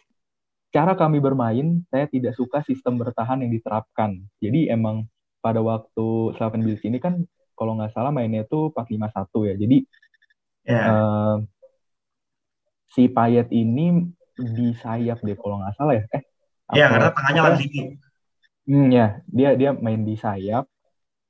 Cara 0.76 0.92
kami 0.92 1.24
bermain, 1.24 1.88
saya 1.88 2.04
tidak 2.12 2.36
suka 2.36 2.60
sistem 2.68 3.00
bertahan 3.00 3.40
yang 3.40 3.52
diterapkan. 3.54 4.20
Jadi 4.44 4.68
emang 4.68 5.08
pada 5.40 5.64
waktu 5.64 6.36
Slaven 6.36 6.68
Bilic 6.68 6.84
ini 6.84 7.00
kan 7.00 7.24
kalau 7.56 7.80
nggak 7.80 7.96
salah 7.96 8.12
mainnya 8.12 8.44
itu 8.44 8.74
451 8.76 9.48
ya. 9.48 9.56
Jadi 9.56 9.78
yeah. 10.68 10.84
Ya. 10.84 10.92
uh, 10.92 11.36
si 12.92 13.08
Payet 13.08 13.48
ini 13.56 14.12
di 14.36 14.76
sayap 14.76 15.24
deh 15.24 15.38
kalau 15.40 15.64
nggak 15.64 15.76
salah 15.80 15.96
ya. 15.96 16.06
Eh, 16.12 16.24
Iya, 16.74 16.82
yeah, 16.82 16.90
karena 16.90 17.10
tengahnya 17.14 17.42
lagi. 17.46 17.68
Hmm, 18.66 18.90
ya, 18.90 19.22
dia 19.30 19.54
dia 19.54 19.72
main 19.78 20.02
di 20.02 20.18
sayap 20.18 20.66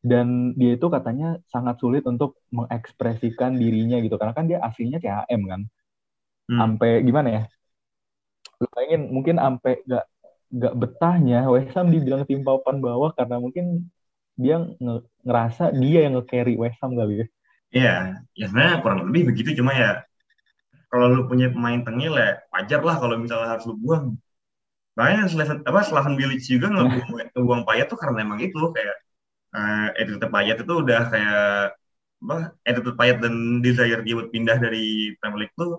dan 0.06 0.54
dia 0.54 0.78
itu 0.78 0.86
katanya 0.86 1.42
sangat 1.50 1.82
sulit 1.82 2.06
untuk 2.06 2.38
mengekspresikan 2.54 3.58
dirinya 3.58 3.98
gitu. 4.06 4.22
Karena 4.22 4.38
kan 4.38 4.46
dia 4.46 4.62
aslinya 4.62 5.02
CHM 5.02 5.42
kan. 5.50 5.62
Hmm. 6.46 6.60
sampai 6.62 7.02
gimana 7.02 7.30
ya? 7.42 7.44
Lu 8.62 8.70
bayangin 8.70 9.02
mungkin 9.10 9.36
sampai 9.42 9.82
gak 9.82 10.06
gak 10.54 10.76
betahnya 10.78 11.50
West 11.50 11.74
Ham 11.74 11.90
dibilang 11.90 12.22
tim 12.30 12.46
papan 12.46 12.78
bawah 12.86 13.10
karena 13.18 13.42
mungkin 13.42 13.90
dia 14.38 14.62
nge 14.62 15.10
ngerasa 15.26 15.74
dia 15.74 16.06
yang 16.06 16.22
nge-carry 16.22 16.54
West 16.54 16.78
Ham 16.86 16.94
kali 16.94 17.26
ya. 17.26 17.28
Iya, 17.76 17.96
ya 18.38 18.46
sebenarnya 18.46 18.78
kurang 18.86 19.10
lebih 19.10 19.34
begitu. 19.34 19.58
Cuma 19.58 19.74
ya 19.74 20.06
kalau 20.94 21.10
lu 21.10 21.26
punya 21.26 21.50
pemain 21.50 21.82
tengil 21.82 22.14
ya 22.14 22.40
wajar 22.54 22.82
lah 22.86 23.02
kalau 23.02 23.18
misalnya 23.18 23.58
harus 23.58 23.66
lu 23.66 23.74
buang. 23.82 24.14
Makanya 24.96 25.28
Slaven, 25.28 25.60
apa 25.68 25.82
Slaven 25.84 26.16
Bilic 26.16 26.46
juga 26.46 26.72
ngebuang, 26.72 27.36
ngebuang 27.36 27.62
Payet 27.68 27.90
tuh 27.92 28.00
karena 28.00 28.24
emang 28.24 28.40
itu 28.40 28.56
kayak 28.72 28.96
uh, 29.56 29.88
attitude 30.00 30.28
Payet 30.34 30.58
itu 30.64 30.74
udah 30.84 31.02
kayak 31.12 31.40
apa 32.24 32.36
attitude 32.68 32.98
Payet 33.00 33.18
dan 33.24 33.34
desire 33.66 34.02
dia 34.06 34.14
buat 34.18 34.30
pindah 34.36 34.58
dari 34.66 35.16
Premier 35.20 35.40
League 35.48 35.56
tuh 35.62 35.72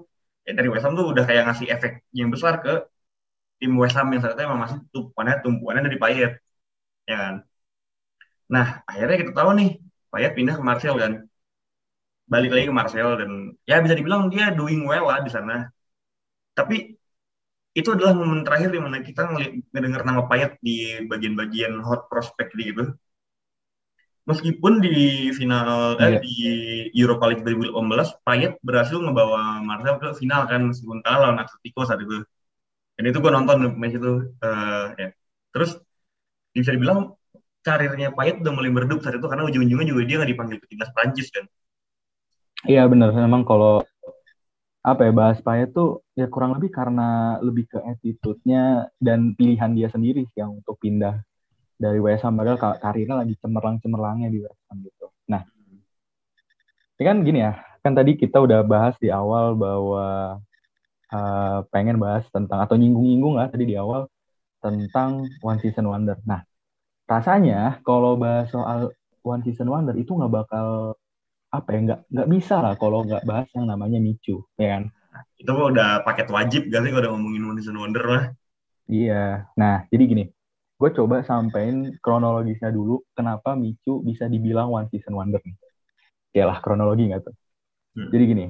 ya 0.47 0.53
dari 0.59 0.69
West 0.73 0.85
Ham 0.87 0.95
tuh 0.99 1.07
udah 1.13 1.25
kayak 1.29 1.43
ngasih 1.47 1.67
efek 1.75 1.93
yang 2.19 2.29
besar 2.35 2.55
ke 2.65 2.73
tim 3.61 3.73
West 3.81 3.97
Ham 3.99 4.09
yang 4.13 4.23
saat 4.25 4.39
emang 4.41 4.61
masih 4.65 4.79
tumpuannya 4.95 5.35
tumpuannya 5.45 5.83
dari 5.89 5.99
Payet 6.03 6.33
ya 7.09 7.17
kan? 7.23 7.35
Nah 8.55 8.67
akhirnya 8.91 9.17
kita 9.23 9.33
tahu 9.39 9.51
nih 9.59 9.69
Payet 10.13 10.33
pindah 10.39 10.55
ke 10.59 10.63
Marcel 10.65 10.95
kan. 11.03 11.13
Balik 12.33 12.51
lagi 12.55 12.67
ke 12.71 12.75
Marcel 12.75 13.09
dan 13.21 13.31
ya 13.69 13.79
bisa 13.85 13.95
dibilang 13.99 14.23
dia 14.33 14.51
doing 14.51 14.83
well 14.89 15.07
lah 15.11 15.19
di 15.27 15.31
sana. 15.31 15.71
Tapi 16.59 16.97
itu 17.77 17.89
adalah 17.93 18.17
momen 18.17 18.41
terakhir 18.47 18.73
di 18.73 18.81
mana 18.81 18.99
kita 19.05 19.21
ngedengar 19.75 20.03
nama 20.09 20.23
Payet 20.31 20.53
di 20.67 21.05
bagian-bagian 21.11 21.73
hot 21.85 22.09
prospect 22.11 22.51
gitu 22.57 22.97
meskipun 24.27 24.83
di 24.83 25.31
final 25.33 25.95
yeah. 25.97 26.03
eh, 26.03 26.11
iya. 26.11 26.21
di 26.21 26.37
Europa 26.99 27.31
League 27.31 27.47
2018 27.47 28.27
Payet 28.27 28.59
berhasil 28.61 28.99
ngebawa 28.99 29.63
Marcel 29.63 30.03
ke 30.03 30.19
final 30.19 30.51
kan 30.51 30.75
meskipun 30.75 30.99
kalah 31.07 31.31
lawan 31.31 31.39
Atletico 31.39 31.87
saat 31.87 32.03
itu 32.03 32.27
dan 32.99 33.05
itu 33.07 33.19
gue 33.23 33.33
nonton 33.33 33.79
match 33.79 33.95
itu 33.95 34.35
uh, 34.43 34.87
ya 34.99 35.15
terus 35.55 35.79
bisa 36.51 36.75
dibilang 36.75 37.15
karirnya 37.63 38.11
Payet 38.11 38.43
udah 38.43 38.53
mulai 38.53 38.71
meredup 38.75 38.99
saat 39.07 39.15
itu 39.15 39.27
karena 39.31 39.47
ujung-ujungnya 39.47 39.87
juga 39.87 40.03
dia 40.03 40.17
nggak 40.19 40.31
dipanggil 40.35 40.59
ke 40.59 40.67
timnas 40.75 40.91
Prancis 40.91 41.31
kan 41.31 41.45
iya 42.67 42.83
benar 42.91 43.15
memang 43.15 43.47
kalau 43.47 43.87
apa 44.83 45.07
ya 45.07 45.13
bahas 45.15 45.39
Payet 45.39 45.71
tuh 45.71 46.03
ya 46.19 46.27
kurang 46.27 46.59
lebih 46.59 46.75
karena 46.75 47.39
lebih 47.43 47.71
ke 47.71 47.79
attitude-nya 47.79 48.91
dan 48.99 49.39
pilihan 49.39 49.71
dia 49.75 49.87
sendiri 49.87 50.27
yang 50.35 50.59
untuk 50.63 50.79
pindah 50.83 51.23
dari 51.77 52.01
West 52.01 52.25
Ham 52.25 52.41
padahal 52.41 52.59
karirnya 52.81 53.21
lagi 53.21 53.37
cemerlang-cemerlangnya 53.41 54.29
di 54.33 54.39
West 54.41 54.61
Ham 54.73 54.81
gitu. 54.81 55.07
Nah, 55.29 55.45
ini 56.97 57.05
kan 57.05 57.17
gini 57.21 57.39
ya, 57.45 57.53
kan 57.85 57.93
tadi 57.93 58.17
kita 58.17 58.41
udah 58.41 58.65
bahas 58.65 58.97
di 58.97 59.13
awal 59.13 59.53
bahwa 59.53 60.41
uh, 61.13 61.59
pengen 61.69 62.01
bahas 62.01 62.25
tentang 62.33 62.65
atau 62.65 62.75
nyinggung-nyinggung 62.75 63.37
lah 63.37 63.53
tadi 63.53 63.69
di 63.69 63.77
awal 63.77 64.09
tentang 64.65 65.29
One 65.45 65.61
Season 65.61 65.85
Wonder. 65.85 66.17
Nah, 66.25 66.43
rasanya 67.07 67.79
kalau 67.85 68.17
bahas 68.17 68.49
soal 68.49 68.91
One 69.21 69.45
Season 69.45 69.69
Wonder 69.69 69.95
itu 69.95 70.17
nggak 70.17 70.33
bakal 70.33 70.97
apa 71.53 71.69
ya 71.73 71.79
nggak 71.87 72.01
nggak 72.11 72.29
bisa 72.33 72.59
lah 72.59 72.75
kalau 72.75 73.07
nggak 73.07 73.23
bahas 73.23 73.47
yang 73.55 73.69
namanya 73.71 74.01
Michu, 74.03 74.43
ya 74.59 74.81
kan? 74.81 74.83
Itu 75.37 75.53
udah 75.53 76.05
paket 76.05 76.29
wajib 76.29 76.69
gak 76.69 76.85
sih 76.85 76.91
kalau 76.93 77.03
udah 77.05 77.13
ngomongin 77.13 77.45
One 77.45 77.59
Season 77.61 77.77
Wonder 77.77 78.05
lah. 78.05 78.25
Iya. 78.87 79.51
Nah, 79.59 79.83
jadi 79.91 80.03
gini, 80.07 80.25
gue 80.77 80.91
coba 80.93 81.25
sampein 81.25 81.97
kronologisnya 82.05 82.69
dulu 82.69 83.01
kenapa 83.17 83.57
Micu 83.57 84.05
bisa 84.05 84.29
dibilang 84.29 84.69
one 84.69 84.89
season 84.93 85.17
wonder 85.17 85.41
nih. 85.41 85.57
Ya 86.37 86.45
lah 86.45 86.61
kronologi 86.61 87.09
nggak 87.09 87.25
tuh. 87.25 87.35
Hmm. 87.97 88.13
Jadi 88.13 88.23
gini, 88.29 88.47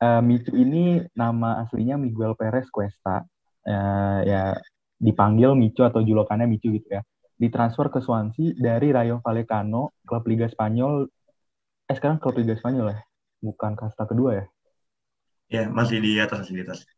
uh, 0.00 0.22
Micu 0.24 0.56
ini 0.56 1.04
nama 1.12 1.60
aslinya 1.60 2.00
Miguel 2.00 2.32
Perez 2.32 2.64
Cuesta. 2.72 3.28
Uh, 3.64 4.20
ya 4.24 4.56
dipanggil 4.96 5.52
Micu 5.52 5.84
atau 5.84 6.00
julukannya 6.00 6.48
Micu 6.48 6.72
gitu 6.72 6.88
ya. 6.88 7.04
Ditransfer 7.36 7.92
ke 7.92 8.00
Swansea 8.00 8.56
dari 8.56 8.88
Rayo 8.88 9.20
Vallecano, 9.20 10.00
klub 10.08 10.24
Liga 10.24 10.48
Spanyol. 10.48 11.04
Eh 11.84 11.96
sekarang 11.96 12.24
klub 12.24 12.40
Liga 12.40 12.56
Spanyol 12.56 12.96
ya, 12.96 13.00
bukan 13.44 13.76
kasta 13.76 14.08
kedua 14.08 14.40
ya? 14.40 14.44
Ya 15.52 15.62
masih 15.68 16.00
di 16.00 16.16
atas 16.16 16.48
masih 16.48 16.56
di 16.56 16.62
atas. 16.64 16.88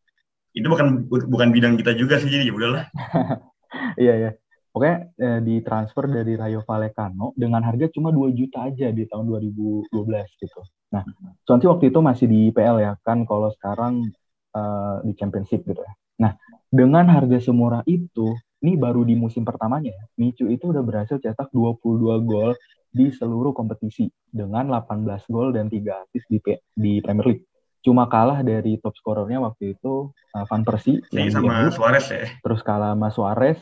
Itu 0.54 0.70
bukan 0.70 1.10
bukan 1.10 1.50
bidang 1.50 1.74
kita 1.74 1.98
juga 1.98 2.22
sih 2.22 2.30
jadi 2.30 2.46
ya 2.46 2.54
udahlah. 2.54 2.86
Iya 3.96 4.14
iya. 4.16 4.30
Oke, 4.76 4.92
eh, 5.16 5.40
ditransfer 5.40 6.04
dari 6.04 6.36
Rayo 6.36 6.60
Vallecano 6.60 7.32
dengan 7.32 7.64
harga 7.64 7.88
cuma 7.88 8.12
2 8.12 8.28
juta 8.36 8.68
aja 8.68 8.92
di 8.92 9.08
tahun 9.08 9.24
2012 9.24 9.88
gitu. 10.36 10.60
Nah, 10.92 11.00
Swansea 11.48 11.72
waktu 11.72 11.88
itu 11.88 11.98
masih 12.04 12.26
di 12.28 12.52
PL 12.52 12.84
ya, 12.84 12.92
kan 13.00 13.24
kalau 13.24 13.48
sekarang 13.56 14.12
uh, 14.52 15.00
di 15.00 15.16
Championship 15.16 15.64
gitu 15.64 15.80
ya. 15.80 15.92
Nah, 16.20 16.32
dengan 16.68 17.08
harga 17.08 17.40
semurah 17.40 17.80
itu, 17.88 18.36
ini 18.60 18.76
baru 18.76 19.00
di 19.08 19.16
musim 19.16 19.48
pertamanya 19.48 19.96
ya, 19.96 20.04
Michu 20.20 20.52
itu 20.52 20.68
udah 20.68 20.84
berhasil 20.84 21.16
cetak 21.24 21.48
22 21.56 22.20
gol 22.28 22.52
di 22.92 23.08
seluruh 23.12 23.56
kompetisi 23.56 24.08
dengan 24.28 24.72
18 24.72 25.08
gol 25.32 25.52
dan 25.52 25.72
3 25.72 26.04
assist 26.04 26.26
di, 26.28 26.38
di 26.76 27.00
Premier 27.00 27.32
League. 27.32 27.44
Cuma 27.84 28.10
kalah 28.10 28.42
dari 28.42 28.82
top 28.82 28.92
scorernya 28.98 29.38
waktu 29.38 29.72
itu 29.78 30.10
uh, 30.10 30.44
Van 30.48 30.66
Persie. 30.66 31.00
Yang 31.14 31.38
sama 31.38 31.70
Suarez 31.70 32.06
ya. 32.10 32.26
Terus 32.42 32.60
kalah 32.64 32.92
sama 32.96 33.08
Suarez, 33.14 33.60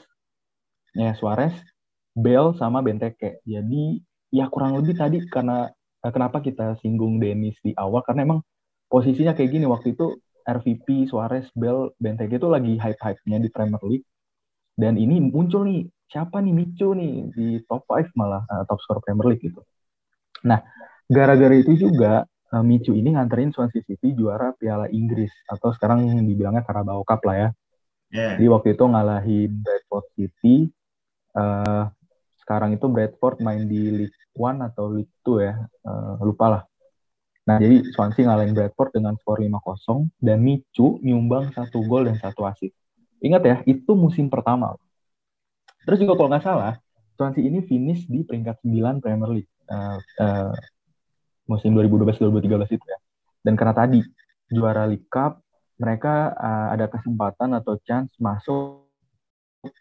ya 0.94 1.12
Suarez, 1.18 1.54
Bell 2.14 2.54
sama 2.56 2.80
Benteke. 2.80 3.42
Jadi 3.42 3.98
ya 4.30 4.46
kurang 4.50 4.78
lebih 4.78 4.94
tadi 4.94 5.22
karena 5.26 5.68
eh, 6.02 6.12
kenapa 6.14 6.40
kita 6.40 6.78
singgung 6.80 7.18
Dennis 7.18 7.58
di 7.62 7.74
awal 7.74 8.02
karena 8.06 8.26
emang 8.26 8.40
posisinya 8.86 9.34
kayak 9.34 9.50
gini 9.50 9.66
waktu 9.66 9.98
itu 9.98 10.18
RVP, 10.44 11.08
Suarez, 11.08 11.48
Bell, 11.56 11.90
Benteke 11.96 12.36
itu 12.36 12.48
lagi 12.48 12.76
hype-hype-nya 12.76 13.40
di 13.40 13.48
Premier 13.48 13.80
League. 13.88 14.06
Dan 14.76 15.00
ini 15.00 15.18
muncul 15.22 15.64
nih, 15.64 15.88
siapa 16.12 16.44
nih 16.44 16.52
Micu 16.52 16.92
nih 16.92 17.32
di 17.32 17.46
top 17.64 17.88
5 17.88 18.12
malah 18.12 18.44
uh, 18.44 18.62
top 18.68 18.78
score 18.84 19.00
Premier 19.00 19.34
League 19.34 19.42
gitu. 19.42 19.64
Nah, 20.44 20.60
gara-gara 21.08 21.56
itu 21.56 21.72
juga 21.88 22.28
uh, 22.52 22.64
Micu 22.64 22.92
ini 22.92 23.16
nganterin 23.16 23.56
Swansea 23.56 23.80
City 23.88 24.12
juara 24.12 24.52
Piala 24.52 24.92
Inggris 24.92 25.32
atau 25.48 25.72
sekarang 25.72 26.04
dibilangnya 26.28 26.60
Carabao 26.66 27.00
Cup 27.08 27.24
lah 27.24 27.36
ya. 27.36 27.48
Yeah. 28.12 28.36
Jadi 28.36 28.46
waktu 28.52 28.68
itu 28.76 28.84
ngalahin 28.84 29.50
Bradford 29.64 30.06
City 30.14 30.68
uh, 31.34 31.90
sekarang 32.40 32.76
itu 32.76 32.86
Bradford 32.90 33.40
main 33.40 33.64
di 33.64 34.04
League 34.04 34.18
One 34.36 34.60
atau 34.64 34.90
League 34.90 35.12
Two 35.22 35.40
ya, 35.40 35.54
uh, 35.86 36.20
lupa 36.22 36.46
lah. 36.50 36.62
Nah, 37.44 37.60
jadi 37.60 37.84
Swansea 37.92 38.24
ngalahin 38.24 38.56
Bradford 38.56 38.96
dengan 38.96 39.20
skor 39.20 39.36
5-0 39.36 40.08
dan 40.16 40.40
Michu 40.40 40.96
nyumbang 41.04 41.52
satu 41.52 41.84
gol 41.84 42.08
dan 42.08 42.16
satu 42.16 42.48
assist. 42.48 42.72
Ingat 43.20 43.42
ya, 43.44 43.56
itu 43.68 43.92
musim 43.92 44.32
pertama. 44.32 44.72
Terus 45.84 46.00
juga 46.00 46.16
kalau 46.16 46.32
nggak 46.32 46.44
salah, 46.44 46.80
Swansea 47.20 47.44
ini 47.44 47.60
finish 47.68 48.08
di 48.08 48.24
peringkat 48.24 48.64
9 48.64 49.04
Premier 49.04 49.30
League 49.40 49.52
uh, 49.68 50.00
uh, 50.00 50.56
musim 51.44 51.76
2012-2013 51.76 52.80
itu 52.80 52.84
ya. 52.88 52.98
Dan 53.44 53.60
karena 53.60 53.76
tadi 53.76 54.00
juara 54.48 54.88
League 54.88 55.08
Cup, 55.12 55.44
mereka 55.76 56.32
uh, 56.32 56.68
ada 56.72 56.88
kesempatan 56.88 57.52
atau 57.60 57.76
chance 57.84 58.16
masuk 58.16 58.88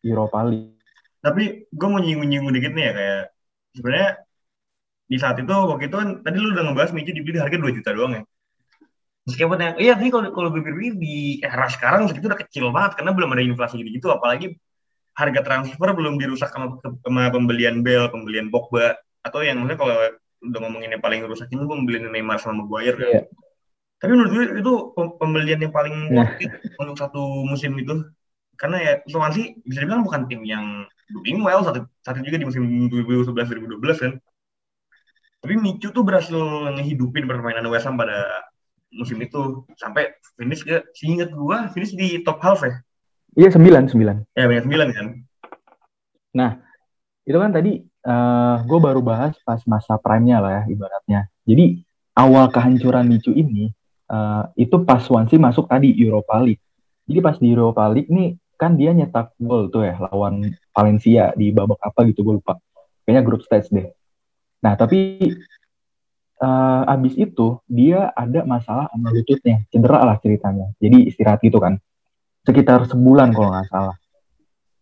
Europa 0.03 0.43
League 0.43 0.82
tapi 1.23 1.71
gue 1.71 1.87
mau 1.87 2.03
nyinggung-nyinggung 2.03 2.51
dikit 2.51 2.75
nih 2.75 2.83
ya 2.83 2.93
kayak 2.93 3.23
sebenarnya 3.79 4.09
di 5.07 5.17
saat 5.17 5.39
itu 5.39 5.53
waktu 5.55 5.87
itu 5.87 5.95
kan 5.95 6.09
tadi 6.19 6.37
lu 6.37 6.51
udah 6.51 6.63
ngebahas 6.67 6.91
Michi 6.91 7.15
dibeli 7.15 7.39
harga 7.39 7.55
2 7.55 7.77
juta 7.79 7.89
doang 7.95 8.13
ya 8.19 8.23
meskipun 9.23 9.55
yang 9.55 9.75
iya 9.79 9.93
sih 9.95 10.11
kalau 10.11 10.35
kalau 10.35 10.51
bibir 10.51 10.75
di 10.99 11.39
era 11.39 11.71
sekarang 11.71 12.11
segitu 12.11 12.27
udah 12.27 12.39
kecil 12.43 12.75
banget 12.75 12.99
karena 12.99 13.15
belum 13.15 13.31
ada 13.31 13.43
inflasi 13.43 13.79
gitu 13.79 14.03
gitu 14.03 14.07
apalagi 14.11 14.59
harga 15.15 15.41
transfer 15.45 15.89
belum 15.95 16.19
dirusak 16.19 16.51
sama, 16.51 16.75
sama 16.83 17.31
pembelian 17.31 17.79
Bell 17.85 18.11
pembelian 18.11 18.51
Pogba 18.51 18.99
atau 19.23 19.39
yang 19.39 19.63
maksudnya 19.63 19.79
kalau 19.79 19.95
udah 20.43 20.59
ngomongin 20.59 20.91
yang 20.91 21.03
paling 21.03 21.23
rusak 21.23 21.47
ini 21.55 21.63
gue 21.63 21.71
pembelian 21.71 22.11
Neymar 22.11 22.35
sama 22.35 22.67
Maguire 22.67 22.99
kan. 22.99 23.07
Yeah. 23.07 23.25
Tapi 24.03 24.11
menurut 24.11 24.31
gue 24.35 24.45
itu 24.59 24.73
pembelian 25.15 25.59
yang 25.63 25.71
paling 25.71 25.95
yeah. 26.11 26.27
untuk 26.75 26.99
satu 26.99 27.47
musim 27.47 27.79
itu 27.79 28.03
karena 28.59 28.77
ya 28.83 28.93
Swansea 29.07 29.55
bisa 29.63 29.79
dibilang 29.79 30.03
bukan 30.03 30.27
tim 30.27 30.43
yang 30.43 30.83
well 31.45 31.61
satu 31.61 31.85
satu 32.01 32.19
juga 32.25 32.41
di 32.41 32.45
musim 32.47 32.89
2011 32.89 33.33
2012 33.33 34.03
kan. 34.03 34.13
Tapi 35.43 35.59
Micu 35.59 35.91
tuh 35.91 36.07
berhasil 36.07 36.39
ngehidupin 36.79 37.27
permainan 37.27 37.67
West 37.67 37.83
Ham 37.83 37.99
pada 37.99 38.47
musim 38.95 39.19
itu. 39.19 39.67
Sampai 39.75 40.15
finish 40.39 40.63
ke 40.63 40.87
seingat 40.95 41.35
gua 41.35 41.67
finish 41.75 41.93
di 41.93 42.23
top 42.23 42.39
half 42.39 42.63
ya. 42.63 42.79
Iya 43.35 43.49
sembilan 43.51 43.91
sembilan. 43.91 44.15
Ya 44.39 44.45
banyak 44.47 44.63
sembilan 44.65 44.87
kan. 44.93 45.07
Nah 46.33 46.51
itu 47.23 47.37
kan 47.39 47.51
tadi 47.51 47.79
uh, 47.81 48.11
eh, 48.11 48.55
gue 48.67 48.79
baru 48.79 48.99
bahas 48.99 49.35
pas 49.47 49.59
masa 49.67 49.95
prime-nya 49.99 50.37
lah 50.39 50.51
ya 50.61 50.63
ibaratnya. 50.69 51.21
Jadi 51.43 51.83
awal 52.15 52.47
kehancuran 52.53 53.09
Micu 53.09 53.33
ini 53.33 53.71
uh, 54.11 54.47
itu 54.55 54.79
pas 54.85 55.01
Swansea 55.01 55.41
masuk 55.41 55.67
tadi 55.67 55.91
Europa 55.97 56.39
League. 56.39 56.61
Jadi 57.03 57.19
pas 57.19 57.35
di 57.35 57.47
Europa 57.51 57.83
League 57.91 58.11
nih 58.11 58.39
kan 58.55 58.79
dia 58.79 58.95
nyetak 58.95 59.35
gol 59.41 59.67
tuh 59.67 59.83
ya 59.83 59.99
lawan 59.99 60.55
Valencia 60.73 61.31
di 61.37 61.53
babak 61.53 61.79
apa 61.79 62.03
gitu 62.09 62.25
gue 62.25 62.41
lupa. 62.41 62.57
Kayaknya 63.05 63.23
grup 63.23 63.41
stage 63.45 63.69
deh. 63.69 63.87
Nah 64.65 64.73
tapi 64.73 65.21
uh, 66.41 66.81
abis 66.89 67.13
itu 67.15 67.61
dia 67.69 68.09
ada 68.17 68.41
masalah 68.43 68.89
sama 68.89 69.13
lututnya. 69.13 69.61
Cedera 69.69 70.01
lah 70.01 70.17
ceritanya. 70.17 70.73
Jadi 70.81 71.07
istirahat 71.07 71.39
gitu 71.45 71.61
kan. 71.61 71.77
Sekitar 72.43 72.89
sebulan 72.89 73.31
kalau 73.31 73.53
nggak 73.53 73.69
salah. 73.69 73.95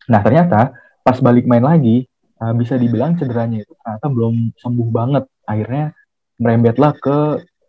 Nah 0.07 0.21
ternyata 0.23 0.73
pas 1.03 1.17
balik 1.19 1.43
main 1.43 1.61
lagi 1.61 2.07
uh, 2.39 2.53
bisa 2.55 2.79
dibilang 2.79 3.19
cederanya 3.19 3.61
itu 3.61 3.73
ternyata 3.83 4.07
belum 4.07 4.55
sembuh 4.55 4.89
banget. 4.89 5.23
Akhirnya 5.45 5.91
merembetlah 6.39 6.95
ke 6.97 7.17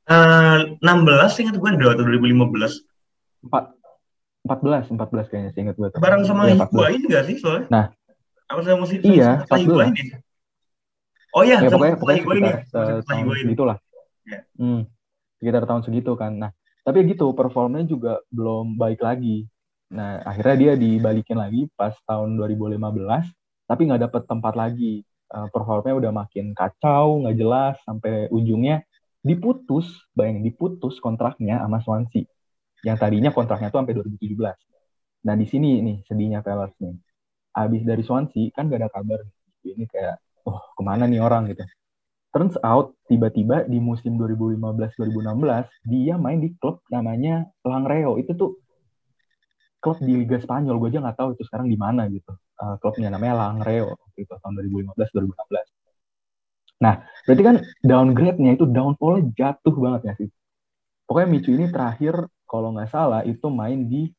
Uh, 0.08 0.80
16 0.80 1.44
ingat 1.44 1.56
gue 1.60 1.70
atau 1.76 2.04
2015. 2.08 2.88
4 3.44 3.78
14 4.48 4.96
14 4.96 5.28
kayaknya 5.28 5.52
sih 5.52 5.62
ingat 5.68 5.76
gue. 5.76 5.92
Bareng 6.00 6.24
sama 6.24 6.48
ya, 6.48 6.56
Higuain 6.56 7.04
enggak 7.04 7.28
sih 7.28 7.36
soalnya? 7.36 7.68
Nah, 7.68 7.86
apa 8.48 8.60
sama 8.64 8.88
musik 8.88 9.04
iya, 9.04 9.44
14. 9.52 9.92
Ya? 9.92 10.18
Oh 11.36 11.44
iya, 11.44 11.60
ya, 11.60 11.70
pokoknya 11.70 11.96
pokoknya 12.00 12.24
sekitar 12.24 12.56
uh, 12.72 13.00
tahun 13.04 13.26
segitu 13.36 13.64
lah. 13.68 13.78
Yeah. 14.24 14.44
Hmm, 14.56 14.82
sekitar 15.44 15.64
tahun 15.68 15.82
segitu 15.84 16.12
kan. 16.16 16.32
Nah, 16.40 16.52
tapi 16.88 17.04
gitu 17.04 17.36
performanya 17.36 17.84
juga 17.92 18.24
belum 18.32 18.80
baik 18.80 19.04
lagi. 19.04 19.44
Nah, 19.92 20.24
akhirnya 20.24 20.56
dia 20.56 20.74
dibalikin 20.80 21.36
lagi 21.36 21.68
pas 21.76 21.92
tahun 22.08 22.40
2015, 22.40 22.80
tapi 23.68 23.82
nggak 23.92 24.02
dapet 24.08 24.24
tempat 24.24 24.56
lagi. 24.56 25.04
Uh, 25.28 25.52
performanya 25.52 25.96
udah 26.00 26.12
makin 26.16 26.56
kacau, 26.56 27.20
nggak 27.20 27.36
jelas, 27.36 27.76
sampai 27.84 28.32
ujungnya 28.32 28.87
diputus, 29.28 29.88
bayangin 30.16 30.48
diputus 30.48 30.98
kontraknya 31.04 31.60
sama 31.60 31.84
Swansea. 31.84 32.26
Yang 32.82 32.98
tadinya 32.98 33.30
kontraknya 33.36 33.70
tuh 33.70 33.84
sampai 33.84 33.96
2017. 34.00 34.56
Nah, 35.28 35.36
di 35.36 35.46
sini 35.46 35.84
nih 35.84 35.98
sedihnya 36.08 36.40
Pellers 36.42 36.74
nih. 36.80 36.96
Abis 37.58 37.82
dari 37.84 38.04
Swansea, 38.06 38.54
kan 38.56 38.72
gak 38.72 38.80
ada 38.86 38.90
kabar. 38.90 39.20
Ini 39.66 39.86
kayak, 39.90 40.16
oh 40.48 40.62
ke 40.78 40.82
mana 40.86 41.04
nih 41.10 41.20
orang 41.20 41.52
gitu. 41.52 41.66
Turns 42.32 42.56
out, 42.64 42.94
tiba-tiba 43.10 43.66
di 43.66 43.82
musim 43.82 44.16
2015-2016, 44.16 45.68
dia 45.90 46.16
main 46.16 46.40
di 46.40 46.54
klub 46.56 46.80
namanya 46.94 47.50
Langreo. 47.66 48.22
Itu 48.22 48.38
tuh 48.38 48.52
klub 49.82 49.98
di 50.02 50.14
Liga 50.20 50.38
Spanyol 50.42 50.76
gue 50.82 50.90
aja 50.90 51.00
nggak 51.00 51.18
tahu 51.18 51.30
itu 51.38 51.44
sekarang 51.46 51.70
di 51.70 51.78
mana 51.78 52.10
gitu 52.10 52.34
uh, 52.34 52.76
klubnya 52.82 53.14
namanya 53.14 53.48
Langreo 53.48 53.96
itu 54.18 54.28
tahun 54.28 54.54
2015 54.68 54.98
2016 54.98 55.77
nah 56.78 57.02
berarti 57.26 57.44
kan 57.44 57.56
downgrade-nya 57.82 58.56
itu 58.56 58.66
downfall 58.70 59.22
jatuh 59.34 59.76
banget 59.76 60.02
ya 60.06 60.14
sih 60.22 60.30
pokoknya 61.10 61.28
Michu 61.30 61.52
ini 61.58 61.68
terakhir 61.74 62.30
kalau 62.46 62.72
nggak 62.76 62.90
salah 62.94 63.22
itu 63.26 63.48
main 63.50 63.90
di 63.90 64.14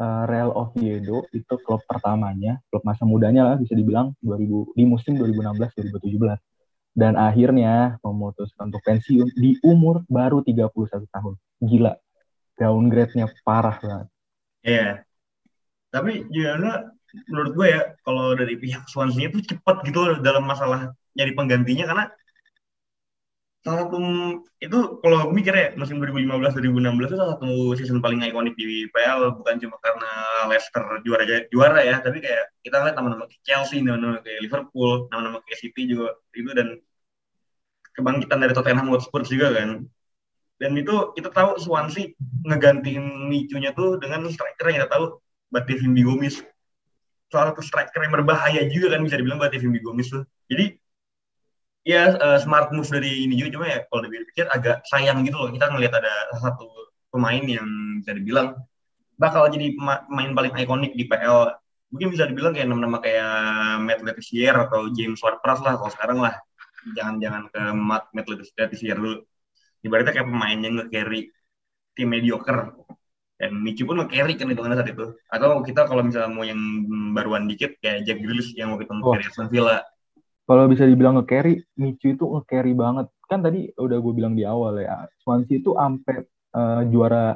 uh, 0.00 0.24
Real 0.24 0.50
Oviedo 0.56 1.28
itu 1.36 1.54
klub 1.62 1.84
pertamanya 1.84 2.58
klub 2.72 2.82
masa 2.82 3.04
mudanya 3.04 3.52
lah 3.52 3.56
bisa 3.60 3.76
dibilang 3.76 4.16
2000 4.24 4.72
di 4.72 4.84
musim 4.88 5.20
2016 5.20 6.00
2017 6.00 6.40
dan 6.96 7.12
akhirnya 7.20 8.00
memutuskan 8.00 8.72
untuk 8.72 8.80
pensiun 8.80 9.28
di 9.36 9.60
umur 9.60 10.00
baru 10.08 10.40
31 10.40 11.04
tahun. 11.12 11.36
Gila 11.60 11.92
downgrade-nya 12.56 13.28
parah 13.44 13.76
banget. 13.84 14.08
Iya. 14.64 14.90
Tapi 15.92 16.24
juga 16.32 16.88
menurut 17.28 17.52
gue 17.52 17.66
ya 17.68 17.82
kalau 18.00 18.32
dari 18.32 18.56
pihak 18.56 18.88
Swansea 18.88 19.28
itu 19.28 19.44
cepat 19.44 19.84
gitu 19.84 20.20
dalam 20.24 20.48
masalah 20.48 20.96
nyari 21.16 21.32
penggantinya 21.32 21.84
karena 21.88 22.04
salah 23.66 23.90
satu 23.90 23.98
itu 24.62 24.78
kalau 25.02 25.16
aku 25.26 25.32
mikir 25.34 25.50
ya 25.50 25.68
musim 25.74 25.98
2015 25.98 26.54
2016 26.54 27.10
itu 27.10 27.16
salah 27.18 27.34
satu 27.34 27.50
season 27.74 27.98
paling 27.98 28.22
ikonik 28.22 28.54
di 28.54 28.86
PL 28.94 29.34
bukan 29.42 29.58
cuma 29.58 29.74
karena 29.82 30.10
Leicester 30.46 30.84
juara 31.02 31.24
juara 31.50 31.80
ya 31.82 31.98
tapi 31.98 32.22
kayak 32.22 32.54
kita 32.62 32.78
lihat 32.78 32.94
nama-nama 32.94 33.26
kayak 33.26 33.42
Chelsea 33.42 33.82
nama-nama 33.82 34.22
kayak 34.22 34.38
Liverpool 34.46 35.10
nama-nama 35.10 35.42
kayak 35.42 35.58
City 35.58 35.90
juga 35.90 36.14
itu 36.30 36.46
dan 36.54 36.78
kebangkitan 37.96 38.38
dari 38.38 38.52
Tottenham 38.52 38.92
Hotspur 38.92 39.24
juga 39.24 39.56
kan. 39.56 39.88
Dan 40.56 40.72
itu 40.76 41.12
kita 41.16 41.32
tahu 41.32 41.60
Swansea 41.60 42.12
ngegantiin 42.44 43.28
Micunya 43.28 43.72
tuh 43.72 43.96
dengan 44.00 44.24
striker 44.28 44.68
yang 44.68 44.84
kita 44.84 44.92
tahu 44.92 45.20
Bativin 45.52 45.96
Bigomis 45.96 46.44
salah 47.26 47.50
satu 47.50 47.60
striker 47.64 48.00
yang 48.06 48.14
berbahaya 48.14 48.70
juga 48.70 48.94
kan 48.94 49.02
bisa 49.02 49.18
dibilang 49.18 49.40
Bativin 49.40 49.72
Bigomis 49.74 50.12
tuh. 50.12 50.22
Jadi 50.46 50.78
ya 51.86 52.18
uh, 52.18 52.38
smart 52.42 52.74
move 52.74 52.90
dari 52.90 53.30
ini 53.30 53.38
juga. 53.38 53.50
Cuma 53.54 53.66
ya 53.70 53.78
kalau 53.86 54.02
dipikir 54.10 54.50
agak 54.50 54.82
sayang 54.90 55.22
gitu 55.22 55.38
loh. 55.38 55.48
Kita 55.54 55.70
ngelihat 55.70 55.94
ada 56.02 56.14
satu 56.42 56.66
pemain 57.14 57.40
yang 57.46 57.66
bisa 58.02 58.12
dibilang 58.12 58.58
bakal 59.16 59.48
jadi 59.48 59.72
pemain 59.78 60.30
paling 60.36 60.52
ikonik 60.60 60.92
di 60.92 61.08
PL 61.08 61.48
mungkin 61.88 62.12
bisa 62.12 62.28
dibilang 62.28 62.52
kayak 62.52 62.68
nama-nama 62.68 62.98
kayak 63.00 63.32
Matt 63.80 64.00
Letizier 64.04 64.52
atau 64.52 64.92
James 64.92 65.16
Ward-Prowse 65.22 65.62
lah 65.64 65.74
kalau 65.78 65.92
sekarang 65.94 66.18
lah. 66.20 66.34
Jangan-jangan 66.92 67.50
ke 67.50 67.60
Matt, 67.72 68.04
Matt 68.12 68.26
Letizier 68.28 68.98
dulu. 68.98 69.22
Ibaratnya 69.86 70.12
kayak 70.12 70.28
pemain 70.28 70.58
yang 70.58 70.74
nge-carry 70.82 71.30
tim 71.94 72.10
mediocre. 72.10 72.74
Dan 73.36 73.62
Michi 73.62 73.86
pun 73.86 74.02
nge-carry 74.02 74.34
kan 74.34 74.50
hitungannya 74.50 74.76
saat 74.82 74.90
itu. 74.90 75.06
Atau 75.30 75.62
kita 75.62 75.86
kalau 75.86 76.02
misalnya 76.02 76.30
mau 76.34 76.42
yang 76.44 76.58
baruan 77.14 77.46
dikit 77.46 77.78
kayak 77.78 78.04
Jack 78.04 78.18
Grealish 78.20 78.52
yang 78.58 78.74
waktu 78.74 78.90
itu 78.90 78.94
nge-carry. 78.98 79.24
Aston 79.30 79.48
Villa 79.48 79.78
kalau 80.46 80.70
bisa 80.70 80.86
dibilang 80.86 81.18
nge-carry 81.20 81.60
Michi 81.76 82.14
itu 82.14 82.24
nge-carry 82.24 82.72
banget 82.72 83.06
kan 83.26 83.42
tadi 83.42 83.74
udah 83.74 83.98
gue 83.98 84.12
bilang 84.14 84.38
di 84.38 84.46
awal 84.46 84.78
ya 84.78 85.04
Swansea 85.20 85.58
itu 85.58 85.74
sampai 85.74 86.22
uh, 86.54 86.82
juara 86.86 87.34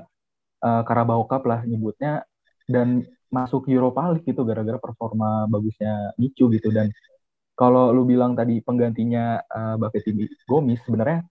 uh, 0.63 0.83
Carabao 0.87 1.27
Cup 1.27 1.45
lah 1.51 1.67
nyebutnya 1.67 2.23
dan 2.71 3.03
masuk 3.31 3.67
Europa 3.67 4.15
League 4.15 4.27
gitu 4.27 4.47
gara-gara 4.47 4.79
performa 4.79 5.51
bagusnya 5.51 6.15
Michu 6.19 6.51
gitu 6.55 6.71
dan 6.71 6.91
kalau 7.59 7.93
lu 7.93 8.09
bilang 8.09 8.33
tadi 8.33 8.63
penggantinya 8.65 9.43
uh, 9.45 9.75
Buffetti 9.77 10.15
Gomis 10.49 10.81
sebenarnya 10.87 11.27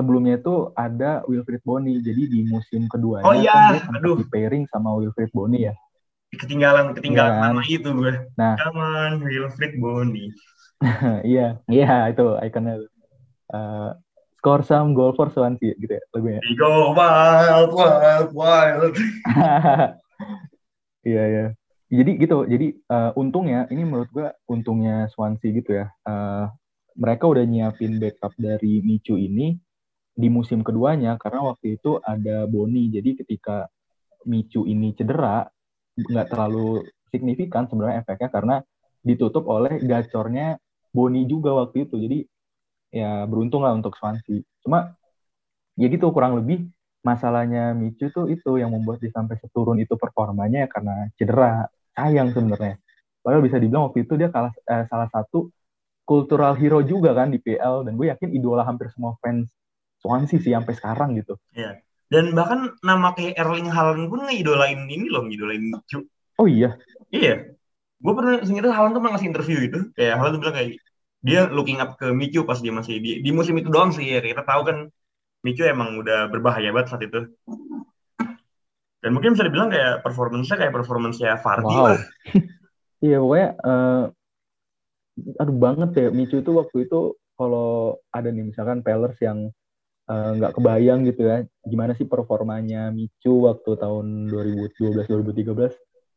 sebelumnya 0.00 0.40
itu 0.40 0.72
ada 0.72 1.20
Wilfried 1.28 1.60
Boni. 1.64 2.00
Jadi 2.00 2.22
di 2.28 2.40
musim 2.48 2.88
kedua 2.88 3.20
oh, 3.24 3.36
iya. 3.36 3.80
kan 3.80 4.00
dia 4.00 4.16
di 4.16 4.26
pairing 4.28 4.64
sama 4.72 4.96
Wilfried 4.96 5.32
Boni 5.36 5.68
ya. 5.68 5.74
Ketinggalan 6.30 6.94
ketinggalan 6.94 7.32
ya, 7.36 7.40
nama 7.50 7.62
itu 7.66 7.88
gue. 7.90 8.12
Nah, 8.38 8.54
Come 8.60 9.26
Wilfried 9.26 9.76
Boni. 9.82 10.30
iya, 11.30 11.60
iya 11.68 12.08
itu 12.10 12.26
ikonnya. 12.40 12.84
Uh, 13.50 13.92
score 14.40 14.64
some 14.64 14.96
goal 14.96 15.12
for 15.12 15.28
Swansea 15.28 15.76
gitu 15.76 15.92
ya 15.92 16.02
lagunya. 16.16 16.40
We 16.40 16.56
go 16.56 16.96
wild, 16.96 17.70
wild, 17.76 18.30
wild. 18.32 18.94
Iya, 21.00 21.22
iya. 21.32 21.46
Jadi 21.88 22.12
gitu, 22.20 22.44
jadi 22.44 22.76
uh, 22.92 23.16
untungnya, 23.16 23.64
ini 23.72 23.88
menurut 23.88 24.12
gue 24.12 24.28
untungnya 24.52 25.08
Swansea 25.08 25.48
gitu 25.48 25.80
ya. 25.80 25.88
Uh, 26.04 26.52
mereka 27.00 27.24
udah 27.24 27.40
nyiapin 27.48 27.96
backup 27.96 28.36
dari 28.36 28.84
Michu 28.84 29.16
ini 29.16 29.56
di 30.12 30.28
musim 30.28 30.60
keduanya 30.60 31.16
karena 31.16 31.40
waktu 31.48 31.80
itu 31.80 31.96
ada 32.04 32.44
Boni 32.44 32.92
jadi 32.92 33.16
ketika 33.24 33.72
Micu 34.28 34.68
ini 34.68 34.92
cedera 34.92 35.48
nggak 35.96 36.28
terlalu 36.28 36.84
signifikan 37.08 37.64
sebenarnya 37.64 38.04
efeknya 38.04 38.28
karena 38.28 38.56
ditutup 39.00 39.48
oleh 39.48 39.80
gacornya 39.80 40.60
Boni 40.90 41.26
juga 41.26 41.54
waktu 41.54 41.86
itu 41.88 41.96
jadi 41.96 42.18
ya 42.90 43.24
beruntung 43.30 43.62
lah 43.62 43.74
untuk 43.74 43.94
Swansea 43.94 44.42
cuma 44.62 44.98
ya 45.78 45.86
gitu 45.86 46.10
kurang 46.10 46.38
lebih 46.42 46.66
masalahnya 47.00 47.72
Micu 47.72 48.10
tuh 48.12 48.28
itu 48.28 48.60
yang 48.60 48.74
membuat 48.74 49.00
dia 49.00 49.14
sampai 49.14 49.38
seturun 49.40 49.78
itu 49.80 49.94
performanya 49.96 50.66
ya 50.66 50.68
karena 50.68 50.94
cedera 51.16 51.70
sayang 51.94 52.34
sebenarnya 52.34 52.76
padahal 53.22 53.42
bisa 53.46 53.56
dibilang 53.56 53.88
waktu 53.88 54.04
itu 54.04 54.18
dia 54.18 54.28
kalah 54.28 54.52
eh, 54.52 54.84
salah 54.90 55.08
satu 55.08 55.48
cultural 56.04 56.58
hero 56.58 56.82
juga 56.82 57.14
kan 57.14 57.30
di 57.30 57.38
PL 57.38 57.86
dan 57.86 57.94
gue 57.94 58.10
yakin 58.10 58.34
idola 58.34 58.66
hampir 58.66 58.90
semua 58.90 59.14
fans 59.22 59.54
Swansea 60.00 60.40
sih 60.40 60.52
sampai 60.56 60.74
sekarang 60.74 61.14
gitu. 61.20 61.36
Iya. 61.52 61.84
Dan 62.10 62.34
bahkan 62.34 62.74
nama 62.82 63.14
kayak 63.14 63.38
Erling 63.38 63.70
Haaland 63.70 64.10
pun 64.10 64.26
ngeidolain 64.26 64.88
ini 64.90 65.06
loh, 65.06 65.28
ngidolain 65.28 65.62
Michu. 65.62 66.08
Oh 66.40 66.48
iya? 66.48 66.74
Iya. 67.12 67.54
Gue 68.00 68.12
pernah 68.16 68.40
sebenarnya 68.40 68.74
Haaland 68.74 68.92
tuh 68.96 69.00
pernah 69.04 69.14
ngasih 69.16 69.30
interview 69.30 69.58
itu. 69.60 69.80
Kayak 69.94 70.14
Haaland 70.18 70.34
tuh 70.36 70.40
bilang 70.40 70.56
kayak 70.56 70.70
dia 71.20 71.40
looking 71.52 71.78
up 71.84 72.00
ke 72.00 72.08
Michu 72.16 72.48
pas 72.48 72.56
dia 72.64 72.72
masih 72.72 72.96
di, 72.96 73.20
di 73.20 73.30
musim 73.30 73.54
itu 73.60 73.68
doang 73.68 73.92
sih 73.92 74.08
ya. 74.08 74.24
Kita 74.24 74.42
tahu 74.42 74.62
kan 74.64 74.76
Michu 75.44 75.62
emang 75.68 76.00
udah 76.00 76.32
berbahaya 76.32 76.72
banget 76.72 76.96
saat 76.96 77.02
itu. 77.04 77.28
Dan 79.00 79.10
mungkin 79.16 79.36
bisa 79.36 79.44
dibilang 79.44 79.72
kayak 79.72 80.04
performance-nya 80.04 80.56
kayak 80.60 80.74
performance-nya 80.76 81.40
Vardy 81.40 81.72
wow. 81.72 81.86
lah. 81.92 82.00
iya 83.06 83.16
pokoknya 83.16 83.48
uh, 83.64 84.04
aduh 85.40 85.56
banget 85.56 85.90
ya 85.96 86.08
Michu 86.12 86.44
itu 86.44 86.52
waktu 86.52 86.84
itu 86.84 87.16
kalau 87.36 87.96
ada 88.12 88.28
nih 88.28 88.52
misalkan 88.52 88.84
Pellers 88.84 89.16
yang 89.24 89.48
Eh, 90.10 90.30
nggak 90.42 90.50
uh, 90.50 90.56
kebayang 90.58 91.06
gitu 91.06 91.22
ya 91.22 91.46
gimana 91.62 91.94
sih 91.94 92.02
performanya 92.02 92.90
Micu 92.90 93.46
waktu 93.46 93.78
tahun 93.78 94.26
2012 94.26 95.06
2013 95.06 95.70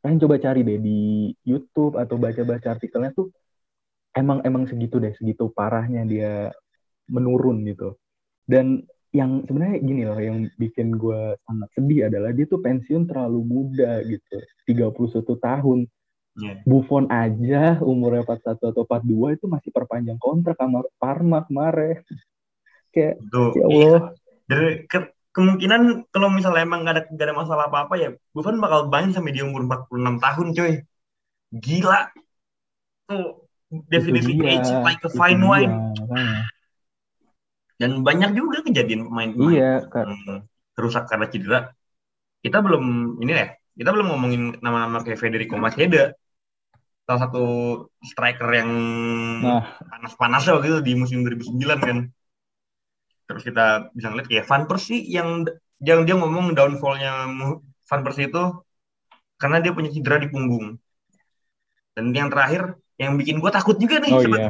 kalian 0.04 0.20
coba 0.20 0.36
cari 0.36 0.68
deh 0.68 0.80
di 0.84 1.32
YouTube 1.47 1.95
atau 1.95 2.20
baca-baca 2.20 2.76
artikelnya 2.76 3.16
tuh 3.16 3.32
emang 4.12 4.43
emang 4.43 4.68
segitu 4.68 4.99
deh 4.99 5.16
segitu 5.16 5.47
parahnya 5.56 6.04
dia 6.04 6.51
menurun 7.08 7.64
gitu. 7.64 7.95
Dan 8.43 8.84
yang 9.16 9.45
sebenarnya 9.47 9.78
gini 9.80 10.04
loh 10.04 10.20
yang 10.20 10.49
bikin 10.60 10.97
gue 10.99 11.38
sangat 11.47 11.70
sedih 11.78 12.12
adalah 12.12 12.34
dia 12.36 12.49
tuh 12.49 12.60
pensiun 12.60 13.08
terlalu 13.08 13.39
muda 13.45 14.04
gitu 14.04 14.43
31 14.68 14.91
tahun. 15.39 15.80
Yeah. 16.34 16.66
Buffon 16.66 17.14
aja 17.14 17.78
umurnya 17.80 18.26
41 18.26 18.74
atau 18.74 18.84
42 18.89 19.38
itu 19.38 19.45
masih 19.45 19.70
perpanjang 19.70 20.18
kontrak 20.18 20.58
sama 20.58 20.82
Parma 20.97 21.45
kemarin. 21.45 22.01
Kayak 22.93 23.22
ya 23.32 23.64
Allah. 23.70 23.72
Iya. 23.72 23.97
dari 24.43 24.72
ke, 24.89 24.99
kemungkinan 25.34 26.07
kalau 26.13 26.29
misalnya 26.29 26.61
emang 26.63 26.86
gak 26.86 26.93
ada 26.93 27.03
gak 27.09 27.25
ada 27.25 27.36
masalah 27.36 27.63
apa 27.67 27.89
apa 27.89 27.95
ya 27.97 28.09
Buffon 28.31 28.61
bakal 28.61 28.88
main 28.88 29.09
sampai 29.09 29.34
dia 29.34 29.43
umur 29.43 29.65
46 29.65 30.21
tahun 30.21 30.47
coy 30.53 30.73
gila 31.53 31.99
tuh 33.09 33.49
definitely 33.89 34.38
age 34.45 34.69
like 34.86 35.01
a 35.01 35.09
fine 35.09 35.41
wine 35.41 35.73
dan 37.84 38.05
banyak 38.05 38.31
juga 38.38 38.63
kejadian 38.63 39.09
pemain-pemain 39.09 39.51
iya, 39.51 39.73
kan. 39.91 40.07
rusak 40.77 41.09
karena 41.09 41.27
cedera. 41.27 41.59
Kita 42.39 42.63
belum 42.63 43.17
ini 43.19 43.31
ya, 43.36 43.47
kita 43.75 43.89
belum 43.91 44.07
ngomongin 44.13 44.43
nama-nama 44.63 45.03
kayak 45.03 45.19
Federico 45.19 45.59
Maceda. 45.59 46.15
Salah 47.03 47.27
satu 47.27 47.45
striker 47.99 48.47
yang 48.55 48.71
nah. 49.43 49.75
panas-panas 49.84 50.47
waktu 50.47 50.67
itu 50.71 50.79
di 50.79 50.93
musim 50.95 51.27
2009 51.27 51.59
kan. 51.84 51.97
Terus 53.24 53.41
kita 53.43 53.93
bisa 53.95 54.07
ngeliat 54.11 54.28
kayak 54.28 54.45
Van 54.47 54.63
Persie 54.67 55.03
yang 55.07 55.47
yang 55.84 56.07
dia 56.07 56.15
ngomong 56.15 56.55
downfallnya 56.55 57.28
Van 57.88 58.01
Persie 58.03 58.32
itu 58.32 58.43
karena 59.39 59.59
dia 59.59 59.76
punya 59.76 59.91
cedera 59.91 60.19
di 60.19 60.32
punggung. 60.32 60.80
Dan 61.93 62.15
yang 62.15 62.32
terakhir 62.32 62.80
yang 62.95 63.19
bikin 63.19 63.43
gue 63.43 63.51
takut 63.51 63.76
juga 63.76 63.99
nih 63.99 64.11
oh, 64.13 64.24
iya. 64.24 64.49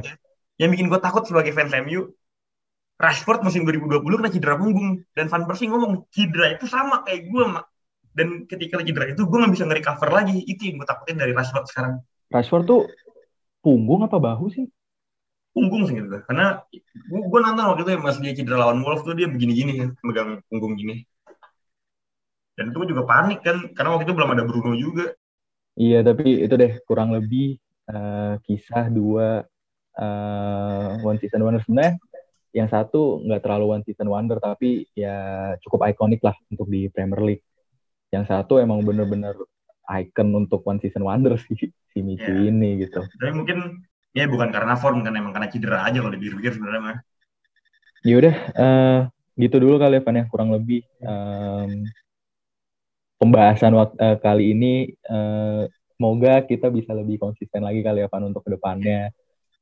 Yang 0.62 0.70
bikin 0.78 0.88
gue 0.94 1.00
takut 1.02 1.26
sebagai 1.26 1.52
fans 1.56 1.74
MU 1.86 2.14
Rashford 3.02 3.42
musim 3.42 3.66
2020 3.66 4.06
kena 4.06 4.30
cedera 4.30 4.56
punggung. 4.56 5.02
Dan 5.18 5.26
Van 5.28 5.44
Persie 5.50 5.70
ngomong 5.70 6.08
cedera 6.14 6.54
itu 6.54 6.70
sama 6.70 7.02
kayak 7.02 7.30
gue 7.30 7.44
mak. 7.50 7.66
Dan 8.14 8.46
ketika 8.46 8.80
cedera 8.86 9.10
itu 9.10 9.26
gue 9.26 9.38
nggak 9.42 9.54
bisa 9.54 9.66
nge-recover 9.66 10.10
lagi. 10.14 10.38
Itu 10.46 10.70
yang 10.70 10.78
gue 10.78 10.88
takutin 10.88 11.18
dari 11.18 11.34
Rashford 11.34 11.66
sekarang. 11.68 11.94
Rashford 12.30 12.64
tuh 12.70 12.82
punggung 13.66 14.06
apa 14.06 14.20
bahu 14.20 14.52
sih 14.52 14.68
punggung 15.54 15.86
sih 15.86 15.96
gitu 16.02 16.20
karena 16.26 16.66
gue, 17.08 17.40
nonton 17.40 17.66
waktu 17.70 17.82
itu 17.86 17.92
ya 17.94 18.00
mas 18.02 18.18
dia 18.20 18.34
cedera 18.34 18.58
lawan 18.68 18.82
Wolves 18.82 19.06
tuh 19.06 19.14
dia 19.14 19.30
begini-gini 19.30 19.72
kan 19.80 19.90
megang 20.02 20.30
punggung 20.50 20.74
gini 20.76 21.06
dan 22.58 22.74
itu 22.74 22.90
juga 22.90 23.06
panik 23.06 23.46
kan 23.46 23.70
karena 23.78 23.90
waktu 23.98 24.06
itu 24.10 24.14
belum 24.18 24.34
ada 24.34 24.44
Bruno 24.44 24.74
juga 24.74 25.14
iya 25.78 26.02
tapi 26.02 26.44
itu 26.44 26.54
deh 26.58 26.82
kurang 26.90 27.14
lebih 27.14 27.62
uh, 27.90 28.42
kisah 28.42 28.90
dua 28.90 29.46
uh, 29.98 31.00
one 31.06 31.22
season 31.22 31.46
wonder 31.46 31.62
sebenarnya 31.62 32.02
yang 32.54 32.70
satu 32.70 33.26
nggak 33.26 33.42
terlalu 33.42 33.66
one 33.74 33.84
season 33.84 34.08
wonder 34.08 34.38
tapi 34.38 34.86
ya 34.94 35.52
cukup 35.66 35.90
ikonik 35.90 36.22
lah 36.22 36.38
untuk 36.54 36.70
di 36.70 36.86
Premier 36.94 37.22
League. 37.26 37.44
Yang 38.14 38.30
satu 38.30 38.62
emang 38.62 38.86
bener-bener 38.86 39.34
icon 39.90 40.30
untuk 40.38 40.62
one 40.62 40.78
season 40.78 41.02
wonder 41.02 41.34
sih 41.42 41.58
si 41.92 42.00
Michi 42.06 42.30
yeah. 42.30 42.54
ini 42.54 42.86
gitu. 42.86 43.02
Tapi 43.02 43.34
mungkin 43.34 43.82
ya 44.14 44.30
bukan 44.30 44.54
karena 44.54 44.78
form 44.78 45.02
kan 45.02 45.14
emang 45.18 45.34
karena 45.34 45.50
cedera 45.50 45.84
aja 45.84 46.00
kalau 46.00 46.14
dipikir 46.14 46.54
sebenarnya 46.54 46.82
mah. 46.82 46.98
Ya 48.06 48.16
udah 48.22 48.36
uh, 48.54 49.00
gitu 49.34 49.58
dulu 49.58 49.82
kali 49.82 49.98
ya 49.98 50.04
Van 50.06 50.20
ya 50.22 50.26
kurang 50.30 50.54
lebih 50.54 50.86
um, 51.02 51.90
pembahasan 53.18 53.74
uh, 53.74 54.18
kali 54.22 54.54
ini 54.54 54.94
uh, 55.10 55.66
semoga 55.98 56.46
kita 56.46 56.70
bisa 56.70 56.94
lebih 56.94 57.18
konsisten 57.18 57.66
lagi 57.66 57.82
kali 57.82 58.06
ya 58.06 58.08
Van 58.12 58.30
untuk 58.30 58.46
ke 58.46 58.54
depannya 58.54 59.10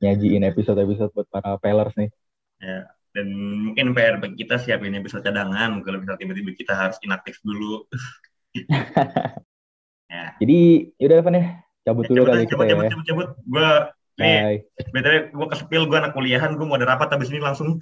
nyajiin 0.02 0.44
episode-episode 0.50 1.14
buat 1.14 1.30
para 1.30 1.56
Pellers 1.62 1.94
nih. 1.96 2.10
Ya, 2.58 2.90
dan 3.14 3.28
mungkin 3.70 3.94
PR 3.94 4.18
bagi 4.18 4.42
kita 4.42 4.58
siapin 4.58 4.98
episode 4.98 5.22
cadangan 5.22 5.80
kalau 5.86 6.02
misal 6.02 6.18
tiba-tiba 6.18 6.58
kita 6.58 6.74
harus 6.74 6.98
inaktif 7.06 7.38
dulu. 7.46 7.86
ya. 10.12 10.24
Jadi 10.42 10.60
yaudah 10.98 11.18
Evan 11.22 11.38
ya, 11.38 11.46
cabut 11.86 12.04
ya, 12.08 12.10
dulu 12.10 12.22
kali 12.26 12.44
kita 12.50 12.58
cabut, 12.58 12.66
ya. 12.66 12.90
Cabut, 12.90 13.06
cabut, 13.06 13.30
Gue 13.46 13.70
Nih, 14.20 14.68
btw 14.92 15.32
gue 15.32 15.48
kesepil 15.48 15.88
gue 15.88 15.98
anak 15.98 16.12
kuliahan, 16.12 16.58
gue 16.58 16.66
mau 16.68 16.76
ada 16.76 16.96
rapat 16.96 17.16
habis 17.16 17.32
ini 17.32 17.40
langsung. 17.40 17.80